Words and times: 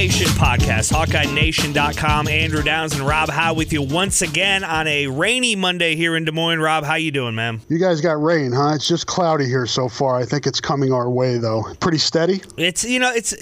Nation 0.00 0.28
podcast, 0.28 0.90
HawkeyeNation.com. 0.94 2.26
Andrew 2.26 2.62
Downs 2.62 2.94
and 2.94 3.06
Rob 3.06 3.28
Howe 3.28 3.52
with 3.52 3.70
you 3.70 3.82
once 3.82 4.22
again 4.22 4.64
on 4.64 4.86
a 4.86 5.08
rainy 5.08 5.54
Monday 5.56 5.94
here 5.94 6.16
in 6.16 6.24
Des 6.24 6.32
Moines. 6.32 6.58
Rob, 6.58 6.84
how 6.84 6.94
you 6.94 7.10
doing, 7.10 7.34
man? 7.34 7.60
You 7.68 7.78
guys 7.78 8.00
got 8.00 8.12
rain, 8.12 8.50
huh? 8.50 8.72
It's 8.74 8.88
just 8.88 9.06
cloudy 9.06 9.44
here 9.44 9.66
so 9.66 9.90
far. 9.90 10.16
I 10.16 10.24
think 10.24 10.46
it's 10.46 10.58
coming 10.58 10.90
our 10.90 11.10
way 11.10 11.36
though. 11.36 11.66
Pretty 11.80 11.98
steady. 11.98 12.40
It's 12.56 12.82
you 12.82 12.98
know 12.98 13.12
it's 13.14 13.34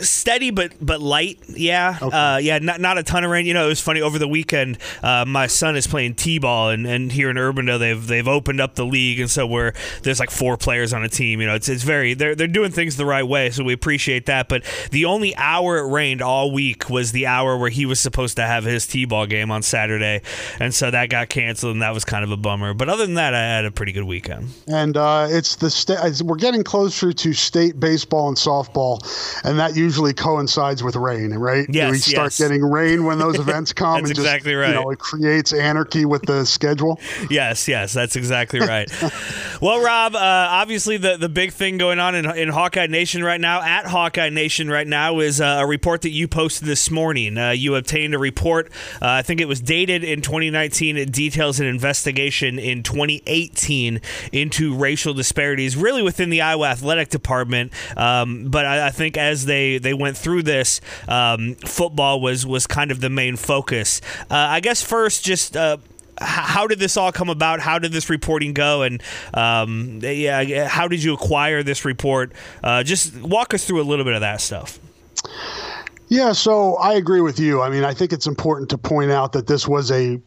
steady 0.00 0.50
but 0.50 0.72
but 0.80 1.02
light. 1.02 1.40
Yeah, 1.48 1.98
okay. 2.00 2.16
uh, 2.16 2.36
yeah. 2.38 2.58
Not 2.58 2.80
not 2.80 2.96
a 2.96 3.02
ton 3.02 3.22
of 3.24 3.30
rain. 3.30 3.44
You 3.44 3.52
know, 3.52 3.66
it 3.66 3.68
was 3.68 3.82
funny 3.82 4.00
over 4.00 4.18
the 4.18 4.28
weekend. 4.28 4.78
Uh, 5.02 5.26
my 5.26 5.46
son 5.46 5.76
is 5.76 5.86
playing 5.86 6.14
t-ball, 6.14 6.70
and, 6.70 6.86
and 6.86 7.12
here 7.12 7.28
in 7.28 7.36
Urbandale 7.36 7.78
they've 7.78 8.06
they've 8.06 8.28
opened 8.28 8.62
up 8.62 8.76
the 8.76 8.86
league, 8.86 9.20
and 9.20 9.30
so 9.30 9.46
we're 9.46 9.74
there's 10.04 10.20
like 10.20 10.30
four 10.30 10.56
players 10.56 10.94
on 10.94 11.04
a 11.04 11.08
team. 11.10 11.42
You 11.42 11.48
know, 11.48 11.54
it's 11.54 11.68
it's 11.68 11.82
very 11.82 12.14
they're 12.14 12.34
they're 12.34 12.46
doing 12.46 12.70
things 12.70 12.96
the 12.96 13.04
right 13.04 13.28
way, 13.28 13.50
so 13.50 13.62
we 13.62 13.74
appreciate 13.74 14.24
that. 14.24 14.48
But 14.48 14.64
the 14.90 15.04
only 15.04 15.36
hour 15.36 15.81
it 15.82 15.90
rained 15.90 16.22
all 16.22 16.52
week 16.52 16.88
was 16.88 17.12
the 17.12 17.26
hour 17.26 17.56
where 17.56 17.70
he 17.70 17.86
was 17.86 18.00
supposed 18.00 18.36
to 18.36 18.42
have 18.42 18.64
his 18.64 18.86
t-ball 18.86 19.26
game 19.26 19.50
on 19.50 19.62
Saturday, 19.62 20.22
and 20.58 20.74
so 20.74 20.90
that 20.90 21.08
got 21.10 21.28
canceled, 21.28 21.72
and 21.72 21.82
that 21.82 21.94
was 21.94 22.04
kind 22.04 22.24
of 22.24 22.30
a 22.30 22.36
bummer. 22.36 22.74
But 22.74 22.88
other 22.88 23.06
than 23.06 23.14
that, 23.14 23.34
I 23.34 23.40
had 23.40 23.64
a 23.64 23.70
pretty 23.70 23.92
good 23.92 24.04
weekend. 24.04 24.48
And 24.68 24.96
uh, 24.96 25.26
it's 25.30 25.56
the 25.56 25.70
sta- 25.70 26.10
we're 26.24 26.36
getting 26.36 26.62
closer 26.62 27.12
to 27.12 27.32
state 27.32 27.78
baseball 27.78 28.28
and 28.28 28.36
softball, 28.36 29.00
and 29.44 29.58
that 29.58 29.76
usually 29.76 30.12
coincides 30.12 30.82
with 30.82 30.96
rain, 30.96 31.34
right? 31.34 31.66
Yes, 31.68 31.90
we 31.90 31.98
start 31.98 32.26
yes. 32.26 32.38
getting 32.38 32.62
rain 32.62 33.04
when 33.04 33.18
those 33.18 33.38
events 33.38 33.72
come. 33.72 34.00
that's 34.00 34.10
and 34.10 34.18
exactly 34.18 34.52
just, 34.52 34.60
right. 34.60 34.74
You 34.74 34.82
know, 34.82 34.90
it 34.90 34.98
creates 34.98 35.52
anarchy 35.52 36.04
with 36.04 36.22
the 36.22 36.44
schedule. 36.44 37.00
yes, 37.30 37.68
yes, 37.68 37.92
that's 37.92 38.16
exactly 38.16 38.60
right. 38.60 38.90
well, 39.60 39.82
Rob, 39.82 40.14
uh, 40.14 40.18
obviously 40.18 40.96
the 40.96 41.16
the 41.16 41.28
big 41.28 41.52
thing 41.52 41.78
going 41.78 41.98
on 41.98 42.14
in, 42.14 42.26
in 42.36 42.48
Hawkeye 42.48 42.86
Nation 42.86 43.22
right 43.24 43.40
now, 43.40 43.62
at 43.62 43.86
Hawkeye 43.86 44.30
Nation 44.30 44.70
right 44.70 44.86
now, 44.86 45.20
is 45.20 45.40
uh, 45.40 45.58
a 45.60 45.66
report 45.72 46.02
that 46.02 46.10
you 46.10 46.28
posted 46.28 46.68
this 46.68 46.90
morning. 46.90 47.38
Uh, 47.38 47.50
you 47.50 47.74
obtained 47.74 48.14
a 48.14 48.18
report, 48.18 48.70
uh, 49.00 49.08
I 49.08 49.22
think 49.22 49.40
it 49.40 49.48
was 49.48 49.60
dated 49.60 50.04
in 50.04 50.20
2019. 50.20 50.98
It 50.98 51.10
details 51.10 51.60
an 51.60 51.66
investigation 51.66 52.58
in 52.58 52.82
2018 52.82 54.00
into 54.32 54.74
racial 54.76 55.14
disparities, 55.14 55.74
really 55.74 56.02
within 56.02 56.28
the 56.28 56.42
Iowa 56.42 56.68
Athletic 56.68 57.08
Department. 57.08 57.72
Um, 57.96 58.50
but 58.50 58.66
I, 58.66 58.88
I, 58.88 58.90
think 58.90 59.16
as 59.16 59.46
they, 59.46 59.78
they 59.78 59.94
went 59.94 60.18
through 60.18 60.42
this, 60.42 60.82
um, 61.08 61.54
football 61.54 62.20
was, 62.20 62.44
was 62.44 62.66
kind 62.66 62.90
of 62.90 63.00
the 63.00 63.10
main 63.10 63.36
focus. 63.36 64.02
Uh, 64.30 64.36
I 64.36 64.60
guess 64.60 64.82
first, 64.82 65.24
just 65.24 65.56
uh, 65.56 65.78
how 66.20 66.66
did 66.66 66.78
this 66.78 66.98
all 66.98 67.12
come 67.12 67.30
about? 67.30 67.60
How 67.60 67.78
did 67.78 67.92
this 67.92 68.10
reporting 68.10 68.52
go? 68.52 68.82
And 68.82 69.02
um, 69.32 70.00
yeah, 70.02 70.68
how 70.68 70.86
did 70.86 71.02
you 71.02 71.14
acquire 71.14 71.62
this 71.62 71.86
report? 71.86 72.32
Uh, 72.62 72.82
just 72.82 73.16
walk 73.22 73.54
us 73.54 73.64
through 73.64 73.80
a 73.80 73.84
little 73.84 74.04
bit 74.04 74.14
of 74.14 74.20
that 74.20 74.42
stuff. 74.42 74.78
Yeah, 76.12 76.32
so 76.32 76.74
I 76.74 76.92
agree 76.92 77.22
with 77.22 77.40
you. 77.40 77.62
I 77.62 77.70
mean, 77.70 77.84
I 77.84 77.94
think 77.94 78.12
it's 78.12 78.26
important 78.26 78.68
to 78.68 78.76
point 78.76 79.10
out 79.10 79.32
that 79.32 79.46
this 79.46 79.66
was 79.66 79.90
a 79.90 80.20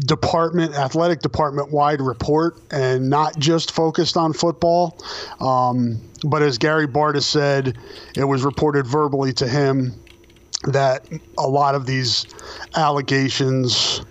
department, 0.00 0.74
athletic 0.74 1.20
department 1.20 1.72
wide 1.72 2.02
report 2.02 2.58
and 2.70 3.08
not 3.08 3.38
just 3.38 3.70
focused 3.70 4.18
on 4.18 4.34
football. 4.34 5.02
Um, 5.40 5.98
but 6.24 6.42
as 6.42 6.58
Gary 6.58 6.86
Barta 6.86 7.22
said, 7.22 7.78
it 8.14 8.24
was 8.24 8.44
reported 8.44 8.86
verbally 8.86 9.32
to 9.32 9.48
him 9.48 9.94
that 10.64 11.08
a 11.38 11.48
lot 11.48 11.74
of 11.74 11.86
these 11.86 12.26
allegations. 12.76 14.02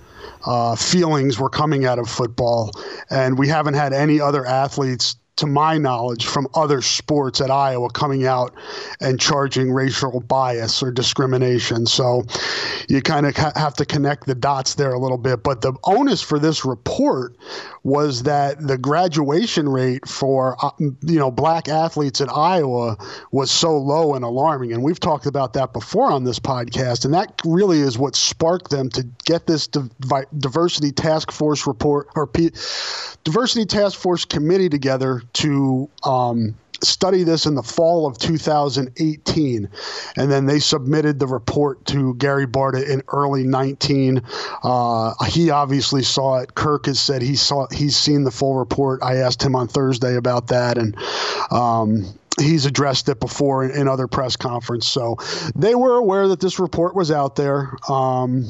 Uh, 0.45 0.73
feelings 0.73 1.37
were 1.37 1.49
coming 1.49 1.85
out 1.85 1.99
of 1.99 2.09
football, 2.09 2.71
and 3.09 3.37
we 3.37 3.45
haven't 3.45 3.73
had 3.73 3.91
any 3.91 4.21
other 4.21 4.45
athletes 4.45 5.17
to 5.39 5.47
my 5.47 5.77
knowledge, 5.77 6.25
from 6.27 6.47
other 6.53 6.81
sports 6.81 7.41
at 7.41 7.51
Iowa 7.51 7.89
coming 7.89 8.25
out 8.25 8.53
and 8.99 9.19
charging 9.19 9.71
racial 9.71 10.19
bias 10.21 10.81
or 10.83 10.91
discrimination. 10.91 11.85
So 11.85 12.23
you 12.87 13.01
kind 13.01 13.25
of 13.25 13.35
ha- 13.35 13.53
have 13.55 13.73
to 13.75 13.85
connect 13.85 14.25
the 14.25 14.35
dots 14.35 14.75
there 14.75 14.93
a 14.93 14.99
little 14.99 15.17
bit. 15.17 15.43
But 15.43 15.61
the 15.61 15.73
onus 15.83 16.21
for 16.21 16.39
this 16.39 16.65
report 16.65 17.35
was 17.83 18.23
that 18.23 18.65
the 18.65 18.77
graduation 18.77 19.69
rate 19.69 20.07
for 20.07 20.55
uh, 20.63 20.71
you 20.79 21.19
know 21.19 21.31
black 21.31 21.67
athletes 21.67 22.21
at 22.21 22.29
Iowa 22.29 22.97
was 23.31 23.51
so 23.51 23.77
low 23.77 24.15
and 24.15 24.23
alarming, 24.23 24.73
and 24.73 24.83
we've 24.83 24.99
talked 24.99 25.25
about 25.25 25.53
that 25.53 25.73
before 25.73 26.11
on 26.11 26.23
this 26.23 26.39
podcast, 26.39 27.05
and 27.05 27.13
that 27.13 27.41
really 27.45 27.79
is 27.79 27.97
what 27.97 28.15
sparked 28.15 28.69
them 28.69 28.89
to 28.89 29.03
get 29.25 29.47
this 29.47 29.67
diversity 29.67 30.91
task 30.91 31.31
force 31.31 31.65
report 31.65 32.07
or 32.15 32.27
P- 32.27 32.51
diversity 33.23 33.65
task 33.65 33.99
force 33.99 34.25
committee 34.25 34.69
together 34.69 35.21
to 35.33 35.89
um, 36.03 36.55
study 36.83 37.23
this 37.23 37.45
in 37.45 37.55
the 37.55 37.63
fall 37.63 38.05
of 38.05 38.17
2018 38.17 39.69
and 40.15 40.31
then 40.31 40.45
they 40.45 40.59
submitted 40.59 41.19
the 41.19 41.27
report 41.27 41.83
to 41.85 42.15
gary 42.15 42.47
barta 42.47 42.87
in 42.87 43.01
early 43.09 43.43
19 43.43 44.21
uh, 44.63 45.13
he 45.25 45.49
obviously 45.49 46.03
saw 46.03 46.39
it. 46.39 46.55
Kirk 46.55 46.85
has 46.85 46.99
said 46.99 47.21
he 47.21 47.35
saw 47.35 47.67
he's 47.71 47.95
seen 47.95 48.23
the 48.23 48.31
full 48.31 48.55
report. 48.55 49.01
I 49.03 49.17
asked 49.17 49.43
him 49.43 49.55
on 49.55 49.67
thursday 49.67 50.15
about 50.15 50.47
that 50.47 50.77
and 50.77 50.95
um, 51.51 52.05
he's 52.39 52.65
addressed 52.65 53.09
it 53.09 53.19
before 53.19 53.63
in, 53.63 53.71
in, 53.71 53.87
other 53.87 54.07
press 54.07 54.35
conference. 54.35 54.87
So 54.87 55.17
they 55.55 55.75
were 55.75 55.95
aware 55.95 56.27
that 56.29 56.39
this 56.39 56.59
report 56.59 56.95
was 56.95 57.11
out 57.11 57.35
there. 57.35 57.71
Um, 57.89 58.45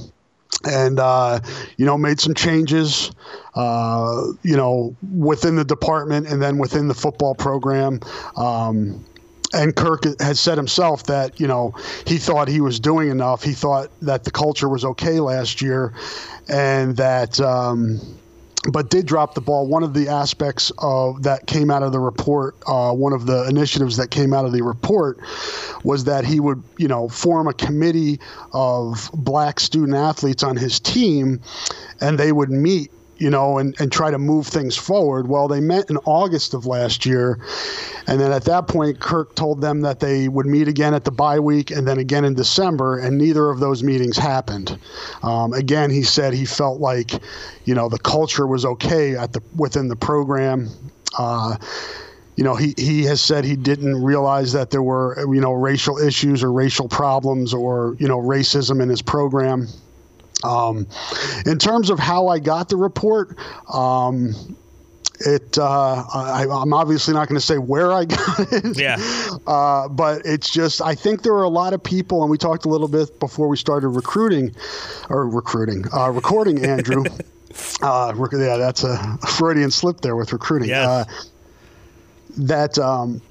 and 0.66 1.00
uh, 1.00 1.40
you 1.78 1.86
know 1.86 1.98
made 1.98 2.20
some 2.20 2.34
changes 2.34 3.12
uh, 3.56 4.24
you 4.44 4.56
know 4.56 4.96
within 5.16 5.56
the 5.56 5.66
department 5.66 6.28
and 6.28 6.42
then 6.42 6.58
within 6.58 6.88
the 6.88 6.94
football 6.94 7.36
program 7.36 8.00
um, 8.36 9.04
and 9.54 9.76
Kirk 9.76 10.04
has 10.20 10.40
said 10.40 10.58
himself 10.58 11.04
that 11.06 11.40
you 11.40 11.48
know 11.48 11.74
he 12.06 12.18
thought 12.18 12.48
he 12.48 12.62
was 12.62 12.80
doing 12.80 13.10
enough. 13.10 13.44
He 13.44 13.54
thought 13.54 13.90
that 14.02 14.24
the 14.24 14.32
culture 14.32 14.70
was 14.70 14.86
okay 14.86 15.20
last 15.20 15.62
year, 15.62 15.94
and 16.48 16.96
that 16.98 17.40
um, 17.40 18.00
but 18.72 18.90
did 18.90 19.06
drop 19.06 19.36
the 19.36 19.42
ball. 19.42 19.68
One 19.68 19.84
of 19.84 19.94
the 19.94 20.10
aspects 20.10 20.72
of 20.80 21.24
that 21.24 21.48
came 21.48 21.72
out 21.72 21.84
of 21.84 21.92
the 21.92 22.00
report, 22.00 22.56
uh, 22.68 22.92
one 22.94 23.14
of 23.14 23.26
the 23.26 23.48
initiatives 23.48 23.98
that 23.98 24.12
came 24.12 24.34
out 24.34 24.46
of 24.46 24.52
the 24.52 24.62
report, 24.62 25.20
was 25.84 26.04
that 26.06 26.26
he 26.26 26.40
would, 26.40 26.62
you 26.78 26.88
know, 26.88 27.08
form 27.08 27.48
a 27.48 27.54
committee 27.54 28.20
of 28.52 29.10
black 29.14 29.60
student 29.60 29.96
athletes 29.96 30.44
on 30.44 30.58
his 30.58 30.80
team, 30.80 31.40
and 32.02 32.18
they 32.18 32.32
would 32.32 32.50
meet 32.50 32.92
you 33.20 33.30
know, 33.30 33.58
and, 33.58 33.80
and 33.80 33.92
try 33.92 34.10
to 34.10 34.18
move 34.18 34.48
things 34.48 34.76
forward. 34.76 35.28
Well, 35.28 35.48
they 35.48 35.60
met 35.60 35.90
in 35.90 35.98
August 35.98 36.54
of 36.54 36.66
last 36.66 37.06
year. 37.06 37.40
And 38.08 38.20
then 38.20 38.32
at 38.32 38.46
that 38.46 38.68
point, 38.68 39.00
Kirk 39.00 39.36
told 39.36 39.62
them 39.62 39.82
that 39.82 40.00
they 40.00 40.28
would 40.28 40.46
meet 40.46 40.68
again 40.68 40.94
at 40.94 41.04
the 41.04 41.12
bye 41.12 41.40
week 41.40 41.70
and 41.70 41.88
then 41.88 42.00
again 42.00 42.26
in 42.26 42.34
December, 42.34 42.98
and 42.98 43.18
neither 43.18 43.50
of 43.50 43.60
those 43.60 43.84
meetings 43.84 44.18
happened. 44.18 44.80
Um, 45.22 45.54
again, 45.54 45.92
he 45.92 46.02
said 46.04 46.34
he 46.34 46.46
felt 46.46 46.80
like, 46.80 47.12
you 47.66 47.76
know, 47.76 47.90
the 47.90 48.00
culture 48.00 48.48
was 48.48 48.66
okay 48.66 49.16
at 49.16 49.34
the 49.34 49.42
within 49.56 49.90
the 49.90 49.96
program. 49.96 50.70
Uh, 51.18 51.58
you 52.36 52.46
know, 52.46 52.56
he, 52.56 52.74
he 52.78 53.04
has 53.04 53.20
said 53.20 53.44
he 53.44 53.58
didn't 53.58 54.02
realize 54.02 54.54
that 54.54 54.72
there 54.72 54.82
were, 54.82 55.18
you 55.34 55.42
know, 55.42 55.52
racial 55.52 55.98
issues 55.98 56.42
or 56.42 56.54
racial 56.54 56.88
problems 56.88 57.54
or, 57.54 57.98
you 58.00 58.08
know, 58.08 58.18
racism 58.18 58.82
in 58.82 58.88
his 58.88 59.02
program. 59.02 59.68
Um, 60.44 60.88
in 61.46 61.58
terms 61.60 61.90
of 61.90 62.00
how 62.00 62.28
I 62.28 62.40
got 62.40 62.70
the 62.70 62.78
report, 62.78 63.38
um, 63.74 64.34
it 65.22 65.58
uh, 65.58 66.04
I, 66.14 66.44
am 66.44 66.74
obviously 66.74 67.14
not 67.14 67.28
going 67.28 67.40
to 67.40 67.46
say 67.46 67.58
where 67.58 67.92
I 67.92 68.06
got 68.06 68.54
it. 68.54 68.80
Yeah. 68.80 68.98
Uh, 69.46 69.90
but 69.90 70.22
it's 70.26 70.50
just 70.50 70.82
I 70.82 70.96
think 70.96 71.24
there 71.24 71.34
are 71.34 71.44
a 71.44 71.50
lot 71.50 71.74
of 71.74 71.84
people, 71.84 72.22
and 72.22 72.32
we 72.32 72.38
talked 72.38 72.66
a 72.66 72.70
little 72.70 72.88
bit 72.88 73.20
before 73.20 73.48
we 73.48 73.58
started 73.58 73.90
recruiting, 73.90 74.56
or 75.10 75.28
recruiting, 75.28 75.86
uh, 75.94 76.10
recording 76.10 76.64
Andrew. 76.66 77.04
Uh, 77.82 78.14
yeah, 78.32 78.58
that's 78.58 78.84
a 78.84 79.18
Freudian 79.28 79.72
slip 79.72 80.02
there 80.02 80.16
with 80.16 80.32
recruiting. 80.32 80.70
Yeah. 80.70 80.90
Uh, 80.90 81.06
that 82.38 82.78
um, 82.78 83.22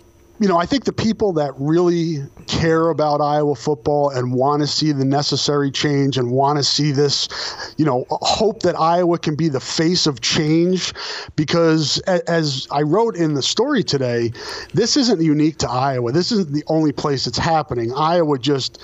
you 0.41 0.47
know, 0.47 0.57
I 0.57 0.67
think 0.67 0.85
the 0.85 0.93
people 0.93 1.33
that 1.35 1.53
really 1.59 2.19
care 2.47 2.91
about 2.91 3.21
Iowa 3.21 3.57
football 3.57 4.11
and 4.11 4.33
want 4.33 4.63
to 4.63 4.69
see 4.69 4.93
the 4.93 5.05
necessary 5.05 5.71
change 5.71 6.17
and 6.17 6.31
want 6.31 6.59
to 6.59 6.65
see 6.65 6.93
this, 6.93 7.29
you 7.77 7.85
know, 7.85 8.07
hope 8.11 8.63
that 8.63 8.79
Iowa 8.79 9.19
can 9.19 9.35
be 9.35 9.49
the 9.49 9.61
face 9.61 10.07
of 10.07 10.21
change. 10.21 10.95
Because 11.35 11.99
as 11.99 12.69
I 12.71 12.83
wrote 12.83 13.17
in 13.17 13.35
the 13.35 13.43
story 13.43 13.83
today, 13.83 14.33
this 14.75 14.97
isn't 14.97 15.21
unique 15.21 15.59
to 15.59 15.69
Iowa. 15.69 16.13
This 16.13 16.31
isn't 16.31 16.53
the 16.53 16.65
only 16.69 16.93
place 16.93 17.27
it's 17.27 17.39
happening. 17.39 17.93
Iowa 17.93 18.39
just, 18.39 18.81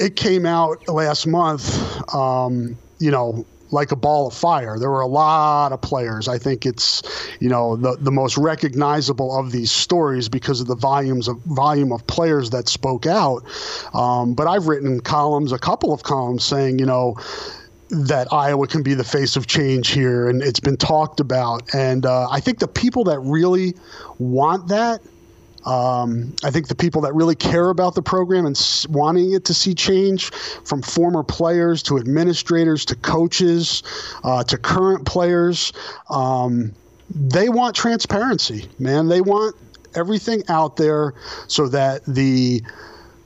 it 0.00 0.16
came 0.16 0.44
out 0.44 0.88
last 0.88 1.26
month, 1.26 2.14
um, 2.14 2.76
you 2.98 3.12
know, 3.12 3.46
like 3.72 3.90
a 3.90 3.96
ball 3.96 4.26
of 4.26 4.34
fire. 4.34 4.78
There 4.78 4.90
were 4.90 5.00
a 5.00 5.06
lot 5.06 5.72
of 5.72 5.80
players. 5.80 6.28
I 6.28 6.38
think 6.38 6.66
it's, 6.66 7.02
you 7.40 7.48
know, 7.48 7.76
the, 7.76 7.96
the 7.96 8.12
most 8.12 8.36
recognizable 8.36 9.36
of 9.38 9.50
these 9.50 9.72
stories 9.72 10.28
because 10.28 10.60
of 10.60 10.66
the 10.66 10.76
volumes 10.76 11.28
of 11.28 11.38
volume 11.44 11.92
of 11.92 12.06
players 12.06 12.50
that 12.50 12.68
spoke 12.68 13.06
out. 13.06 13.42
Um, 13.94 14.34
but 14.34 14.46
I've 14.46 14.66
written 14.66 15.00
columns, 15.00 15.52
a 15.52 15.58
couple 15.58 15.92
of 15.92 16.02
columns 16.02 16.44
saying, 16.44 16.78
you 16.78 16.86
know, 16.86 17.16
that 17.90 18.32
Iowa 18.32 18.66
can 18.66 18.82
be 18.82 18.94
the 18.94 19.04
face 19.04 19.36
of 19.36 19.46
change 19.46 19.88
here, 19.90 20.28
and 20.28 20.42
it's 20.42 20.60
been 20.60 20.78
talked 20.78 21.20
about. 21.20 21.74
And 21.74 22.06
uh, 22.06 22.26
I 22.30 22.40
think 22.40 22.58
the 22.58 22.68
people 22.68 23.04
that 23.04 23.18
really 23.20 23.74
want 24.18 24.68
that 24.68 25.02
um, 25.64 26.34
I 26.42 26.50
think 26.50 26.68
the 26.68 26.74
people 26.74 27.02
that 27.02 27.14
really 27.14 27.34
care 27.34 27.70
about 27.70 27.94
the 27.94 28.02
program 28.02 28.46
and 28.46 28.56
s- 28.56 28.86
wanting 28.88 29.32
it 29.32 29.44
to 29.46 29.54
see 29.54 29.74
change, 29.74 30.30
from 30.30 30.82
former 30.82 31.22
players 31.22 31.82
to 31.84 31.98
administrators 31.98 32.84
to 32.86 32.96
coaches 32.96 33.82
uh, 34.24 34.42
to 34.44 34.58
current 34.58 35.06
players, 35.06 35.72
um, 36.10 36.72
they 37.14 37.48
want 37.48 37.76
transparency, 37.76 38.68
man. 38.78 39.08
They 39.08 39.20
want 39.20 39.54
everything 39.94 40.42
out 40.48 40.76
there 40.76 41.14
so 41.46 41.68
that 41.68 42.04
the, 42.06 42.62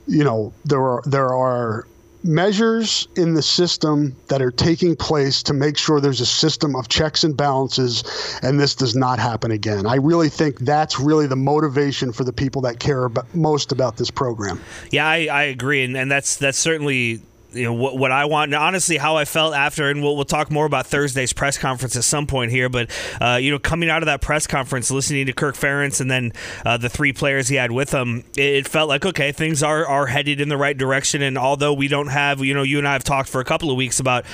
you 0.07 0.23
know, 0.23 0.53
there 0.65 0.81
are 0.81 1.01
there 1.05 1.33
are 1.33 1.87
measures 2.27 3.07
in 3.15 3.33
the 3.33 3.41
system 3.41 4.15
that 4.27 4.41
are 4.41 4.51
taking 4.51 4.95
place 4.95 5.41
to 5.43 5.53
make 5.53 5.77
sure 5.77 5.99
there's 5.99 6.21
a 6.21 6.25
system 6.25 6.75
of 6.75 6.87
checks 6.89 7.23
and 7.23 7.35
balances 7.35 8.03
and 8.43 8.59
this 8.59 8.75
does 8.75 8.95
not 8.95 9.19
happen 9.19 9.51
again. 9.51 9.85
I 9.85 9.95
really 9.95 10.29
think 10.29 10.59
that's 10.59 10.99
really 10.99 11.27
the 11.27 11.35
motivation 11.35 12.11
for 12.11 12.23
the 12.23 12.33
people 12.33 12.61
that 12.63 12.79
care 12.79 13.05
about, 13.05 13.33
most 13.33 13.71
about 13.71 13.97
this 13.97 14.11
program. 14.11 14.61
Yeah, 14.91 15.07
I, 15.07 15.27
I 15.31 15.43
agree 15.43 15.83
and, 15.83 15.95
and 15.95 16.11
that's 16.11 16.35
that's 16.35 16.57
certainly 16.57 17.21
you 17.53 17.63
know 17.63 17.73
what, 17.73 17.97
what 17.97 18.11
I 18.11 18.25
want. 18.25 18.53
And 18.53 18.61
honestly, 18.61 18.97
how 18.97 19.15
I 19.15 19.25
felt 19.25 19.53
after, 19.53 19.89
and 19.89 20.01
we'll, 20.01 20.15
we'll 20.15 20.25
talk 20.25 20.51
more 20.51 20.65
about 20.65 20.87
Thursday's 20.87 21.33
press 21.33 21.57
conference 21.57 21.95
at 21.95 22.03
some 22.03 22.27
point 22.27 22.51
here. 22.51 22.69
But 22.69 22.89
uh, 23.21 23.39
you 23.41 23.51
know, 23.51 23.59
coming 23.59 23.89
out 23.89 24.01
of 24.01 24.07
that 24.07 24.21
press 24.21 24.47
conference, 24.47 24.91
listening 24.91 25.25
to 25.25 25.33
Kirk 25.33 25.55
Ferentz 25.55 26.01
and 26.01 26.11
then 26.11 26.33
uh, 26.65 26.77
the 26.77 26.89
three 26.89 27.13
players 27.13 27.47
he 27.47 27.55
had 27.55 27.71
with 27.71 27.93
him, 27.93 28.23
it, 28.35 28.41
it, 28.41 28.67
felt 28.67 28.89
like 28.89 29.05
okay, 29.05 29.31
things 29.31 29.63
are 29.63 29.85
are 29.85 30.07
headed 30.07 30.41
in 30.41 30.49
the 30.49 30.57
right 30.57 30.77
direction. 30.77 31.21
And 31.21 31.37
although 31.37 31.73
we 31.73 31.87
don't 31.87 32.07
have, 32.07 32.43
you 32.43 32.53
know, 32.53 32.63
you 32.63 32.77
and 32.77 32.87
I 32.87 32.93
have 32.93 33.03
talked 33.03 33.29
for 33.29 33.41
a 33.41 33.45
couple 33.45 33.71
of 33.71 33.77
weeks 33.77 33.99
about 33.99 34.25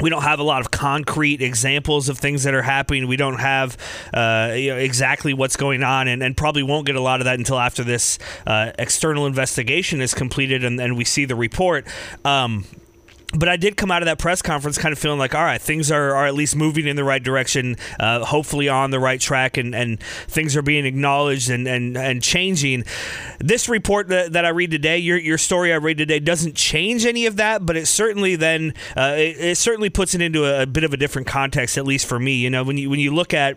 we 0.00 0.10
don't 0.10 0.22
have 0.22 0.38
a 0.38 0.42
lot 0.42 0.60
of 0.60 0.70
concrete 0.70 1.42
examples 1.42 2.08
of 2.08 2.18
things 2.18 2.42
that 2.44 2.54
are 2.54 2.62
happening. 2.62 3.06
We 3.06 3.16
don't 3.16 3.38
have 3.38 3.76
uh, 4.12 4.52
you 4.56 4.70
know, 4.70 4.78
exactly 4.78 5.34
what's 5.34 5.56
going 5.56 5.82
on, 5.82 6.08
and, 6.08 6.22
and, 6.22 6.36
probably 6.36 6.62
won't 6.62 6.86
get 6.86 6.96
a 6.96 7.00
lot 7.00 7.20
of 7.20 7.24
that 7.24 7.38
until 7.38 7.58
after 7.58 7.82
this 7.82 8.18
uh, 8.46 8.72
external 8.78 9.26
investigation 9.26 10.02
is 10.02 10.12
completed 10.12 10.64
and, 10.64 10.78
and, 10.80 10.96
we 10.96 11.04
see 11.04 11.24
the 11.24 11.34
report. 11.34 11.86
Um, 12.24 12.64
but 13.34 13.48
I 13.48 13.56
did 13.56 13.76
come 13.76 13.90
out 13.90 14.02
of 14.02 14.06
that 14.06 14.18
press 14.18 14.40
conference 14.40 14.78
kind 14.78 14.92
of 14.92 14.98
feeling 14.98 15.18
like, 15.18 15.34
all 15.34 15.42
right, 15.42 15.60
things 15.60 15.90
are, 15.90 16.14
are 16.14 16.26
at 16.26 16.34
least 16.34 16.54
moving 16.54 16.86
in 16.86 16.96
the 16.96 17.04
right 17.04 17.22
direction, 17.22 17.76
uh, 17.98 18.24
hopefully 18.24 18.68
on 18.68 18.90
the 18.90 19.00
right 19.00 19.20
track, 19.20 19.56
and, 19.56 19.74
and 19.74 20.00
things 20.00 20.56
are 20.56 20.62
being 20.62 20.86
acknowledged 20.86 21.50
and, 21.50 21.66
and, 21.66 21.96
and 21.96 22.22
changing. 22.22 22.84
This 23.38 23.68
report 23.68 24.08
that, 24.08 24.32
that 24.32 24.44
I 24.44 24.50
read 24.50 24.70
today, 24.70 24.98
your, 24.98 25.18
your 25.18 25.38
story 25.38 25.72
I 25.72 25.76
read 25.76 25.98
today, 25.98 26.20
doesn't 26.20 26.54
change 26.54 27.04
any 27.04 27.26
of 27.26 27.36
that, 27.36 27.66
but 27.66 27.76
it 27.76 27.86
certainly 27.86 28.36
then 28.36 28.74
uh, 28.96 29.14
it, 29.16 29.36
it, 29.38 29.58
certainly 29.58 29.90
puts 29.90 30.14
it 30.14 30.22
into 30.22 30.44
a, 30.44 30.62
a 30.62 30.66
bit 30.66 30.84
of 30.84 30.92
a 30.92 30.96
different 30.96 31.26
context, 31.26 31.76
at 31.76 31.84
least 31.84 32.06
for 32.06 32.18
me. 32.18 32.34
You 32.36 32.50
know, 32.50 32.62
when 32.62 32.78
you 32.78 32.88
when 32.88 33.00
you 33.00 33.14
look 33.14 33.34
at 33.34 33.56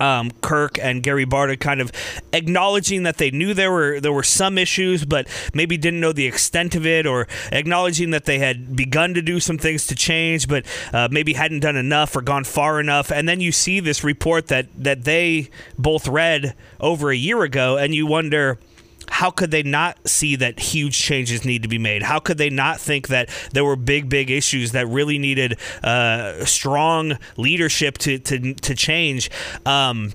um, 0.00 0.30
Kirk 0.40 0.78
and 0.78 1.02
Gary 1.02 1.26
Barta 1.26 1.58
kind 1.58 1.80
of 1.80 1.92
acknowledging 2.32 3.02
that 3.02 3.18
they 3.18 3.30
knew 3.30 3.54
there 3.54 3.72
were 3.72 4.00
there 4.00 4.12
were 4.12 4.22
some 4.22 4.58
issues, 4.58 5.04
but 5.04 5.28
maybe 5.54 5.76
didn't 5.76 6.00
know 6.00 6.12
the 6.12 6.26
extent 6.26 6.74
of 6.74 6.86
it, 6.86 7.06
or 7.06 7.26
acknowledging 7.52 8.10
that 8.10 8.24
they 8.24 8.38
had 8.38 8.76
begun 8.76 9.14
to 9.14 9.22
do 9.22 9.40
some 9.40 9.58
things 9.58 9.86
to 9.86 9.94
change, 9.94 10.48
but 10.48 10.64
uh, 10.92 11.08
maybe 11.10 11.32
hadn't 11.32 11.60
done 11.60 11.76
enough 11.76 12.14
or 12.16 12.22
gone 12.22 12.44
far 12.44 12.80
enough. 12.80 13.10
And 13.10 13.28
then 13.28 13.40
you 13.40 13.52
see 13.52 13.80
this 13.80 14.04
report 14.04 14.48
that 14.48 14.66
that 14.76 15.04
they 15.04 15.50
both 15.78 16.08
read 16.08 16.54
over 16.80 17.10
a 17.10 17.16
year 17.16 17.42
ago, 17.42 17.76
and 17.76 17.94
you 17.94 18.06
wonder 18.06 18.58
how 19.10 19.30
could 19.30 19.50
they 19.50 19.62
not 19.62 20.08
see 20.08 20.36
that 20.36 20.58
huge 20.60 20.98
changes 20.98 21.44
need 21.44 21.62
to 21.62 21.68
be 21.68 21.78
made? 21.78 22.02
How 22.02 22.18
could 22.18 22.38
they 22.38 22.50
not 22.50 22.80
think 22.80 23.08
that 23.08 23.28
there 23.52 23.64
were 23.64 23.76
big, 23.76 24.08
big 24.08 24.30
issues 24.30 24.72
that 24.72 24.86
really 24.86 25.18
needed 25.18 25.58
uh, 25.82 26.44
strong 26.44 27.18
leadership 27.36 27.98
to 27.98 28.18
to 28.18 28.54
to 28.54 28.74
change? 28.74 29.30
Um, 29.66 30.12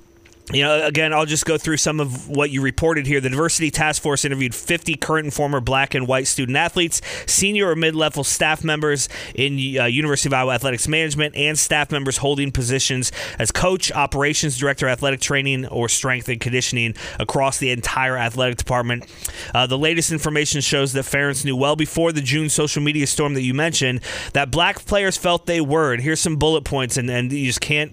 you 0.54 0.64
know, 0.64 0.86
again, 0.86 1.14
I'll 1.14 1.26
just 1.26 1.46
go 1.46 1.58
through 1.58 1.78
some 1.78 2.00
of 2.00 2.30
what 2.30 2.52
you 2.52 2.62
reported 2.62 3.08
here. 3.08 3.20
The 3.20 3.30
Diversity 3.30 3.72
Task 3.72 4.02
Force 4.02 4.26
interviewed 4.26 4.54
50 4.54 4.96
current 4.96 5.26
and 5.26 5.34
former 5.34 5.60
black 5.60 5.94
and 5.94 6.08
white 6.08 6.28
student 6.28 6.58
athletes, 6.58 7.02
senior 7.26 7.70
or 7.70 7.76
mid 7.76 7.96
level 7.96 8.24
staff 8.24 8.64
members 8.64 9.10
in 9.36 9.54
uh, 9.54 9.86
University 9.86 10.30
of 10.30 10.34
Iowa 10.34 10.54
Athletics 10.54 10.88
Management, 10.88 11.36
and 11.36 11.58
staff 11.58 11.92
members 11.92 12.18
holding 12.18 12.52
positions 12.52 13.12
as 13.40 13.52
coach, 13.52 13.92
operations 13.92 14.58
director, 14.58 14.88
athletic 14.88 15.20
training, 15.20 15.66
or 15.68 15.90
strength 15.90 16.30
and 16.30 16.40
conditioning 16.40 16.96
across 17.20 17.58
the 17.58 17.72
entire 17.72 18.18
athletic 18.18 18.58
department. 18.58 19.06
Uh, 19.54 19.66
the 19.66 19.78
latest 19.78 20.12
information 20.12 20.62
shows 20.62 20.94
that 20.94 21.06
Ferentz 21.06 21.44
knew 21.46 21.56
well 21.56 21.76
before 21.76 22.12
the 22.12 22.22
June 22.22 22.50
social 22.50 22.82
media 22.82 23.08
storm 23.08 23.34
that 23.34 23.42
you 23.42 23.54
mentioned 23.54 24.02
that 24.34 24.52
black 24.52 24.86
players 24.86 25.18
felt 25.18 25.46
they 25.46 25.62
were. 25.62 25.94
And 25.94 26.02
here's 26.02 26.20
some 26.20 26.36
bullet 26.36 26.64
points, 26.64 26.98
and, 26.98 27.10
and 27.10 27.32
you 27.32 27.48
just 27.48 27.62
can't 27.62 27.92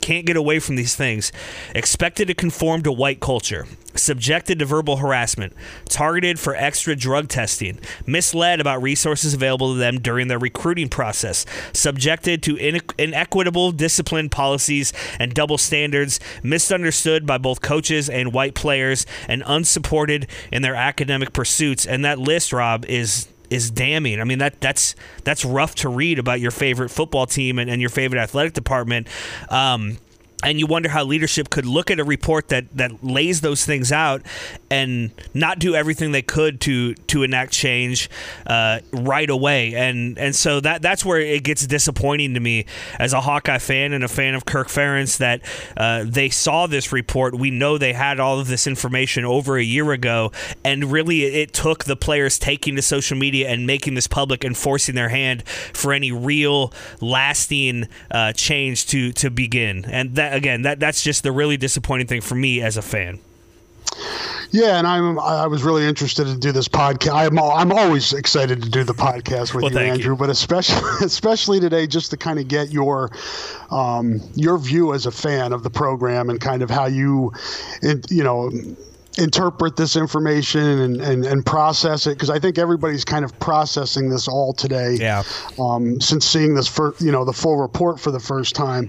can't 0.00 0.26
get 0.26 0.36
away 0.36 0.58
from 0.58 0.76
these 0.76 0.94
things. 0.94 1.32
Expected 1.74 2.28
to 2.28 2.34
conform 2.34 2.82
to 2.82 2.92
white 2.92 3.20
culture, 3.20 3.66
subjected 3.94 4.58
to 4.58 4.64
verbal 4.64 4.98
harassment, 4.98 5.52
targeted 5.88 6.38
for 6.38 6.54
extra 6.54 6.96
drug 6.96 7.28
testing, 7.28 7.78
misled 8.06 8.60
about 8.60 8.82
resources 8.82 9.34
available 9.34 9.72
to 9.72 9.78
them 9.78 10.00
during 10.00 10.28
their 10.28 10.38
recruiting 10.38 10.88
process, 10.88 11.44
subjected 11.72 12.42
to 12.42 12.56
inequitable 12.98 13.72
discipline 13.72 14.28
policies 14.28 14.92
and 15.18 15.34
double 15.34 15.58
standards, 15.58 16.20
misunderstood 16.42 17.26
by 17.26 17.38
both 17.38 17.60
coaches 17.60 18.08
and 18.08 18.32
white 18.32 18.54
players, 18.54 19.06
and 19.28 19.42
unsupported 19.46 20.26
in 20.52 20.62
their 20.62 20.74
academic 20.74 21.32
pursuits. 21.32 21.86
And 21.86 22.04
that 22.04 22.18
list, 22.18 22.52
Rob, 22.52 22.84
is 22.86 23.28
is 23.50 23.70
damning. 23.70 24.20
I 24.20 24.24
mean 24.24 24.38
that 24.38 24.60
that's 24.60 24.94
that's 25.24 25.44
rough 25.44 25.74
to 25.76 25.88
read 25.88 26.18
about 26.18 26.40
your 26.40 26.52
favorite 26.52 26.88
football 26.88 27.26
team 27.26 27.58
and, 27.58 27.68
and 27.68 27.80
your 27.80 27.90
favorite 27.90 28.20
athletic 28.20 28.54
department. 28.54 29.08
Um, 29.48 29.98
and 30.42 30.58
you 30.58 30.66
wonder 30.66 30.88
how 30.88 31.04
leadership 31.04 31.50
could 31.50 31.66
look 31.66 31.90
at 31.90 32.00
a 32.00 32.04
report 32.04 32.48
that 32.48 32.64
that 32.76 33.04
lays 33.04 33.40
those 33.40 33.64
things 33.64 33.92
out 33.92 34.22
and 34.70 35.10
not 35.34 35.58
do 35.58 35.74
everything 35.74 36.12
they 36.12 36.22
could 36.22 36.60
to 36.62 36.94
to 36.94 37.22
enact 37.22 37.52
change 37.52 38.08
uh, 38.46 38.80
right 38.92 39.28
away. 39.28 39.74
And 39.74 40.18
and 40.18 40.34
so 40.34 40.60
that 40.60 40.82
that's 40.82 41.04
where 41.04 41.20
it 41.20 41.44
gets 41.44 41.66
disappointing 41.66 42.34
to 42.34 42.40
me 42.40 42.66
as 42.98 43.12
a 43.12 43.20
Hawkeye 43.20 43.58
fan 43.58 43.92
and 43.92 44.04
a 44.04 44.08
fan 44.08 44.34
of 44.34 44.44
Kirk 44.44 44.68
Ferentz 44.68 45.18
that 45.18 45.42
uh, 45.76 46.04
they 46.06 46.30
saw 46.30 46.66
this 46.66 46.92
report. 46.92 47.34
We 47.34 47.50
know 47.50 47.78
they 47.78 47.92
had 47.92 48.20
all 48.20 48.38
of 48.38 48.48
this 48.48 48.66
information 48.66 49.24
over 49.24 49.56
a 49.56 49.62
year 49.62 49.92
ago. 49.92 50.32
And 50.64 50.90
really 50.90 51.24
it 51.24 51.52
took 51.52 51.84
the 51.84 51.96
players 51.96 52.38
taking 52.38 52.76
to 52.76 52.82
social 52.82 53.16
media 53.16 53.48
and 53.48 53.66
making 53.66 53.94
this 53.94 54.06
public 54.06 54.44
and 54.44 54.56
forcing 54.56 54.94
their 54.94 55.08
hand 55.08 55.46
for 55.46 55.92
any 55.92 56.12
real 56.12 56.72
lasting 57.00 57.88
uh, 58.10 58.32
change 58.32 58.86
to 58.86 59.12
to 59.12 59.30
begin. 59.30 59.84
And 59.84 60.14
that 60.14 60.29
again, 60.32 60.62
that 60.62 60.80
that's 60.80 61.02
just 61.02 61.22
the 61.22 61.32
really 61.32 61.56
disappointing 61.56 62.06
thing 62.06 62.20
for 62.20 62.34
me 62.34 62.60
as 62.62 62.76
a 62.76 62.82
fan. 62.82 63.20
Yeah, 64.52 64.78
and 64.78 64.86
I'm 64.86 65.18
I 65.18 65.46
was 65.46 65.62
really 65.62 65.86
interested 65.86 66.26
to 66.26 66.36
do 66.36 66.50
this 66.50 66.66
podcast. 66.66 67.14
I'm 67.14 67.38
I'm 67.38 67.70
always 67.70 68.12
excited 68.12 68.62
to 68.62 68.68
do 68.68 68.82
the 68.82 68.94
podcast 68.94 69.54
with 69.54 69.62
well, 69.62 69.72
you, 69.72 69.78
Andrew, 69.78 70.14
you. 70.14 70.18
but 70.18 70.28
especially 70.28 70.82
especially 71.04 71.60
today, 71.60 71.86
just 71.86 72.10
to 72.10 72.16
kind 72.16 72.38
of 72.38 72.48
get 72.48 72.70
your 72.70 73.10
um, 73.70 74.20
your 74.34 74.58
view 74.58 74.92
as 74.92 75.06
a 75.06 75.12
fan 75.12 75.52
of 75.52 75.62
the 75.62 75.70
program 75.70 76.30
and 76.30 76.40
kind 76.40 76.62
of 76.62 76.70
how 76.70 76.86
you, 76.86 77.32
you 78.10 78.24
know 78.24 78.50
interpret 79.18 79.76
this 79.76 79.96
information 79.96 80.60
and, 80.60 81.00
and, 81.00 81.24
and 81.24 81.44
process 81.44 82.06
it 82.06 82.10
because 82.10 82.30
I 82.30 82.38
think 82.38 82.58
everybody's 82.58 83.04
kind 83.04 83.24
of 83.24 83.38
processing 83.40 84.08
this 84.08 84.28
all 84.28 84.52
today. 84.52 84.94
Yeah. 84.94 85.22
Um, 85.58 86.00
since 86.00 86.24
seeing 86.24 86.54
this 86.54 86.68
for 86.68 86.94
you 87.00 87.10
know 87.10 87.24
the 87.24 87.32
full 87.32 87.56
report 87.56 87.98
for 87.98 88.10
the 88.10 88.20
first 88.20 88.54
time, 88.54 88.88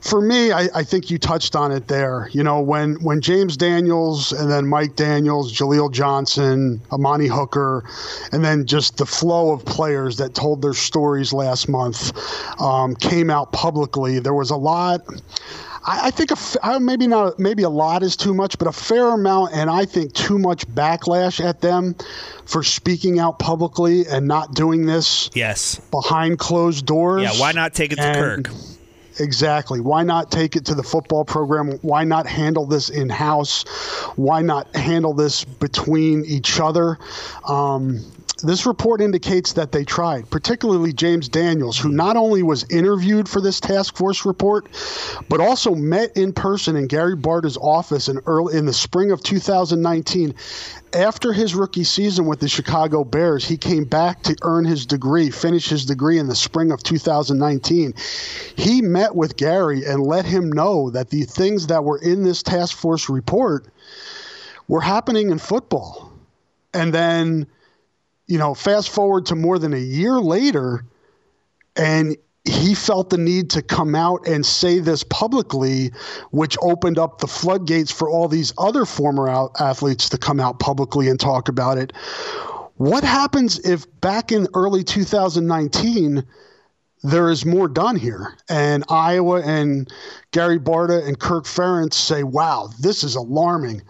for 0.00 0.20
me, 0.20 0.52
I, 0.52 0.68
I 0.74 0.84
think 0.84 1.10
you 1.10 1.18
touched 1.18 1.56
on 1.56 1.72
it 1.72 1.88
there. 1.88 2.28
You 2.32 2.42
know 2.42 2.60
when 2.60 2.94
when 3.02 3.20
James 3.20 3.56
Daniels 3.56 4.32
and 4.32 4.50
then 4.50 4.66
Mike 4.66 4.96
Daniels, 4.96 5.52
Jaleel 5.52 5.92
Johnson, 5.92 6.80
Amani 6.92 7.26
Hooker, 7.26 7.84
and 8.32 8.44
then 8.44 8.66
just 8.66 8.98
the 8.98 9.06
flow 9.06 9.52
of 9.52 9.64
players 9.64 10.16
that 10.18 10.34
told 10.34 10.62
their 10.62 10.74
stories 10.74 11.32
last 11.32 11.68
month 11.68 12.12
um, 12.60 12.94
came 12.94 13.30
out 13.30 13.52
publicly. 13.52 14.20
There 14.20 14.34
was 14.34 14.50
a 14.50 14.56
lot. 14.56 15.02
I, 15.90 16.06
I 16.06 16.10
think 16.10 16.30
a, 16.62 16.78
maybe 16.78 17.06
not 17.08 17.38
maybe 17.38 17.64
a 17.64 17.68
lot 17.68 18.02
is 18.02 18.16
too 18.16 18.32
much, 18.32 18.58
but 18.58 18.68
a 18.68 18.72
fair 18.72 19.08
amount, 19.08 19.52
and 19.54 19.68
I 19.68 19.84
think 19.84 20.12
too 20.12 20.38
much 20.38 20.66
backlash 20.68 21.44
at 21.44 21.60
them 21.60 21.96
for 22.46 22.62
speaking 22.62 23.18
out 23.18 23.38
publicly 23.40 24.06
and 24.06 24.28
not 24.28 24.54
doing 24.54 24.86
this. 24.86 25.30
Yes, 25.34 25.80
behind 25.90 26.38
closed 26.38 26.86
doors. 26.86 27.22
Yeah, 27.22 27.32
why 27.40 27.52
not 27.52 27.74
take 27.74 27.92
it 27.92 27.96
to 27.96 28.02
and, 28.02 28.44
Kirk? 28.44 28.54
Exactly. 29.18 29.80
Why 29.80 30.04
not 30.04 30.30
take 30.30 30.54
it 30.54 30.64
to 30.66 30.74
the 30.74 30.82
football 30.84 31.24
program? 31.24 31.72
Why 31.82 32.04
not 32.04 32.26
handle 32.26 32.66
this 32.66 32.88
in 32.88 33.08
house? 33.08 33.64
Why 34.16 34.42
not 34.42 34.74
handle 34.76 35.12
this 35.12 35.44
between 35.44 36.24
each 36.24 36.60
other? 36.60 36.98
Um, 37.46 38.00
this 38.42 38.66
report 38.66 39.00
indicates 39.00 39.54
that 39.54 39.72
they 39.72 39.84
tried, 39.84 40.28
particularly 40.30 40.92
James 40.92 41.28
Daniels, 41.28 41.78
who 41.78 41.88
not 41.88 42.16
only 42.16 42.42
was 42.42 42.64
interviewed 42.70 43.28
for 43.28 43.40
this 43.40 43.60
task 43.60 43.96
force 43.96 44.24
report, 44.24 44.68
but 45.28 45.40
also 45.40 45.74
met 45.74 46.16
in 46.16 46.32
person 46.32 46.76
in 46.76 46.86
Gary 46.86 47.16
Barta's 47.16 47.56
office 47.56 48.08
in 48.08 48.20
early 48.26 48.56
in 48.56 48.66
the 48.66 48.72
spring 48.72 49.10
of 49.10 49.22
2019. 49.22 50.34
After 50.92 51.32
his 51.32 51.54
rookie 51.54 51.84
season 51.84 52.26
with 52.26 52.40
the 52.40 52.48
Chicago 52.48 53.04
Bears, 53.04 53.46
he 53.46 53.56
came 53.56 53.84
back 53.84 54.22
to 54.24 54.36
earn 54.42 54.64
his 54.64 54.86
degree, 54.86 55.30
finish 55.30 55.68
his 55.68 55.84
degree 55.84 56.18
in 56.18 56.26
the 56.26 56.34
spring 56.34 56.72
of 56.72 56.82
2019. 56.82 57.94
He 58.56 58.82
met 58.82 59.14
with 59.14 59.36
Gary 59.36 59.84
and 59.84 60.02
let 60.02 60.24
him 60.24 60.50
know 60.50 60.90
that 60.90 61.10
the 61.10 61.22
things 61.22 61.68
that 61.68 61.84
were 61.84 61.98
in 61.98 62.24
this 62.24 62.42
task 62.42 62.76
force 62.76 63.08
report 63.08 63.66
were 64.68 64.80
happening 64.80 65.30
in 65.30 65.38
football. 65.38 66.12
And 66.72 66.92
then 66.94 67.46
you 68.30 68.38
know, 68.38 68.54
fast 68.54 68.90
forward 68.90 69.26
to 69.26 69.34
more 69.34 69.58
than 69.58 69.74
a 69.74 69.78
year 69.78 70.20
later, 70.20 70.84
and 71.76 72.16
he 72.44 72.74
felt 72.74 73.10
the 73.10 73.18
need 73.18 73.50
to 73.50 73.60
come 73.60 73.94
out 73.94 74.26
and 74.26 74.46
say 74.46 74.78
this 74.78 75.02
publicly, 75.02 75.90
which 76.30 76.56
opened 76.62 76.98
up 76.98 77.18
the 77.18 77.26
floodgates 77.26 77.90
for 77.90 78.08
all 78.08 78.28
these 78.28 78.52
other 78.56 78.86
former 78.86 79.28
athletes 79.58 80.08
to 80.08 80.16
come 80.16 80.38
out 80.38 80.60
publicly 80.60 81.08
and 81.08 81.18
talk 81.18 81.48
about 81.48 81.76
it. 81.76 81.92
What 82.76 83.04
happens 83.04 83.58
if 83.58 83.84
back 84.00 84.32
in 84.32 84.46
early 84.54 84.84
2019, 84.84 86.24
there 87.02 87.30
is 87.30 87.44
more 87.44 87.68
done 87.68 87.96
here. 87.96 88.36
And 88.48 88.84
Iowa 88.88 89.42
and 89.42 89.92
Gary 90.30 90.58
Barta 90.58 91.06
and 91.06 91.18
Kirk 91.18 91.44
Ferentz 91.44 91.94
say, 91.94 92.22
wow, 92.22 92.70
this 92.78 93.02
is 93.02 93.16
alarming 93.16 93.82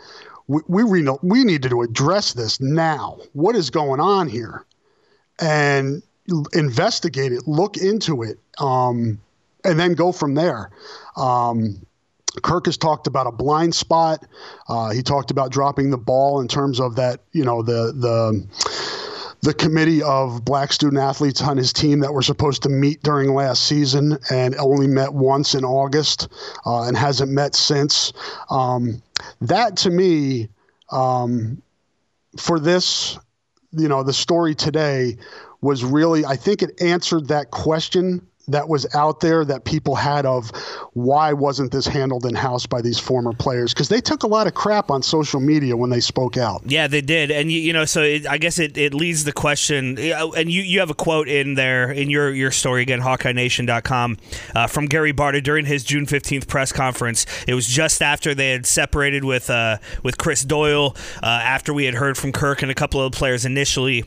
we 0.50 0.84
we, 0.84 1.08
we 1.22 1.44
needed 1.44 1.70
to 1.70 1.82
address 1.82 2.32
this 2.32 2.60
now. 2.60 3.18
What 3.32 3.54
is 3.54 3.70
going 3.70 4.00
on 4.00 4.28
here? 4.28 4.64
And 5.38 6.02
investigate 6.52 7.32
it, 7.32 7.46
look 7.46 7.76
into 7.76 8.22
it, 8.22 8.38
um, 8.58 9.20
and 9.64 9.78
then 9.78 9.94
go 9.94 10.12
from 10.12 10.34
there. 10.34 10.70
Um, 11.16 11.86
Kirk 12.42 12.66
has 12.66 12.76
talked 12.76 13.06
about 13.06 13.26
a 13.26 13.32
blind 13.32 13.74
spot. 13.74 14.24
Uh, 14.68 14.90
he 14.90 15.02
talked 15.02 15.30
about 15.30 15.50
dropping 15.50 15.90
the 15.90 15.98
ball 15.98 16.40
in 16.40 16.48
terms 16.48 16.80
of 16.80 16.96
that, 16.96 17.20
you 17.32 17.44
know, 17.44 17.62
the 17.62 17.92
the 17.92 18.46
the 19.42 19.54
committee 19.54 20.02
of 20.02 20.44
black 20.44 20.72
student 20.72 21.00
athletes 21.00 21.40
on 21.42 21.56
his 21.56 21.72
team 21.72 22.00
that 22.00 22.12
were 22.12 22.22
supposed 22.22 22.62
to 22.62 22.68
meet 22.68 23.02
during 23.02 23.34
last 23.34 23.64
season 23.64 24.18
and 24.30 24.54
only 24.56 24.86
met 24.86 25.12
once 25.12 25.54
in 25.54 25.64
August 25.64 26.28
uh, 26.66 26.82
and 26.82 26.96
hasn't 26.96 27.30
met 27.30 27.54
since. 27.54 28.12
Um, 28.50 29.02
that 29.40 29.76
to 29.78 29.90
me, 29.90 30.48
um, 30.92 31.62
for 32.36 32.60
this, 32.60 33.18
you 33.72 33.88
know, 33.88 34.02
the 34.02 34.12
story 34.12 34.54
today 34.54 35.16
was 35.60 35.84
really, 35.84 36.24
I 36.24 36.36
think 36.36 36.62
it 36.62 36.80
answered 36.80 37.28
that 37.28 37.50
question 37.50 38.26
that 38.52 38.68
was 38.68 38.86
out 38.94 39.20
there 39.20 39.44
that 39.44 39.64
people 39.64 39.94
had 39.94 40.26
of 40.26 40.50
why 40.92 41.32
wasn't 41.32 41.72
this 41.72 41.86
handled 41.86 42.26
in 42.26 42.34
house 42.34 42.66
by 42.66 42.82
these 42.82 42.98
former 42.98 43.32
players 43.32 43.72
because 43.72 43.88
they 43.88 44.00
took 44.00 44.22
a 44.22 44.26
lot 44.26 44.46
of 44.46 44.54
crap 44.54 44.90
on 44.90 45.02
social 45.02 45.40
media 45.40 45.76
when 45.76 45.90
they 45.90 46.00
spoke 46.00 46.36
out. 46.36 46.62
Yeah, 46.64 46.86
they 46.86 47.00
did, 47.00 47.30
and 47.30 47.50
you, 47.50 47.60
you 47.60 47.72
know, 47.72 47.84
so 47.84 48.02
it, 48.02 48.26
I 48.26 48.38
guess 48.38 48.58
it, 48.58 48.76
it 48.76 48.94
leads 48.94 49.24
the 49.24 49.32
question, 49.32 49.98
and 49.98 50.50
you, 50.50 50.62
you 50.62 50.80
have 50.80 50.90
a 50.90 50.94
quote 50.94 51.28
in 51.28 51.54
there 51.54 51.90
in 51.90 52.10
your 52.10 52.32
your 52.32 52.50
story 52.50 52.82
again, 52.82 53.00
HawkeyeNation.com, 53.00 54.16
uh, 54.54 54.66
from 54.66 54.86
Gary 54.86 55.12
Barta 55.12 55.42
during 55.42 55.66
his 55.66 55.84
June 55.84 56.06
fifteenth 56.06 56.48
press 56.48 56.72
conference. 56.72 57.26
It 57.46 57.54
was 57.54 57.66
just 57.66 58.02
after 58.02 58.34
they 58.34 58.50
had 58.50 58.66
separated 58.66 59.24
with 59.24 59.50
uh, 59.50 59.78
with 60.02 60.18
Chris 60.18 60.44
Doyle, 60.44 60.96
uh, 61.22 61.26
after 61.26 61.72
we 61.72 61.84
had 61.84 61.94
heard 61.94 62.16
from 62.16 62.32
Kirk 62.32 62.62
and 62.62 62.70
a 62.70 62.74
couple 62.74 63.00
of 63.00 63.12
players 63.12 63.44
initially. 63.44 64.04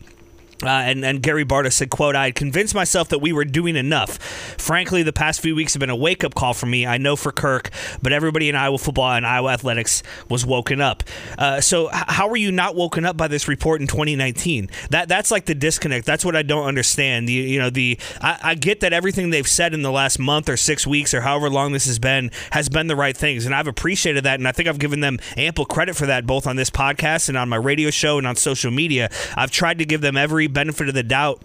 Uh, 0.64 0.68
and, 0.70 1.04
and 1.04 1.22
Gary 1.22 1.46
Barta 1.46 1.72
said, 1.72 1.90
quote, 1.90 2.16
I 2.16 2.26
had 2.26 2.36
convinced 2.36 2.74
myself 2.74 3.10
that 3.10 3.20
we 3.20 3.34
were 3.34 3.46
doing 3.46 3.76
enough. 3.76 4.18
Frankly, 4.58 5.04
the 5.04 5.14
past 5.14 5.42
few 5.42 5.56
weeks 5.56 5.74
have 5.74 5.80
been 5.80 5.90
a 5.90 5.96
wake-up 5.96 6.36
call 6.36 6.54
for 6.54 6.66
me. 6.66 6.86
I 6.86 6.98
know 6.98 7.16
for 7.16 7.32
Kirk, 7.32 7.70
but 8.02 8.14
everybody 8.14 8.50
in 8.50 8.56
Iowa 8.56 8.78
football 8.78 9.12
and 9.12 9.26
Iowa 9.26 9.52
athletics 9.52 10.04
was 10.30 10.46
woken 10.46 10.82
up. 10.82 11.04
Uh, 11.38 11.62
so 11.62 11.90
h- 11.94 12.04
how 12.08 12.30
were 12.30 12.38
you 12.38 12.52
not 12.52 12.76
woken 12.76 13.06
up 13.06 13.18
by 13.18 13.28
this 13.28 13.48
report 13.48 13.82
in 13.82 13.88
2019? 13.88 14.70
That 14.90 15.10
That's 15.10 15.32
like 15.32 15.46
the 15.46 15.56
disconnect. 15.56 16.06
That's 16.06 16.24
what 16.24 16.36
I 16.36 16.44
don't 16.44 16.66
understand. 16.66 17.28
The, 17.28 17.34
you 17.34 17.60
know, 17.60 17.70
the 17.70 17.98
I, 18.22 18.40
I 18.44 18.56
get 18.56 18.80
that 18.82 18.94
everything 18.94 19.30
they've 19.30 19.48
said 19.48 19.74
in 19.74 19.82
the 19.82 19.92
last 19.92 20.20
month 20.20 20.50
or 20.50 20.58
six 20.58 20.88
weeks 20.88 21.14
or 21.14 21.22
however 21.22 21.50
long 21.50 21.74
this 21.74 21.86
has 21.86 22.00
been 22.00 22.32
has 22.52 22.70
been 22.70 22.88
the 22.88 22.96
right 22.96 23.16
things. 23.16 23.46
And 23.46 23.54
I've 23.54 23.68
appreciated 23.68 24.24
that. 24.24 24.40
And 24.40 24.48
I 24.48 24.52
think 24.52 24.70
I've 24.70 24.80
given 24.80 25.02
them 25.02 25.20
ample 25.38 25.66
credit 25.66 25.96
for 25.96 26.06
that, 26.06 26.26
both 26.26 26.48
on 26.48 26.56
this 26.56 26.70
podcast 26.70 27.30
and 27.30 27.38
on 27.38 27.50
my 27.50 27.58
radio 27.58 27.90
show 27.90 28.18
and 28.18 28.28
on 28.28 28.36
social 28.36 28.72
media. 28.72 29.10
I've 29.36 29.52
tried 29.52 29.80
to 29.80 29.86
give 29.86 30.02
them 30.02 30.18
every 30.18 30.48
benefit 30.54 30.88
of 30.88 30.94
the 30.96 31.04
doubt 31.04 31.42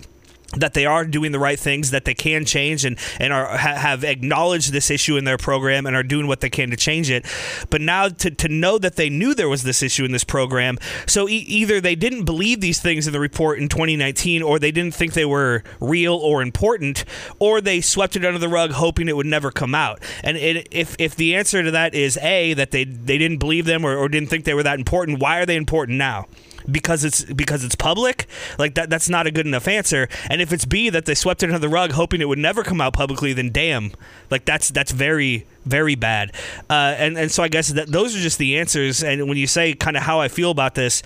that 0.57 0.73
they 0.73 0.87
are 0.87 1.05
doing 1.05 1.33
the 1.33 1.39
right 1.39 1.59
things, 1.59 1.91
that 1.91 2.07
they 2.07 2.15
can 2.15 2.45
change, 2.45 2.85
and 2.85 2.99
and 3.21 3.33
are 3.33 3.47
ha, 3.47 3.75
have 3.75 4.03
acknowledged 4.03 4.73
this 4.73 4.91
issue 4.91 5.17
in 5.17 5.25
their 5.25 5.37
program 5.37 5.85
and 5.85 5.95
are 5.95 6.03
doing 6.03 6.27
what 6.27 6.41
they 6.41 6.49
can 6.49 6.71
to 6.71 6.77
change 6.77 7.11
it. 7.11 7.27
But 7.69 7.83
now 7.83 8.09
to, 8.09 8.31
to 8.31 8.49
know 8.49 8.79
that 8.79 8.97
they 8.97 9.11
knew 9.11 9.35
there 9.35 9.49
was 9.49 9.63
this 9.63 9.83
issue 9.83 10.05
in 10.05 10.13
this 10.13 10.25
program, 10.25 10.79
so 11.07 11.29
e- 11.29 11.37
either 11.37 11.81
they 11.81 11.95
didn't 11.95 12.25
believe 12.25 12.61
these 12.61 12.81
things 12.81 13.07
in 13.07 13.13
the 13.13 13.21
report 13.21 13.59
in 13.59 13.69
2019, 13.69 14.43
or 14.43 14.59
they 14.59 14.73
didn't 14.73 14.95
think 14.95 15.13
they 15.13 15.27
were 15.27 15.63
real 15.81 16.15
or 16.15 16.41
important, 16.41 17.05
or 17.39 17.61
they 17.61 17.83
swept 17.83 18.17
it 18.17 18.25
under 18.25 18.39
the 18.39 18.49
rug, 18.49 18.73
hoping 18.73 19.09
it 19.09 19.17
would 19.17 19.27
never 19.27 19.51
come 19.51 19.75
out. 19.75 20.01
And 20.25 20.39
it, 20.39 20.69
if 20.71 20.97
if 20.99 21.15
the 21.15 21.37
answer 21.37 21.63
to 21.63 21.71
that 21.73 21.95
is 21.95 22.17
a 22.19 22.55
that 22.55 22.71
they 22.71 22.85
they 22.85 23.19
didn't 23.19 23.39
believe 23.39 23.67
them 23.67 23.85
or, 23.85 23.95
or 23.97 24.09
didn't 24.09 24.31
think 24.31 24.47
they 24.47 24.55
were 24.55 24.63
that 24.63 24.79
important, 24.79 25.21
why 25.21 25.39
are 25.39 25.47
they 25.47 25.57
important 25.57 25.99
now? 25.99 26.27
Because 26.71 27.05
it's 27.05 27.25
because 27.25 27.65
it's 27.65 27.75
public 27.75 28.27
like 28.59 28.75
that 28.75 28.91
that's 28.91 29.09
not 29.09 29.27
a 29.27 29.31
good 29.31 29.47
enough 29.47 29.69
answer. 29.69 30.09
And 30.31 30.41
if 30.41 30.53
it's 30.53 30.65
b 30.65 30.91
that 30.91 31.07
they 31.07 31.15
swept 31.15 31.43
it 31.43 31.47
under 31.47 31.59
the 31.59 31.69
rug 31.69 31.93
hoping 31.93 32.21
it 32.21 32.29
would 32.29 32.39
never 32.39 32.63
come 32.63 32.81
out 32.81 32.93
publicly 32.93 33.33
then 33.33 33.51
damn. 33.51 33.93
Like 34.31 34.45
that's 34.45 34.71
that's 34.71 34.93
very 34.93 35.47
very 35.65 35.95
bad. 35.95 36.33
Uh, 36.71 36.95
and 36.99 37.19
and 37.19 37.31
so 37.31 37.43
i 37.43 37.49
guess 37.49 37.69
that 37.69 37.89
those 37.89 38.17
are 38.17 38.21
just 38.21 38.39
the 38.39 38.59
answers. 38.59 39.03
And 39.03 39.29
when 39.29 39.39
you 39.39 39.47
say 39.47 39.75
kind 39.75 39.97
of 39.97 40.03
how 40.03 40.21
i 40.21 40.29
feel 40.29 40.51
about 40.51 40.75
this 40.75 41.03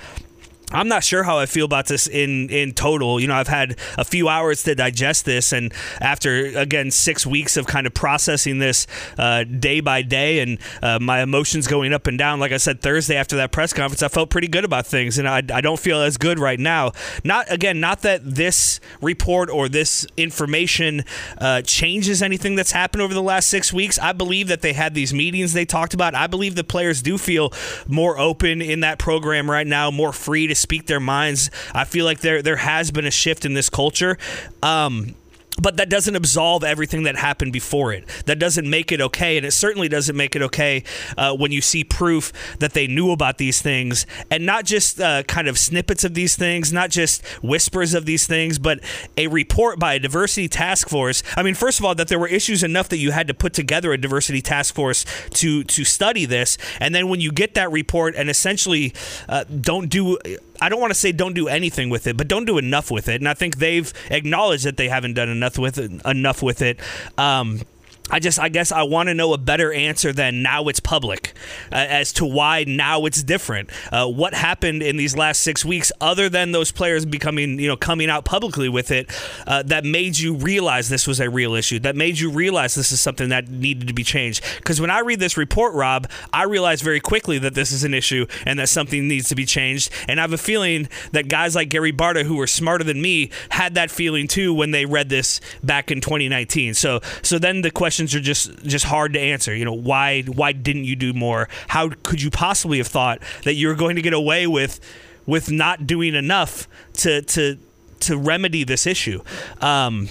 I'm 0.72 0.88
not 0.88 1.04
sure 1.04 1.22
how 1.22 1.38
I 1.38 1.46
feel 1.46 1.64
about 1.64 1.86
this 1.86 2.06
in 2.06 2.48
in 2.50 2.72
total. 2.72 3.20
You 3.20 3.26
know, 3.26 3.34
I've 3.34 3.48
had 3.48 3.78
a 3.98 4.04
few 4.04 4.28
hours 4.28 4.62
to 4.64 4.74
digest 4.74 5.24
this, 5.24 5.52
and 5.52 5.72
after 6.00 6.46
again 6.58 6.90
six 6.90 7.26
weeks 7.26 7.56
of 7.56 7.66
kind 7.66 7.86
of 7.86 7.94
processing 7.94 8.58
this 8.58 8.86
uh, 9.18 9.44
day 9.44 9.80
by 9.80 10.02
day, 10.02 10.40
and 10.40 10.58
uh, 10.82 10.98
my 10.98 11.22
emotions 11.22 11.66
going 11.66 11.92
up 11.92 12.06
and 12.06 12.18
down. 12.18 12.40
Like 12.40 12.52
I 12.52 12.56
said 12.56 12.80
Thursday 12.80 13.16
after 13.16 13.36
that 13.36 13.52
press 13.52 13.72
conference, 13.72 14.02
I 14.02 14.08
felt 14.08 14.30
pretty 14.30 14.48
good 14.48 14.64
about 14.64 14.86
things, 14.86 15.18
and 15.18 15.28
I, 15.28 15.42
I 15.52 15.60
don't 15.60 15.78
feel 15.78 16.00
as 16.00 16.16
good 16.16 16.38
right 16.38 16.58
now. 16.58 16.92
Not 17.24 17.50
again, 17.50 17.80
not 17.80 18.02
that 18.02 18.22
this 18.24 18.80
report 19.00 19.50
or 19.50 19.68
this 19.68 20.06
information 20.16 21.04
uh, 21.38 21.62
changes 21.62 22.22
anything 22.22 22.54
that's 22.54 22.72
happened 22.72 23.02
over 23.02 23.14
the 23.14 23.22
last 23.22 23.48
six 23.48 23.72
weeks. 23.72 23.98
I 23.98 24.12
believe 24.12 24.48
that 24.48 24.62
they 24.62 24.72
had 24.72 24.94
these 24.94 25.12
meetings 25.12 25.52
they 25.52 25.64
talked 25.64 25.94
about. 25.94 26.14
I 26.14 26.26
believe 26.26 26.54
the 26.54 26.64
players 26.64 27.02
do 27.02 27.18
feel 27.18 27.52
more 27.86 28.18
open 28.18 28.62
in 28.62 28.80
that 28.80 28.98
program 28.98 29.50
right 29.50 29.66
now, 29.66 29.90
more 29.90 30.12
free 30.12 30.46
to 30.46 30.54
speak 30.62 30.86
their 30.86 31.00
minds. 31.00 31.50
I 31.74 31.84
feel 31.84 32.04
like 32.04 32.20
there 32.20 32.40
there 32.42 32.56
has 32.56 32.90
been 32.90 33.06
a 33.06 33.10
shift 33.10 33.44
in 33.44 33.54
this 33.54 33.68
culture. 33.68 34.16
Um, 34.62 35.14
but 35.60 35.76
that 35.76 35.90
doesn't 35.90 36.16
absolve 36.16 36.64
everything 36.64 37.02
that 37.02 37.16
happened 37.16 37.52
before 37.52 37.92
it. 37.92 38.06
That 38.26 38.38
doesn't 38.38 38.68
make 38.68 38.90
it 38.90 39.00
okay, 39.00 39.36
and 39.36 39.44
it 39.44 39.52
certainly 39.52 39.88
doesn't 39.88 40.16
make 40.16 40.34
it 40.34 40.42
okay 40.42 40.82
uh, 41.16 41.36
when 41.36 41.52
you 41.52 41.60
see 41.60 41.84
proof 41.84 42.32
that 42.58 42.72
they 42.72 42.86
knew 42.86 43.10
about 43.10 43.38
these 43.38 43.60
things, 43.60 44.06
and 44.30 44.46
not 44.46 44.64
just 44.64 45.00
uh, 45.00 45.22
kind 45.24 45.48
of 45.48 45.58
snippets 45.58 46.04
of 46.04 46.14
these 46.14 46.36
things, 46.36 46.72
not 46.72 46.90
just 46.90 47.24
whispers 47.42 47.94
of 47.94 48.06
these 48.06 48.26
things, 48.26 48.58
but 48.58 48.80
a 49.16 49.26
report 49.26 49.78
by 49.78 49.94
a 49.94 49.98
diversity 49.98 50.48
task 50.48 50.88
force. 50.88 51.22
I 51.36 51.42
mean, 51.42 51.54
first 51.54 51.78
of 51.78 51.84
all, 51.84 51.94
that 51.96 52.08
there 52.08 52.18
were 52.18 52.28
issues 52.28 52.62
enough 52.62 52.88
that 52.88 52.98
you 52.98 53.10
had 53.10 53.28
to 53.28 53.34
put 53.34 53.52
together 53.52 53.92
a 53.92 53.98
diversity 53.98 54.40
task 54.40 54.74
force 54.74 55.04
to 55.34 55.64
to 55.64 55.84
study 55.84 56.24
this, 56.24 56.56
and 56.80 56.94
then 56.94 57.08
when 57.08 57.20
you 57.20 57.30
get 57.30 57.54
that 57.54 57.70
report 57.70 58.14
and 58.16 58.30
essentially 58.30 58.94
uh, 59.28 59.44
don't 59.44 59.90
do 59.90 60.18
I 60.62 60.68
don't 60.68 60.80
want 60.80 60.92
to 60.92 60.98
say 60.98 61.10
don't 61.10 61.34
do 61.34 61.48
anything 61.48 61.90
with 61.90 62.06
it, 62.06 62.16
but 62.16 62.28
don't 62.28 62.44
do 62.44 62.56
enough 62.56 62.90
with 62.90 63.08
it. 63.08 63.16
And 63.20 63.28
I 63.28 63.34
think 63.34 63.56
they've 63.56 63.92
acknowledged 64.10 64.64
that 64.64 64.76
they 64.76 64.88
haven't 64.88 65.14
done 65.14 65.28
enough 65.28 65.58
with 65.58 65.76
it. 65.76 65.90
Enough 66.04 66.40
with 66.40 66.62
it. 66.62 66.78
Um, 67.18 67.62
I 68.10 68.18
just, 68.18 68.38
I 68.38 68.48
guess, 68.48 68.72
I 68.72 68.82
want 68.82 69.08
to 69.08 69.14
know 69.14 69.32
a 69.32 69.38
better 69.38 69.72
answer 69.72 70.12
than 70.12 70.42
now 70.42 70.68
it's 70.68 70.80
public 70.80 71.32
uh, 71.70 71.76
as 71.76 72.12
to 72.14 72.26
why 72.26 72.64
now 72.66 73.06
it's 73.06 73.22
different. 73.22 73.70
Uh, 73.92 74.08
what 74.08 74.34
happened 74.34 74.82
in 74.82 74.96
these 74.96 75.16
last 75.16 75.40
six 75.40 75.64
weeks, 75.64 75.92
other 76.00 76.28
than 76.28 76.52
those 76.52 76.72
players 76.72 77.06
becoming, 77.06 77.60
you 77.60 77.68
know, 77.68 77.76
coming 77.76 78.10
out 78.10 78.24
publicly 78.24 78.68
with 78.68 78.90
it, 78.90 79.10
uh, 79.46 79.62
that 79.62 79.84
made 79.84 80.18
you 80.18 80.34
realize 80.34 80.88
this 80.88 81.06
was 81.06 81.20
a 81.20 81.30
real 81.30 81.54
issue, 81.54 81.78
that 81.78 81.94
made 81.94 82.18
you 82.18 82.30
realize 82.30 82.74
this 82.74 82.92
is 82.92 83.00
something 83.00 83.28
that 83.28 83.48
needed 83.48 83.86
to 83.86 83.94
be 83.94 84.04
changed? 84.04 84.44
Because 84.56 84.80
when 84.80 84.90
I 84.90 85.00
read 85.00 85.20
this 85.20 85.36
report, 85.36 85.72
Rob, 85.74 86.10
I 86.32 86.42
realize 86.42 86.82
very 86.82 87.00
quickly 87.00 87.38
that 87.38 87.54
this 87.54 87.70
is 87.70 87.84
an 87.84 87.94
issue 87.94 88.26
and 88.44 88.58
that 88.58 88.68
something 88.68 89.06
needs 89.06 89.28
to 89.28 89.34
be 89.34 89.46
changed. 89.46 89.90
And 90.08 90.18
I 90.18 90.22
have 90.22 90.32
a 90.32 90.38
feeling 90.38 90.88
that 91.12 91.28
guys 91.28 91.54
like 91.54 91.68
Gary 91.68 91.92
Barta, 91.92 92.24
who 92.24 92.36
were 92.36 92.48
smarter 92.48 92.84
than 92.84 93.00
me, 93.00 93.30
had 93.50 93.74
that 93.74 93.90
feeling 93.90 94.26
too 94.26 94.52
when 94.52 94.72
they 94.72 94.86
read 94.86 95.08
this 95.08 95.40
back 95.62 95.90
in 95.90 96.00
2019. 96.00 96.74
So, 96.74 97.00
so 97.22 97.38
then 97.38 97.62
the 97.62 97.70
question 97.70 97.91
questions 97.92 98.14
are 98.14 98.20
just 98.20 98.64
just 98.64 98.86
hard 98.86 99.12
to 99.12 99.20
answer. 99.20 99.54
You 99.54 99.66
know, 99.66 99.74
why 99.74 100.22
why 100.22 100.52
didn't 100.52 100.84
you 100.84 100.96
do 100.96 101.12
more? 101.12 101.50
How 101.68 101.90
could 102.02 102.22
you 102.22 102.30
possibly 102.30 102.78
have 102.78 102.86
thought 102.86 103.20
that 103.44 103.52
you 103.52 103.68
were 103.68 103.74
going 103.74 103.96
to 103.96 104.02
get 104.02 104.14
away 104.14 104.46
with 104.46 104.80
with 105.26 105.50
not 105.50 105.86
doing 105.86 106.14
enough 106.14 106.66
to 106.94 107.20
to 107.20 107.58
to 108.00 108.16
remedy 108.16 108.64
this 108.64 108.86
issue? 108.86 109.22
Um, 109.60 110.08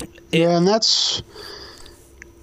it, 0.00 0.10
yeah, 0.40 0.58
and 0.58 0.68
that's 0.68 1.22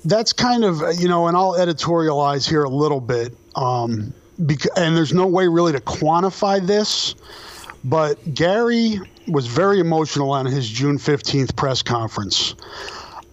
that's 0.04 0.34
kind 0.34 0.64
of 0.64 0.82
you 0.98 1.08
know, 1.08 1.28
and 1.28 1.38
I'll 1.38 1.54
editorialize 1.54 2.50
here 2.50 2.64
a 2.64 2.70
little 2.70 3.02
bit. 3.02 3.38
Um, 3.56 4.16
because, 4.48 4.72
and 4.76 4.98
there's 4.98 5.14
no 5.14 5.28
way 5.28 5.48
really 5.48 5.74
to 5.74 5.82
quantify 5.82 6.66
this, 6.66 7.14
but 7.84 8.18
Gary 8.34 9.00
was 9.28 9.46
very 9.46 9.80
emotional 9.80 10.32
on 10.32 10.48
his 10.48 10.68
June 10.68 10.98
15th 10.98 11.56
press 11.56 11.84
conference. 11.84 12.56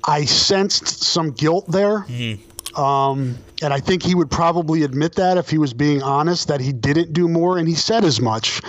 I 0.09 0.25
sensed 0.25 1.05
some 1.05 1.33
guilt 1.33 1.71
there. 1.71 2.01
Mm-hmm. 2.01 2.81
Um, 2.81 3.37
and 3.61 3.75
I 3.75 3.81
think 3.81 4.03
he 4.03 4.15
would 4.15 4.31
probably 4.31 4.83
admit 4.83 5.15
that 5.17 5.37
if 5.37 5.51
he 5.51 5.59
was 5.59 5.75
being 5.75 6.03
honest, 6.03 6.49
that 6.49 6.61
he 6.61 6.73
didn't 6.73 7.13
do 7.13 7.29
more, 7.29 7.59
and 7.59 7.69
he 7.69 7.75
said 7.75 8.05
as 8.05 8.21
much. 8.21 8.63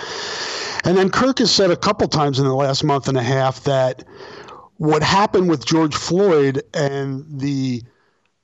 And 0.84 0.96
then 0.96 1.10
Kirk 1.10 1.38
has 1.38 1.50
said 1.50 1.70
a 1.70 1.76
couple 1.76 2.08
times 2.08 2.38
in 2.38 2.44
the 2.44 2.54
last 2.54 2.84
month 2.84 3.08
and 3.08 3.16
a 3.16 3.22
half 3.22 3.64
that 3.64 4.04
what 4.78 5.02
happened 5.02 5.48
with 5.48 5.64
George 5.64 5.94
Floyd 5.94 6.62
and 6.74 7.24
the 7.40 7.82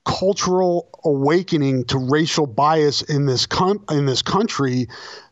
cultural 0.04 0.88
awakening 1.04 1.84
to 1.86 1.98
racial 1.98 2.46
bias 2.46 3.02
in 3.02 3.26
this 3.26 3.44
com- 3.44 3.84
in 3.90 4.06
this 4.06 4.22
country 4.22 4.86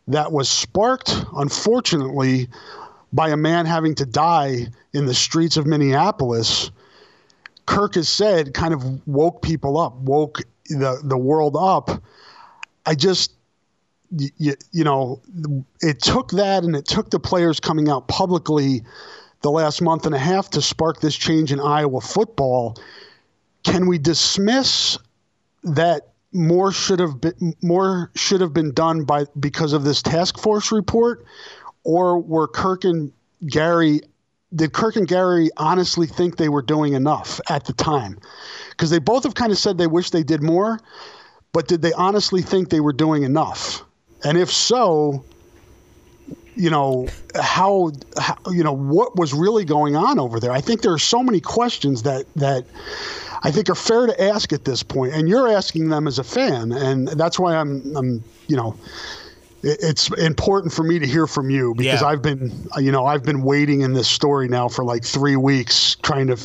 that 0.09 0.33
was 0.33 0.49
sparked, 0.49 1.15
unfortunately, 1.37 2.49
by 3.13 3.29
a 3.29 3.37
man 3.37 3.67
having 3.67 3.95
to 3.95 4.05
die 4.05 4.67
in 4.93 5.07
the 5.07 5.15
streets 5.15 5.57
of 5.57 5.67
Minneapolis 5.67 6.71
Kirk 7.67 7.95
has 7.95 8.09
said 8.09 8.55
kind 8.55 8.75
of 8.75 9.07
woke 9.07 9.43
people 9.43 9.79
up, 9.79 9.95
woke 9.97 10.41
the 10.69 11.01
the 11.03 11.19
world 11.19 11.57
up. 11.59 11.91
I 12.87 12.95
just 12.95 13.33
you, 14.17 14.55
you 14.73 14.85
know 14.85 15.21
it 15.81 16.01
took 16.01 16.31
that 16.33 16.65
and 16.65 16.77
it 16.77 16.87
took 16.87 17.11
the 17.11 17.21
players 17.21 17.61
coming 17.61 17.89
out 17.89 18.09
publicly 18.09 18.83
the 19.43 19.51
last 19.51 19.83
month 19.83 20.07
and 20.07 20.15
a 20.15 20.19
half 20.19 20.51
to 20.51 20.63
spark 20.63 21.01
this 21.01 21.15
change 21.15 21.53
in 21.53 21.61
Iowa 21.61 22.01
football. 22.01 22.77
Can 23.63 23.87
we 23.87 23.99
dismiss 23.99 24.99
that 25.63 26.09
more 26.33 26.73
should 26.73 27.01
have 27.01 27.21
been 27.21 27.55
more 27.63 28.11
should 28.15 28.41
have 28.41 28.53
been 28.53 28.73
done 28.73 29.05
by 29.05 29.27
because 29.39 29.73
of 29.73 29.85
this 29.85 30.03
task 30.03 30.39
force 30.39 30.73
report, 30.73 31.25
or 31.85 32.19
were 32.19 32.49
Kirk 32.49 32.85
and 32.85 33.13
Gary 33.47 34.01
did 34.55 34.73
Kirk 34.73 34.97
and 34.97 35.07
Gary 35.07 35.51
honestly 35.57 36.07
think 36.07 36.37
they 36.37 36.49
were 36.49 36.63
doing 36.63 36.95
enough 36.95 37.41
at 37.49 37.65
the 37.65 37.73
time? 37.73 38.19
Because 38.71 38.91
they 38.91 38.99
both 38.99 39.25
have 39.25 39.35
kind 39.35 39.53
of 39.53 39.59
said 39.59 39.79
they 39.79 39.87
wish 39.87 40.11
they 40.11 40.23
did 40.23 40.43
more, 40.43 40.81
but 41.53 41.69
did 41.69 41.83
they 41.83 41.93
honestly 41.93 42.43
think 42.43 42.71
they 42.71 42.81
were 42.81 42.93
doing 42.93 43.23
enough? 43.23 43.83
And 44.23 44.39
if 44.39 44.51
so, 44.51 45.25
you 46.57 46.71
know 46.71 47.09
how, 47.35 47.93
how, 48.19 48.37
you 48.51 48.63
know 48.63 48.73
what 48.73 49.17
was 49.17 49.35
really 49.35 49.65
going 49.65 49.97
on 49.97 50.19
over 50.19 50.39
there. 50.39 50.53
I 50.53 50.61
think 50.61 50.83
there 50.83 50.93
are 50.93 50.99
so 50.99 51.23
many 51.23 51.41
questions 51.41 52.03
that 52.05 52.33
that 52.35 52.65
I 53.43 53.51
think 53.51 53.69
are 53.69 53.75
fair 53.75 54.07
to 54.07 54.23
ask 54.23 54.53
at 54.53 54.65
this 54.65 54.83
point, 54.83 55.15
and 55.15 55.29
you're 55.29 55.49
asking 55.49 55.89
them 55.89 56.07
as 56.07 56.19
a 56.19 56.25
fan, 56.25 56.73
and 56.73 57.09
that's 57.09 57.39
why 57.39 57.57
I'm 57.57 57.97
I'm 57.97 58.25
you 58.47 58.57
know 58.57 58.77
it's 59.65 60.11
important 60.11 60.73
for 60.73 60.83
me 60.83 60.99
to 60.99 61.07
hear 61.07 61.27
from 61.27 61.49
you 61.49 61.75
because 61.75 62.03
yeah. 62.03 62.07
I've 62.07 62.21
been, 62.21 62.69
you 62.79 62.93
know, 62.93 63.07
I've 63.07 63.25
been 63.25 63.43
waiting 63.43 63.81
in 63.81 63.95
this 63.95 64.09
story 64.09 64.47
now 64.47 64.69
for 64.69 64.85
like 64.85 65.05
three 65.05 65.37
weeks, 65.37 65.97
trying 66.03 66.27
to 66.27 66.37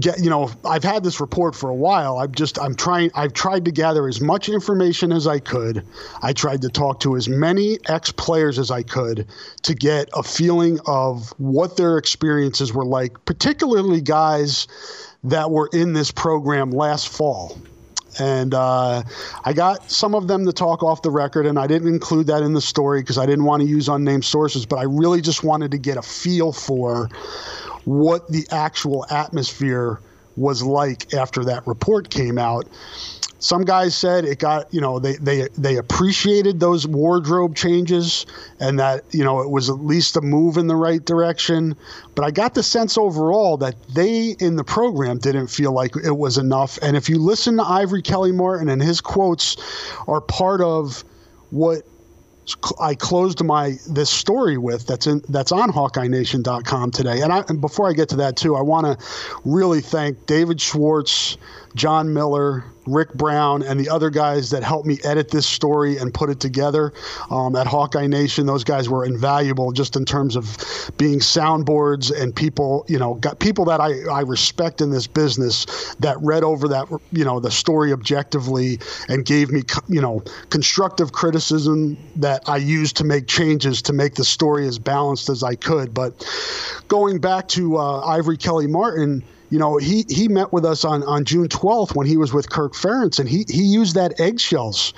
get, 0.00 0.18
you 0.18 0.28
know, 0.28 0.50
I've 0.64 0.82
had 0.82 1.04
this 1.04 1.20
report 1.20 1.54
for 1.54 1.70
a 1.70 1.74
while. 1.74 2.18
I've 2.18 2.32
just, 2.32 2.58
I'm 2.58 2.74
trying, 2.74 3.12
I've 3.14 3.32
tried 3.32 3.64
to 3.66 3.70
gather 3.70 4.08
as 4.08 4.20
much 4.20 4.48
information 4.48 5.12
as 5.12 5.28
I 5.28 5.38
could. 5.38 5.86
I 6.20 6.32
tried 6.32 6.62
to 6.62 6.68
talk 6.68 6.98
to 7.00 7.16
as 7.16 7.28
many 7.28 7.78
ex 7.88 8.10
players 8.10 8.58
as 8.58 8.72
I 8.72 8.82
could 8.82 9.28
to 9.62 9.74
get 9.74 10.08
a 10.14 10.24
feeling 10.24 10.80
of 10.86 11.32
what 11.38 11.76
their 11.76 11.96
experiences 11.96 12.72
were 12.72 12.86
like, 12.86 13.24
particularly 13.24 14.00
guys 14.00 14.66
that 15.22 15.52
were 15.52 15.70
in 15.72 15.92
this 15.92 16.10
program 16.10 16.72
last 16.72 17.08
fall 17.08 17.56
and 18.18 18.54
uh, 18.54 19.02
I 19.44 19.52
got 19.52 19.90
some 19.90 20.14
of 20.14 20.28
them 20.28 20.46
to 20.46 20.52
talk 20.52 20.82
off 20.82 21.02
the 21.02 21.10
record, 21.10 21.46
and 21.46 21.58
I 21.58 21.66
didn't 21.66 21.88
include 21.88 22.26
that 22.28 22.42
in 22.42 22.52
the 22.52 22.60
story 22.60 23.00
because 23.00 23.18
I 23.18 23.26
didn't 23.26 23.44
want 23.44 23.62
to 23.62 23.68
use 23.68 23.88
unnamed 23.88 24.24
sources, 24.24 24.66
but 24.66 24.78
I 24.78 24.84
really 24.84 25.20
just 25.20 25.42
wanted 25.42 25.70
to 25.72 25.78
get 25.78 25.96
a 25.96 26.02
feel 26.02 26.52
for 26.52 27.08
what 27.84 28.28
the 28.30 28.46
actual 28.50 29.06
atmosphere 29.10 30.00
was 30.36 30.62
like 30.62 31.14
after 31.14 31.44
that 31.44 31.66
report 31.66 32.10
came 32.10 32.38
out 32.38 32.66
some 33.44 33.62
guys 33.62 33.94
said 33.94 34.24
it 34.24 34.38
got 34.38 34.72
you 34.72 34.80
know 34.80 34.98
they 34.98 35.16
they 35.16 35.46
they 35.58 35.76
appreciated 35.76 36.60
those 36.60 36.86
wardrobe 36.86 37.54
changes 37.54 38.24
and 38.58 38.78
that 38.78 39.04
you 39.10 39.22
know 39.22 39.40
it 39.40 39.50
was 39.50 39.68
at 39.68 39.84
least 39.84 40.16
a 40.16 40.22
move 40.22 40.56
in 40.56 40.66
the 40.66 40.74
right 40.74 41.04
direction 41.04 41.76
but 42.14 42.24
i 42.24 42.30
got 42.30 42.54
the 42.54 42.62
sense 42.62 42.96
overall 42.96 43.58
that 43.58 43.74
they 43.94 44.34
in 44.40 44.56
the 44.56 44.64
program 44.64 45.18
didn't 45.18 45.48
feel 45.48 45.72
like 45.72 45.94
it 45.94 46.16
was 46.16 46.38
enough 46.38 46.78
and 46.80 46.96
if 46.96 47.06
you 47.06 47.18
listen 47.18 47.58
to 47.58 47.62
ivory 47.62 48.00
kelly 48.00 48.32
martin 48.32 48.70
and 48.70 48.80
his 48.80 49.02
quotes 49.02 49.58
are 50.08 50.22
part 50.22 50.62
of 50.62 51.04
what 51.50 51.82
I 52.78 52.94
closed 52.94 53.42
my 53.42 53.78
this 53.88 54.10
story 54.10 54.58
with 54.58 54.86
that's 54.86 55.06
in 55.06 55.22
that's 55.30 55.50
on 55.50 55.70
HawkeyeNation.com 55.72 56.90
today. 56.90 57.22
And, 57.22 57.32
I, 57.32 57.42
and 57.48 57.58
before 57.58 57.88
I 57.88 57.94
get 57.94 58.10
to 58.10 58.16
that 58.16 58.36
too, 58.36 58.54
I 58.54 58.60
want 58.60 58.86
to 58.86 59.06
really 59.46 59.80
thank 59.80 60.26
David 60.26 60.60
Schwartz, 60.60 61.38
John 61.74 62.12
Miller, 62.12 62.64
Rick 62.86 63.14
Brown, 63.14 63.62
and 63.62 63.80
the 63.80 63.88
other 63.88 64.10
guys 64.10 64.50
that 64.50 64.62
helped 64.62 64.86
me 64.86 64.98
edit 65.04 65.30
this 65.30 65.46
story 65.46 65.96
and 65.96 66.12
put 66.12 66.30
it 66.30 66.38
together 66.38 66.92
um, 67.30 67.56
at 67.56 67.66
Hawkeye 67.66 68.06
Nation. 68.06 68.46
Those 68.46 68.62
guys 68.62 68.88
were 68.88 69.04
invaluable 69.04 69.72
just 69.72 69.96
in 69.96 70.04
terms 70.04 70.36
of 70.36 70.56
being 70.96 71.18
soundboards 71.18 72.12
and 72.16 72.34
people, 72.34 72.84
you 72.88 72.98
know, 72.98 73.14
got 73.14 73.40
people 73.40 73.64
that 73.64 73.80
I, 73.80 74.02
I 74.10 74.20
respect 74.20 74.80
in 74.80 74.90
this 74.90 75.06
business 75.06 75.94
that 76.00 76.16
read 76.20 76.44
over 76.44 76.68
that, 76.68 76.86
you 77.10 77.24
know, 77.24 77.40
the 77.40 77.50
story 77.50 77.92
objectively 77.92 78.78
and 79.08 79.24
gave 79.24 79.50
me, 79.50 79.62
you 79.88 80.00
know, 80.00 80.22
constructive 80.50 81.12
criticism 81.12 81.96
that 82.16 82.48
I 82.48 82.58
used 82.58 82.96
to 82.98 83.04
make 83.04 83.26
changes 83.26 83.82
to 83.82 83.92
make 83.92 84.14
the 84.14 84.24
story 84.24 84.68
as 84.68 84.78
balanced 84.78 85.28
as 85.28 85.42
I 85.42 85.54
could. 85.54 85.92
But 85.92 86.24
going 86.88 87.18
back 87.18 87.48
to 87.48 87.78
uh, 87.78 88.00
Ivory 88.06 88.36
Kelly 88.36 88.66
Martin, 88.66 89.24
you 89.54 89.60
know, 89.60 89.76
he 89.76 90.04
he 90.08 90.26
met 90.26 90.52
with 90.52 90.64
us 90.64 90.84
on 90.84 91.04
on 91.04 91.24
June 91.24 91.46
12th 91.46 91.94
when 91.94 92.08
he 92.08 92.16
was 92.16 92.32
with 92.32 92.50
Kirk 92.50 92.72
Ferentz, 92.72 93.20
and 93.20 93.28
he 93.28 93.44
he 93.48 93.62
used 93.62 93.94
that 93.94 94.18
eggshells 94.18 94.92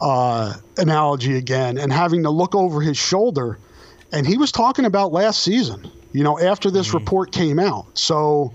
uh, 0.00 0.54
analogy 0.78 1.36
again, 1.36 1.76
and 1.76 1.92
having 1.92 2.22
to 2.22 2.30
look 2.30 2.54
over 2.54 2.80
his 2.80 2.96
shoulder, 2.96 3.58
and 4.10 4.26
he 4.26 4.38
was 4.38 4.50
talking 4.50 4.86
about 4.86 5.12
last 5.12 5.42
season. 5.42 5.90
You 6.12 6.24
know, 6.24 6.40
after 6.40 6.70
this 6.70 6.88
mm-hmm. 6.88 6.96
report 6.96 7.32
came 7.32 7.58
out, 7.58 7.84
so 7.92 8.54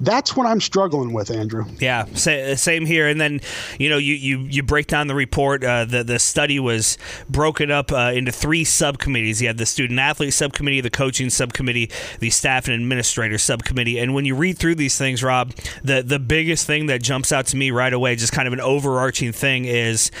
That's 0.00 0.36
what 0.36 0.46
I'm 0.46 0.60
struggling 0.60 1.12
with, 1.12 1.30
Andrew. 1.30 1.64
Yeah, 1.80 2.04
same 2.14 2.86
here. 2.86 3.08
And 3.08 3.20
then, 3.20 3.40
you 3.78 3.88
know, 3.88 3.98
you, 3.98 4.14
you, 4.14 4.38
you 4.40 4.62
break 4.62 4.86
down 4.86 5.08
the 5.08 5.14
report. 5.14 5.64
Uh, 5.64 5.84
the 5.84 6.04
the 6.04 6.18
study 6.18 6.60
was 6.60 6.98
broken 7.28 7.70
up 7.70 7.90
uh, 7.90 8.12
into 8.14 8.30
three 8.30 8.62
subcommittees. 8.64 9.42
You 9.42 9.48
had 9.48 9.58
the 9.58 9.66
student 9.66 9.98
athlete 9.98 10.34
subcommittee, 10.34 10.80
the 10.80 10.90
coaching 10.90 11.30
subcommittee, 11.30 11.90
the 12.20 12.30
staff 12.30 12.68
and 12.68 12.74
administrator 12.74 13.38
subcommittee. 13.38 13.98
And 13.98 14.14
when 14.14 14.24
you 14.24 14.36
read 14.36 14.56
through 14.56 14.76
these 14.76 14.96
things, 14.96 15.22
Rob, 15.22 15.52
the 15.82 16.02
the 16.02 16.20
biggest 16.20 16.66
thing 16.66 16.86
that 16.86 17.02
jumps 17.02 17.32
out 17.32 17.46
to 17.46 17.56
me 17.56 17.72
right 17.72 17.92
away, 17.92 18.14
just 18.14 18.32
kind 18.32 18.46
of 18.46 18.52
an 18.52 18.60
overarching 18.60 19.32
thing, 19.32 19.64
is 19.64 20.12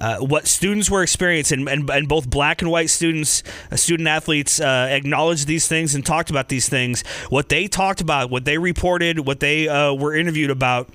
uh, 0.00 0.16
what 0.18 0.46
students 0.46 0.90
were 0.90 1.02
experiencing, 1.02 1.68
and, 1.68 1.90
and 1.90 2.08
both 2.08 2.30
black 2.30 2.62
and 2.62 2.70
white 2.70 2.88
students, 2.88 3.42
uh, 3.70 3.76
student 3.76 4.08
athletes, 4.08 4.60
uh, 4.60 4.88
acknowledged 4.90 5.46
these 5.46 5.68
things 5.68 5.94
and 5.94 6.06
talked 6.06 6.30
about 6.30 6.48
these 6.48 6.68
things. 6.68 7.04
What 7.28 7.50
they 7.50 7.68
talked 7.68 8.00
about, 8.00 8.30
what 8.30 8.46
they 8.46 8.56
reported 8.56 9.25
what 9.26 9.40
they 9.40 9.68
uh, 9.68 9.92
were 9.92 10.14
interviewed 10.14 10.50
about 10.50 10.88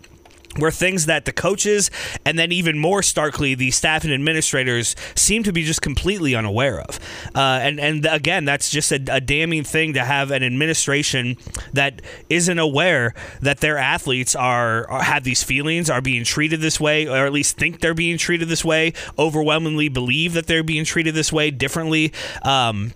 were 0.60 0.72
things 0.72 1.06
that 1.06 1.26
the 1.26 1.32
coaches 1.32 1.90
and 2.26 2.38
then 2.38 2.52
even 2.52 2.78
more 2.78 3.02
starkly 3.02 3.56
the 3.56 3.72
staff 3.72 4.04
and 4.04 4.14
administrators 4.14 4.96
seem 5.16 5.44
to 5.44 5.54
be 5.54 5.64
just 5.64 5.82
completely 5.82 6.36
unaware 6.36 6.82
of. 6.82 7.00
Uh, 7.34 7.60
and 7.62 7.80
and 7.80 8.06
again 8.06 8.44
that's 8.46 8.70
just 8.70 8.92
a, 8.92 9.00
a, 9.10 9.22
damning 9.22 9.64
thing 9.64 9.94
to 9.94 10.04
have 10.04 10.32
an 10.32 10.44
administration 10.44 11.38
that 11.72 12.02
isn't 12.30 12.60
aware 12.60 13.14
that 13.42 13.60
their 13.60 13.78
athletes 13.78 14.36
are, 14.36 14.90
are, 14.90 15.04
have 15.04 15.24
these 15.24 15.44
feelings 15.44 15.90
are 15.90 16.02
being 16.02 16.24
treated 16.24 16.60
this 16.60 16.80
way 16.80 17.08
or 17.08 17.26
at 17.26 17.32
least 17.32 17.58
think 17.58 17.80
they're 17.80 17.94
being 17.94 18.18
treated 18.18 18.50
this 18.50 18.66
way 18.66 18.92
overwhelmingly 19.18 19.88
believe 19.88 20.34
that 20.34 20.48
they're 20.48 20.64
being 20.64 20.84
treated 20.84 21.14
this 21.14 21.32
way 21.32 21.50
differently. 21.50 22.12
Um, 22.42 22.94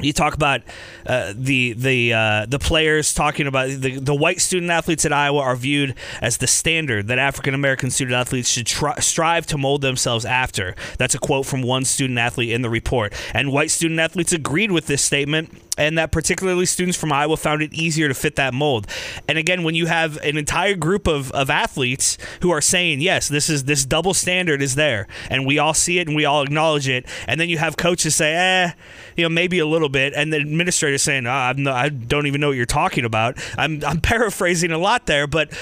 you 0.00 0.12
talk 0.12 0.34
about 0.34 0.60
uh, 1.06 1.32
the 1.34 1.72
the 1.72 2.12
uh, 2.12 2.46
the 2.46 2.58
players 2.58 3.14
talking 3.14 3.46
about 3.46 3.68
the, 3.70 3.98
the 3.98 4.14
white 4.14 4.40
student 4.40 4.70
athletes 4.70 5.06
at 5.06 5.12
Iowa 5.12 5.40
are 5.40 5.56
viewed 5.56 5.94
as 6.20 6.36
the 6.36 6.46
standard 6.46 7.06
that 7.08 7.18
African 7.18 7.54
American 7.54 7.90
student 7.90 8.14
athletes 8.14 8.50
should 8.50 8.68
strive 8.68 9.46
to 9.46 9.58
mold 9.58 9.80
themselves 9.80 10.24
after. 10.26 10.74
That's 10.98 11.14
a 11.14 11.18
quote 11.18 11.46
from 11.46 11.62
one 11.62 11.84
student 11.84 12.18
athlete 12.18 12.50
in 12.50 12.62
the 12.62 12.70
report. 12.70 13.14
And 13.32 13.52
white 13.52 13.70
student 13.70 13.98
athletes 13.98 14.32
agreed 14.32 14.70
with 14.70 14.86
this 14.86 15.02
statement 15.02 15.50
and 15.76 15.98
that 15.98 16.10
particularly 16.10 16.66
students 16.66 16.98
from 16.98 17.12
Iowa 17.12 17.36
found 17.36 17.62
it 17.62 17.72
easier 17.72 18.08
to 18.08 18.14
fit 18.14 18.36
that 18.36 18.54
mold. 18.54 18.86
And 19.28 19.38
again, 19.38 19.62
when 19.62 19.74
you 19.74 19.86
have 19.86 20.16
an 20.18 20.36
entire 20.36 20.74
group 20.74 21.06
of, 21.06 21.30
of 21.32 21.50
athletes 21.50 22.18
who 22.42 22.50
are 22.50 22.60
saying, 22.60 23.00
yes, 23.00 23.28
this 23.28 23.48
is 23.50 23.64
this 23.64 23.84
double 23.84 24.14
standard 24.14 24.62
is 24.62 24.74
there, 24.74 25.06
and 25.30 25.46
we 25.46 25.58
all 25.58 25.74
see 25.74 25.98
it 25.98 26.06
and 26.06 26.16
we 26.16 26.24
all 26.24 26.42
acknowledge 26.42 26.88
it, 26.88 27.06
and 27.26 27.40
then 27.40 27.48
you 27.48 27.58
have 27.58 27.76
coaches 27.76 28.16
say, 28.16 28.34
eh, 28.34 28.72
you 29.16 29.24
know, 29.24 29.28
maybe 29.28 29.58
a 29.58 29.66
little 29.66 29.88
bit, 29.88 30.12
and 30.14 30.32
the 30.32 30.38
administrator 30.38 30.98
saying, 30.98 31.26
oh, 31.26 31.30
I 31.30 31.88
don't 31.88 32.26
even 32.26 32.40
know 32.40 32.48
what 32.48 32.56
you're 32.56 32.66
talking 32.66 33.04
about. 33.04 33.36
I'm, 33.56 33.82
I'm 33.86 34.00
paraphrasing 34.00 34.72
a 34.72 34.78
lot 34.78 35.06
there, 35.06 35.26
but 35.26 35.52